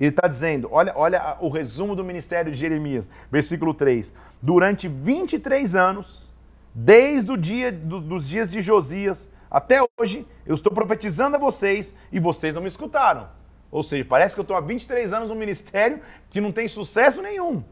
Ele 0.00 0.10
está 0.10 0.26
dizendo, 0.26 0.68
olha, 0.72 0.92
olha 0.96 1.36
o 1.40 1.48
resumo 1.48 1.94
do 1.94 2.04
ministério 2.04 2.50
de 2.50 2.58
Jeremias, 2.58 3.08
versículo 3.30 3.72
3. 3.72 4.12
Durante 4.40 4.88
23 4.88 5.76
anos, 5.76 6.28
desde 6.74 7.30
o 7.30 7.36
dia 7.36 7.70
do, 7.70 8.00
dos 8.00 8.28
dias 8.28 8.50
de 8.50 8.60
Josias 8.60 9.28
até 9.50 9.80
hoje, 9.98 10.26
eu 10.46 10.54
estou 10.54 10.72
profetizando 10.72 11.36
a 11.36 11.38
vocês 11.38 11.94
e 12.10 12.18
vocês 12.18 12.54
não 12.54 12.62
me 12.62 12.68
escutaram. 12.68 13.28
Ou 13.70 13.82
seja, 13.82 14.04
parece 14.04 14.34
que 14.34 14.40
eu 14.40 14.42
estou 14.42 14.56
há 14.56 14.60
23 14.60 15.12
anos 15.12 15.28
no 15.28 15.34
ministério 15.34 16.00
que 16.30 16.40
não 16.40 16.50
tem 16.50 16.66
sucesso 16.68 17.22
nenhum. 17.22 17.62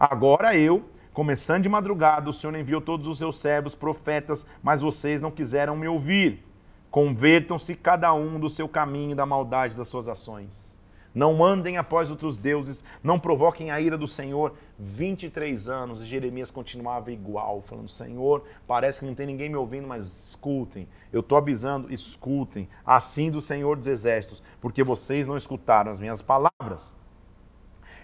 Agora 0.00 0.56
eu, 0.56 0.84
começando 1.12 1.62
de 1.62 1.68
madrugada, 1.68 2.30
o 2.30 2.32
Senhor 2.32 2.56
enviou 2.56 2.80
todos 2.80 3.06
os 3.06 3.18
seus 3.18 3.38
servos, 3.38 3.74
profetas, 3.74 4.46
mas 4.62 4.80
vocês 4.80 5.20
não 5.20 5.30
quiseram 5.30 5.76
me 5.76 5.86
ouvir. 5.88 6.44
Convertam-se 6.90 7.74
cada 7.74 8.12
um 8.12 8.38
do 8.38 8.50
seu 8.50 8.68
caminho 8.68 9.16
da 9.16 9.24
maldade 9.24 9.76
das 9.76 9.88
suas 9.88 10.08
ações. 10.08 10.72
Não 11.14 11.44
andem 11.44 11.76
após 11.76 12.10
outros 12.10 12.38
deuses, 12.38 12.82
não 13.02 13.20
provoquem 13.20 13.70
a 13.70 13.80
ira 13.80 13.98
do 13.98 14.08
Senhor. 14.08 14.54
23 14.78 15.68
anos 15.68 16.02
e 16.02 16.06
Jeremias 16.06 16.50
continuava 16.50 17.12
igual, 17.12 17.62
falando: 17.62 17.90
Senhor, 17.90 18.44
parece 18.66 19.00
que 19.00 19.06
não 19.06 19.14
tem 19.14 19.26
ninguém 19.26 19.50
me 19.50 19.56
ouvindo, 19.56 19.86
mas 19.86 20.06
escutem. 20.28 20.88
Eu 21.12 21.20
estou 21.20 21.36
avisando, 21.36 21.92
escutem. 21.92 22.68
Assim 22.84 23.30
do 23.30 23.42
Senhor 23.42 23.76
dos 23.76 23.86
Exércitos, 23.86 24.42
porque 24.60 24.82
vocês 24.82 25.26
não 25.26 25.36
escutaram 25.36 25.92
as 25.92 25.98
minhas 25.98 26.22
palavras. 26.22 26.96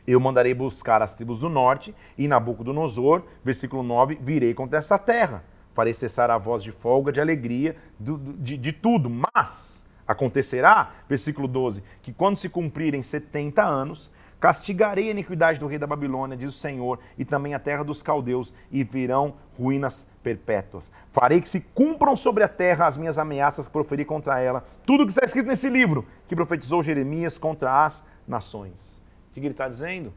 Eu 0.08 0.18
mandarei 0.18 0.54
buscar 0.54 1.02
as 1.02 1.14
tribos 1.14 1.38
do 1.38 1.48
norte 1.48 1.94
e 2.16 2.26
Nabucodonosor, 2.26 3.22
versículo 3.44 3.82
9, 3.82 4.18
virei 4.20 4.54
contra 4.54 4.78
esta 4.78 4.98
terra. 4.98 5.44
Farei 5.74 5.92
cessar 5.92 6.30
a 6.30 6.38
voz 6.38 6.62
de 6.62 6.72
folga, 6.72 7.12
de 7.12 7.20
alegria, 7.20 7.76
de, 8.00 8.16
de, 8.16 8.56
de 8.56 8.72
tudo, 8.72 9.08
mas 9.08 9.78
Acontecerá, 10.08 10.92
versículo 11.06 11.46
12, 11.46 11.82
que 12.00 12.14
quando 12.14 12.38
se 12.38 12.48
cumprirem 12.48 13.02
70 13.02 13.62
anos, 13.62 14.10
castigarei 14.40 15.08
a 15.08 15.10
iniquidade 15.10 15.60
do 15.60 15.66
rei 15.66 15.78
da 15.78 15.86
Babilônia, 15.86 16.34
diz 16.34 16.48
o 16.48 16.58
Senhor, 16.58 16.98
e 17.18 17.26
também 17.26 17.52
a 17.52 17.58
terra 17.58 17.84
dos 17.84 18.02
caldeus, 18.02 18.54
e 18.72 18.82
virão 18.82 19.34
ruínas 19.58 20.08
perpétuas. 20.22 20.90
Farei 21.12 21.42
que 21.42 21.48
se 21.48 21.60
cumpram 21.60 22.16
sobre 22.16 22.42
a 22.42 22.48
terra 22.48 22.86
as 22.86 22.96
minhas 22.96 23.18
ameaças 23.18 23.66
que 23.66 23.72
proferi 23.72 24.02
contra 24.02 24.40
ela, 24.40 24.66
tudo 24.86 25.04
que 25.04 25.12
está 25.12 25.26
escrito 25.26 25.46
nesse 25.46 25.68
livro, 25.68 26.06
que 26.26 26.34
profetizou 26.34 26.82
Jeremias 26.82 27.36
contra 27.36 27.84
as 27.84 28.02
nações. 28.26 29.02
O 29.28 29.34
que 29.34 29.40
ele 29.40 29.48
está 29.48 29.68
dizendo? 29.68 30.12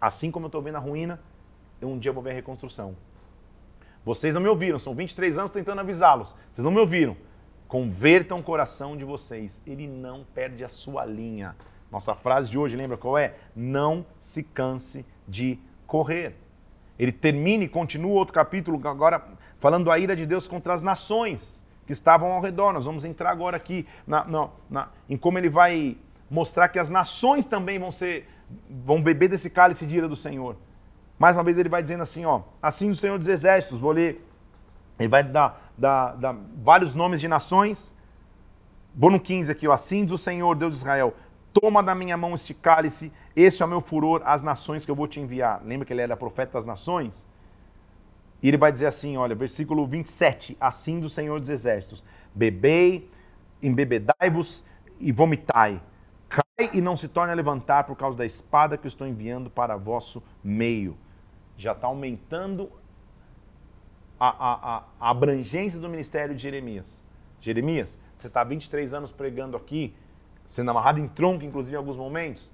Assim 0.00 0.30
como 0.30 0.46
eu 0.46 0.48
estou 0.48 0.62
vendo 0.62 0.76
a 0.76 0.80
ruína, 0.80 1.20
eu 1.80 1.88
um 1.88 1.98
dia 1.98 2.12
vou 2.12 2.22
ver 2.22 2.30
a 2.30 2.34
reconstrução. 2.34 2.96
Vocês 4.04 4.34
não 4.34 4.40
me 4.40 4.48
ouviram, 4.48 4.78
são 4.78 4.94
23 4.94 5.38
anos 5.38 5.52
tentando 5.52 5.80
avisá-los. 5.80 6.34
Vocês 6.50 6.64
não 6.64 6.70
me 6.70 6.78
ouviram. 6.78 7.16
Convertam 7.68 8.40
o 8.40 8.42
coração 8.42 8.96
de 8.96 9.04
vocês. 9.04 9.62
Ele 9.66 9.86
não 9.86 10.24
perde 10.34 10.64
a 10.64 10.68
sua 10.68 11.04
linha. 11.04 11.54
Nossa 11.90 12.14
frase 12.14 12.50
de 12.50 12.58
hoje, 12.58 12.76
lembra 12.76 12.96
qual 12.96 13.18
é? 13.18 13.34
Não 13.54 14.06
se 14.20 14.42
canse 14.42 15.04
de 15.28 15.58
correr. 15.86 16.34
Ele 16.98 17.12
termina 17.12 17.64
e 17.64 17.68
continua 17.68 18.12
outro 18.12 18.34
capítulo 18.34 18.80
agora 18.88 19.24
falando 19.58 19.90
a 19.90 19.98
ira 19.98 20.16
de 20.16 20.26
Deus 20.26 20.48
contra 20.48 20.72
as 20.72 20.82
nações 20.82 21.64
que 21.86 21.92
estavam 21.92 22.32
ao 22.32 22.40
redor. 22.40 22.72
Nós 22.72 22.84
vamos 22.84 23.04
entrar 23.04 23.30
agora 23.30 23.56
aqui 23.56 23.86
na, 24.06 24.24
na, 24.24 24.48
na, 24.68 24.88
em 25.08 25.16
como 25.16 25.38
ele 25.38 25.48
vai 25.48 25.96
mostrar 26.30 26.68
que 26.68 26.78
as 26.78 26.88
nações 26.88 27.44
também 27.44 27.78
vão 27.78 27.90
ser 27.90 28.28
vão 28.68 29.00
beber 29.00 29.28
desse 29.28 29.48
cálice 29.50 29.86
de 29.86 29.96
ira 29.96 30.08
do 30.08 30.16
Senhor. 30.16 30.56
Mais 31.18 31.36
uma 31.36 31.42
vez 31.42 31.58
ele 31.58 31.68
vai 31.68 31.82
dizendo 31.82 32.02
assim, 32.02 32.24
ó, 32.24 32.42
assim 32.60 32.90
o 32.90 32.96
Senhor 32.96 33.18
dos 33.18 33.28
Exércitos, 33.28 33.78
vou 33.78 33.92
ler 33.92 34.26
ele 35.00 35.08
vai 35.08 35.24
dar, 35.24 35.72
dar, 35.78 36.14
dar 36.16 36.36
vários 36.62 36.94
nomes 36.94 37.22
de 37.22 37.26
nações. 37.26 37.94
Vou 38.94 39.10
no 39.10 39.18
15 39.18 39.50
aqui, 39.50 39.66
ó. 39.66 39.72
Assim 39.72 40.04
diz 40.04 40.12
o 40.12 40.18
Senhor, 40.18 40.54
Deus 40.54 40.74
de 40.74 40.78
Israel: 40.80 41.14
Toma 41.54 41.82
da 41.82 41.94
minha 41.94 42.18
mão 42.18 42.34
este 42.34 42.52
cálice, 42.52 43.10
esse 43.34 43.62
é 43.62 43.64
o 43.64 43.68
meu 43.68 43.80
furor, 43.80 44.20
as 44.26 44.42
nações 44.42 44.84
que 44.84 44.90
eu 44.90 44.94
vou 44.94 45.08
te 45.08 45.18
enviar. 45.18 45.62
Lembra 45.64 45.86
que 45.86 45.92
ele 45.92 46.02
era 46.02 46.16
profeta 46.16 46.52
das 46.52 46.66
nações? 46.66 47.26
E 48.42 48.48
ele 48.48 48.56
vai 48.56 48.70
dizer 48.70 48.86
assim, 48.86 49.16
olha, 49.16 49.34
versículo 49.34 49.86
27, 49.86 50.56
assim 50.60 51.00
do 51.00 51.08
Senhor 51.08 51.40
dos 51.40 51.48
Exércitos: 51.48 52.04
Bebei, 52.34 53.10
embebedai-vos 53.62 54.62
e 54.98 55.10
vomitai. 55.10 55.80
E 56.72 56.80
não 56.80 56.96
se 56.96 57.08
torne 57.08 57.32
a 57.32 57.36
levantar 57.36 57.84
por 57.84 57.96
causa 57.96 58.18
da 58.18 58.24
espada 58.24 58.76
que 58.76 58.86
eu 58.86 58.88
estou 58.88 59.06
enviando 59.06 59.48
para 59.50 59.76
vosso 59.76 60.22
meio. 60.42 60.96
Já 61.56 61.72
está 61.72 61.86
aumentando 61.86 62.70
a, 64.18 64.28
a, 64.28 64.84
a 65.00 65.10
abrangência 65.10 65.80
do 65.80 65.88
ministério 65.88 66.34
de 66.34 66.42
Jeremias. 66.42 67.04
Jeremias, 67.40 67.98
você 68.18 68.26
está 68.26 68.44
23 68.44 68.92
anos 68.92 69.10
pregando 69.10 69.56
aqui, 69.56 69.94
sendo 70.44 70.70
amarrado 70.70 70.98
em 70.98 71.08
tronco, 71.08 71.44
inclusive 71.44 71.74
em 71.74 71.78
alguns 71.78 71.96
momentos. 71.96 72.52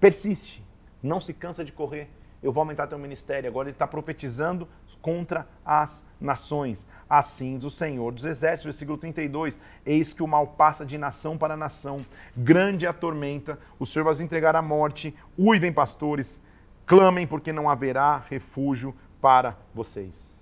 Persiste, 0.00 0.64
não 1.02 1.20
se 1.20 1.34
cansa 1.34 1.64
de 1.64 1.72
correr. 1.72 2.08
Eu 2.42 2.52
vou 2.52 2.62
aumentar 2.62 2.86
teu 2.86 2.98
ministério. 2.98 3.48
Agora 3.48 3.68
ele 3.68 3.74
está 3.74 3.86
profetizando 3.86 4.66
contra 5.04 5.46
as 5.62 6.02
nações. 6.18 6.86
Assim 7.10 7.58
diz 7.58 7.64
o 7.64 7.70
Senhor 7.70 8.10
dos 8.10 8.24
Exércitos, 8.24 8.64
versículo 8.64 8.96
32. 8.96 9.60
Eis 9.84 10.14
que 10.14 10.22
o 10.22 10.26
mal 10.26 10.46
passa 10.46 10.86
de 10.86 10.96
nação 10.96 11.36
para 11.36 11.58
nação, 11.58 12.06
grande 12.34 12.86
a 12.86 12.92
tormenta, 12.94 13.58
o 13.78 13.84
Senhor 13.84 14.02
vai 14.02 14.14
os 14.14 14.20
entregar 14.22 14.56
à 14.56 14.62
morte. 14.62 15.14
Uivem, 15.38 15.70
pastores, 15.70 16.42
clamem, 16.86 17.26
porque 17.26 17.52
não 17.52 17.68
haverá 17.68 18.16
refúgio 18.16 18.94
para 19.20 19.58
vocês. 19.74 20.34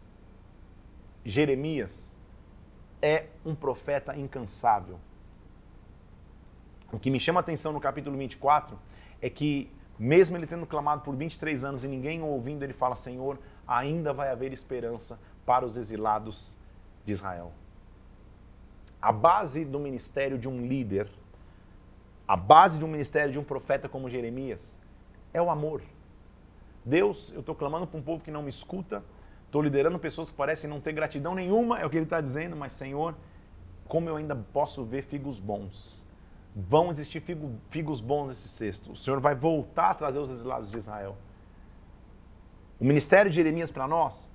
Jeremias 1.25 2.17
é 3.03 3.27
um 3.45 3.57
profeta 3.57 4.17
incansável. 4.17 5.01
O 6.93 7.01
que 7.01 7.11
me 7.11 7.19
chama 7.19 7.41
a 7.41 7.43
atenção 7.43 7.73
no 7.73 7.81
capítulo 7.81 8.17
24 8.17 8.79
é 9.21 9.29
que, 9.29 9.73
mesmo 9.99 10.37
ele 10.37 10.47
tendo 10.47 10.67
clamado 10.67 11.03
por 11.03 11.17
23 11.17 11.65
anos 11.65 11.83
e 11.83 11.89
ninguém 11.89 12.23
ouvindo, 12.23 12.63
ele 12.63 12.73
fala: 12.73 12.95
Senhor, 12.95 13.41
ainda 13.67 14.13
vai 14.13 14.31
haver 14.31 14.53
esperança 14.53 15.19
para 15.45 15.65
os 15.65 15.77
exilados 15.77 16.57
de 17.05 17.13
Israel. 17.13 17.53
A 19.01 19.11
base 19.11 19.65
do 19.65 19.79
ministério 19.79 20.39
de 20.39 20.49
um 20.49 20.65
líder, 20.67 21.09
a 22.27 22.37
base 22.37 22.79
de 22.79 22.85
um 22.85 22.89
ministério 22.89 23.33
de 23.33 23.39
um 23.39 23.45
profeta 23.45 23.89
como 23.89 24.09
Jeremias, 24.09 24.79
é 25.33 25.43
o 25.43 25.51
amor. 25.51 25.83
Deus, 26.85 27.33
eu 27.33 27.41
estou 27.41 27.55
clamando 27.55 27.87
para 27.87 27.99
um 27.99 28.03
povo 28.03 28.23
que 28.23 28.31
não 28.31 28.43
me 28.43 28.51
escuta, 28.51 29.03
Estou 29.53 29.61
liderando 29.61 29.99
pessoas 29.99 30.31
que 30.31 30.37
parecem 30.39 30.71
não 30.71 30.81
ter 30.81 30.95
gratidão 30.95 31.35
nenhuma, 31.35 31.79
é 31.79 31.85
o 31.85 31.91
que 31.91 31.97
ele 31.99 32.05
está 32.07 32.23
dizendo, 32.23 32.57
mas 32.57 32.73
Senhor, 32.73 33.15
como 33.87 34.09
eu 34.09 34.17
ainda 34.17 34.35
posso 34.35 34.83
ver 34.83 35.03
figos 35.03 35.39
bons? 35.39 36.07
Vão 36.57 36.91
existir 36.91 37.21
figo, 37.21 37.53
figos 37.69 38.01
bons 38.01 38.29
nesse 38.29 38.49
cesto. 38.49 38.93
O 38.93 38.97
Senhor 38.97 39.21
vai 39.21 39.35
voltar 39.35 39.91
a 39.91 39.95
trazer 39.95 40.19
os 40.19 40.31
exilados 40.31 40.71
de 40.71 40.79
Israel. 40.79 41.19
O 42.81 42.85
ministério 42.85 43.31
de 43.31 43.37
Jeremias 43.37 43.71
para 43.71 43.87
nós, 43.87 44.29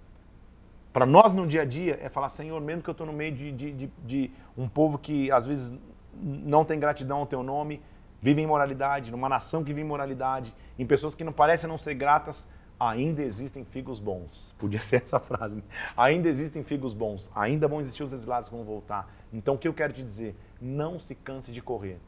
para 0.94 1.06
nós 1.06 1.34
no 1.34 1.46
dia 1.46 1.62
a 1.62 1.66
dia, 1.66 2.00
é 2.02 2.10
falar: 2.10 2.30
Senhor, 2.30 2.60
mesmo 2.62 2.82
que 2.82 2.90
eu 2.90 2.94
estou 2.94 3.06
no 3.06 3.14
meio 3.14 3.34
de, 3.34 3.52
de, 3.52 3.72
de, 3.72 3.92
de 4.06 4.32
um 4.58 4.68
povo 4.68 4.98
que 4.98 5.32
às 5.32 5.46
vezes 5.46 5.78
não 6.22 6.66
tem 6.66 6.80
gratidão 6.80 7.20
ao 7.20 7.26
teu 7.26 7.44
nome, 7.44 7.82
vive 8.22 8.42
em 8.42 8.48
moralidade, 8.48 9.12
numa 9.12 9.30
nação 9.30 9.64
que 9.64 9.68
vive 9.68 9.82
em 9.82 9.88
moralidade, 9.88 10.54
em 10.78 10.86
pessoas 10.86 11.14
que 11.14 11.24
não 11.24 11.32
parecem 11.32 11.70
não 11.70 11.78
ser 11.78 11.94
gratas, 11.94 12.50
ainda 12.80 13.22
existem 13.22 13.64
figos 13.66 14.00
bons. 14.00 14.56
Podia 14.60 14.80
ser 14.80 15.04
essa 15.04 15.20
frase. 15.20 15.58
Né? 15.58 15.64
Ainda 15.96 16.30
existem 16.30 16.64
figos 16.64 16.94
bons. 16.94 17.32
Ainda 17.36 17.68
vão 17.68 17.80
existir 17.80 18.04
os 18.04 18.14
exilados 18.14 18.50
que 18.50 18.56
vão 18.56 18.64
voltar. 18.64 19.12
Então 19.32 19.56
o 19.56 19.58
que 19.58 19.68
eu 19.68 19.74
quero 19.74 19.94
te 19.94 20.04
dizer? 20.04 20.36
Não 20.62 21.00
se 21.00 21.16
canse 21.16 21.52
de 21.52 21.62
correr. 21.62 22.00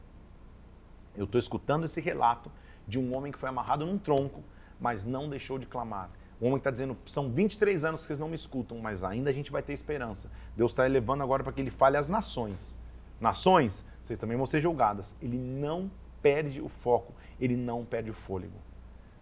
Eu 1.16 1.24
estou 1.24 1.38
escutando 1.38 1.84
esse 1.84 2.00
relato 2.00 2.50
de 2.86 2.98
um 2.98 3.14
homem 3.14 3.30
que 3.30 3.38
foi 3.38 3.48
amarrado 3.48 3.84
num 3.84 3.98
tronco, 3.98 4.42
mas 4.80 5.04
não 5.04 5.28
deixou 5.28 5.58
de 5.58 5.66
clamar. 5.66 6.10
Um 6.40 6.46
homem 6.46 6.56
está 6.56 6.70
dizendo, 6.70 6.96
são 7.04 7.30
23 7.30 7.84
anos 7.84 8.00
que 8.00 8.06
vocês 8.06 8.18
não 8.18 8.28
me 8.28 8.34
escutam, 8.34 8.78
mas 8.78 9.04
ainda 9.04 9.28
a 9.28 9.32
gente 9.32 9.52
vai 9.52 9.62
ter 9.62 9.74
esperança. 9.74 10.30
Deus 10.56 10.72
está 10.72 10.86
elevando 10.86 11.22
agora 11.22 11.44
para 11.44 11.52
que 11.52 11.60
ele 11.60 11.70
fale 11.70 11.98
às 11.98 12.08
nações. 12.08 12.78
Nações, 13.20 13.84
vocês 14.00 14.18
também 14.18 14.36
vão 14.36 14.46
ser 14.46 14.62
julgadas. 14.62 15.14
Ele 15.20 15.36
não 15.36 15.90
perde 16.22 16.62
o 16.62 16.68
foco, 16.68 17.12
ele 17.38 17.56
não 17.56 17.84
perde 17.84 18.10
o 18.10 18.14
fôlego. 18.14 18.56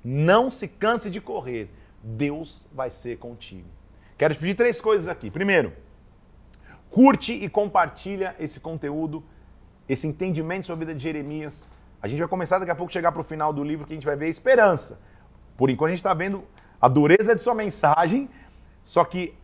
Não 0.04 0.48
se 0.50 0.68
canse 0.68 1.10
de 1.10 1.20
correr. 1.20 1.68
Deus 2.02 2.66
vai 2.72 2.88
ser 2.88 3.18
contigo. 3.18 3.68
Quero 4.16 4.34
te 4.34 4.40
pedir 4.40 4.54
três 4.54 4.80
coisas 4.80 5.08
aqui. 5.08 5.28
Primeiro, 5.28 5.72
curte 6.88 7.32
e 7.32 7.48
compartilha 7.48 8.36
esse 8.38 8.60
conteúdo, 8.60 9.24
esse 9.88 10.06
entendimento 10.06 10.66
sobre 10.66 10.84
a 10.84 10.86
vida 10.86 10.96
de 10.96 11.02
Jeremias. 11.02 11.68
A 12.00 12.06
gente 12.06 12.20
vai 12.20 12.28
começar 12.28 12.60
daqui 12.60 12.70
a 12.70 12.76
pouco 12.76 12.92
chegar 12.92 13.10
para 13.10 13.20
o 13.20 13.24
final 13.24 13.52
do 13.52 13.64
livro 13.64 13.84
que 13.84 13.92
a 13.92 13.96
gente 13.96 14.06
vai 14.06 14.14
ver 14.14 14.26
a 14.26 14.28
esperança. 14.28 15.00
Por 15.56 15.68
enquanto 15.68 15.88
a 15.88 15.90
gente 15.90 15.98
está 15.98 16.14
vendo 16.14 16.44
a 16.80 16.88
dureza 16.88 17.34
de 17.34 17.42
sua 17.42 17.54
mensagem, 17.54 18.28
só 18.82 19.04
que 19.04 19.34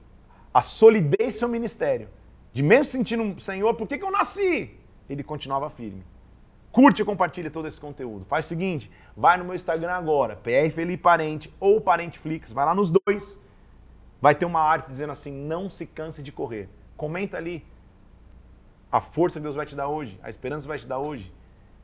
a 0.53 0.63
solidez 0.63 1.35
do 1.35 1.39
seu 1.39 1.49
ministério. 1.49 2.09
De 2.53 2.63
mesmo 2.63 2.85
sentindo, 2.85 3.41
Senhor, 3.41 3.75
por 3.75 3.89
que, 3.89 3.99
que 3.99 4.05
eu 4.05 4.11
nasci? 4.11 4.71
Ele 5.09 5.23
continuava 5.23 5.69
firme. 5.69 6.05
Curte 6.71 7.03
e 7.03 7.05
compartilha 7.05 7.51
todo 7.51 7.69
esse 7.69 7.81
conteúdo. 7.81 8.25
Faz 8.25 8.47
o 8.47 8.49
seguinte, 8.49 8.91
vai 9.17 9.37
no 9.37 9.45
meu 9.45 9.55
Instagram 9.55 9.93
agora, 9.93 10.37
PR 10.37 10.73
Felipe 10.73 11.03
Parente 11.03 11.53
ou 11.61 11.81
Parenteflix, 11.81 12.53
vai 12.53 12.65
lá 12.65 12.75
nos 12.75 12.91
dois. 12.91 13.41
Vai 14.21 14.35
ter 14.35 14.45
uma 14.45 14.61
arte 14.61 14.89
dizendo 14.89 15.13
assim, 15.13 15.33
não 15.33 15.71
se 15.71 15.87
canse 15.87 16.23
de 16.23 16.33
correr. 16.33 16.69
Comenta 16.97 17.37
ali. 17.37 17.65
A 18.91 19.01
força 19.01 19.39
que 19.39 19.43
Deus 19.43 19.55
vai 19.55 19.67
te 19.67 19.75
dar 19.75 19.89
hoje, 19.89 20.19
a 20.23 20.29
esperança 20.29 20.63
que 20.63 20.69
vai 20.69 20.79
te 20.79 20.87
dar 20.87 20.99
hoje. 20.99 21.33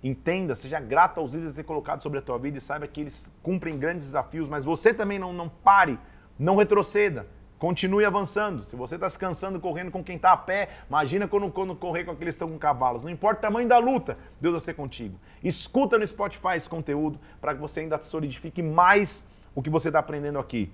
Entenda, 0.03 0.55
seja 0.55 0.81
grato 0.81 1.21
aos 1.21 1.35
líderes 1.35 1.53
que 1.53 1.57
ter 1.57 1.65
colocado 1.65 2.03
sobre 2.03 2.19
a 2.19 2.23
tua 2.23 2.39
vida 2.39 2.57
e 2.57 2.61
saiba 2.61 2.87
que 2.87 3.03
eles 3.03 3.31
cumprem 3.43 3.79
grandes 3.79 4.07
desafios, 4.07 4.49
mas 4.49 4.65
você 4.65 4.95
também 4.95 5.19
não, 5.19 5.33
não 5.33 5.49
pare, 5.49 5.99
não 6.39 6.57
retroceda. 6.57 7.27
Continue 7.59 8.07
avançando. 8.07 8.63
Se 8.63 8.75
você 8.75 8.95
está 8.95 9.07
se 9.11 9.19
cansando 9.19 9.61
correndo 9.61 9.91
com 9.91 10.03
quem 10.03 10.17
está 10.17 10.33
a 10.33 10.37
pé, 10.37 10.71
imagina 10.89 11.29
quando, 11.29 11.51
quando 11.51 11.77
correr 11.77 12.05
com 12.05 12.13
aqueles 12.13 12.35
que 12.35 12.43
estão 12.43 12.49
com 12.49 12.59
cavalos. 12.59 13.05
Não 13.05 13.11
importa 13.11 13.41
o 13.41 13.43
tamanho 13.43 13.69
da 13.69 13.77
luta, 13.77 14.17
Deus 14.41 14.53
vai 14.53 14.61
ser 14.61 14.73
contigo. 14.73 15.21
Escuta 15.45 15.99
no 15.99 16.07
Spotify 16.07 16.57
esse 16.57 16.69
conteúdo 16.69 17.21
para 17.39 17.55
que 17.55 17.61
você 17.61 17.81
ainda 17.81 18.03
solidifique 18.03 18.63
mais 18.63 19.27
o 19.55 19.61
que 19.61 19.69
você 19.69 19.91
está 19.91 19.99
aprendendo 19.99 20.39
aqui. 20.39 20.73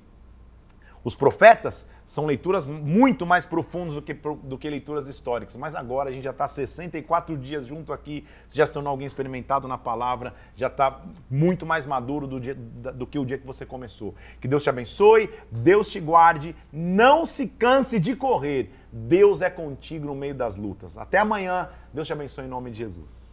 Os 1.07 1.15
profetas 1.15 1.87
são 2.05 2.27
leituras 2.27 2.65
muito 2.67 3.25
mais 3.25 3.47
profundas 3.47 3.95
do 3.95 4.03
que, 4.03 4.13
do 4.13 4.59
que 4.59 4.69
leituras 4.69 5.07
históricas, 5.07 5.57
mas 5.57 5.77
agora 5.77 6.11
a 6.11 6.13
gente 6.13 6.25
já 6.25 6.33
está 6.33 6.49
64 6.49 7.37
dias 7.37 7.65
junto 7.65 7.93
aqui, 7.93 8.27
você 8.45 8.59
já 8.59 8.67
se 8.67 8.73
tornou 8.73 8.91
alguém 8.91 9.07
experimentado 9.07 9.69
na 9.69 9.79
palavra, 9.79 10.35
já 10.57 10.67
está 10.67 11.01
muito 11.31 11.65
mais 11.65 11.87
maduro 11.87 12.27
do, 12.27 12.41
dia, 12.41 12.57
do 12.57 13.07
que 13.07 13.21
o 13.21 13.25
dia 13.25 13.39
que 13.39 13.47
você 13.47 13.65
começou. 13.65 14.17
Que 14.41 14.49
Deus 14.49 14.65
te 14.65 14.69
abençoe, 14.69 15.31
Deus 15.49 15.93
te 15.93 16.01
guarde, 16.01 16.57
não 16.73 17.25
se 17.25 17.47
canse 17.47 18.01
de 18.01 18.17
correr, 18.17 18.73
Deus 18.91 19.43
é 19.43 19.49
contigo 19.49 20.07
no 20.07 20.15
meio 20.17 20.35
das 20.35 20.57
lutas. 20.57 20.99
Até 20.99 21.19
amanhã, 21.19 21.69
Deus 21.95 22.09
te 22.09 22.13
abençoe 22.13 22.47
em 22.47 22.49
nome 22.49 22.73
de 22.73 22.79
Jesus. 22.79 23.26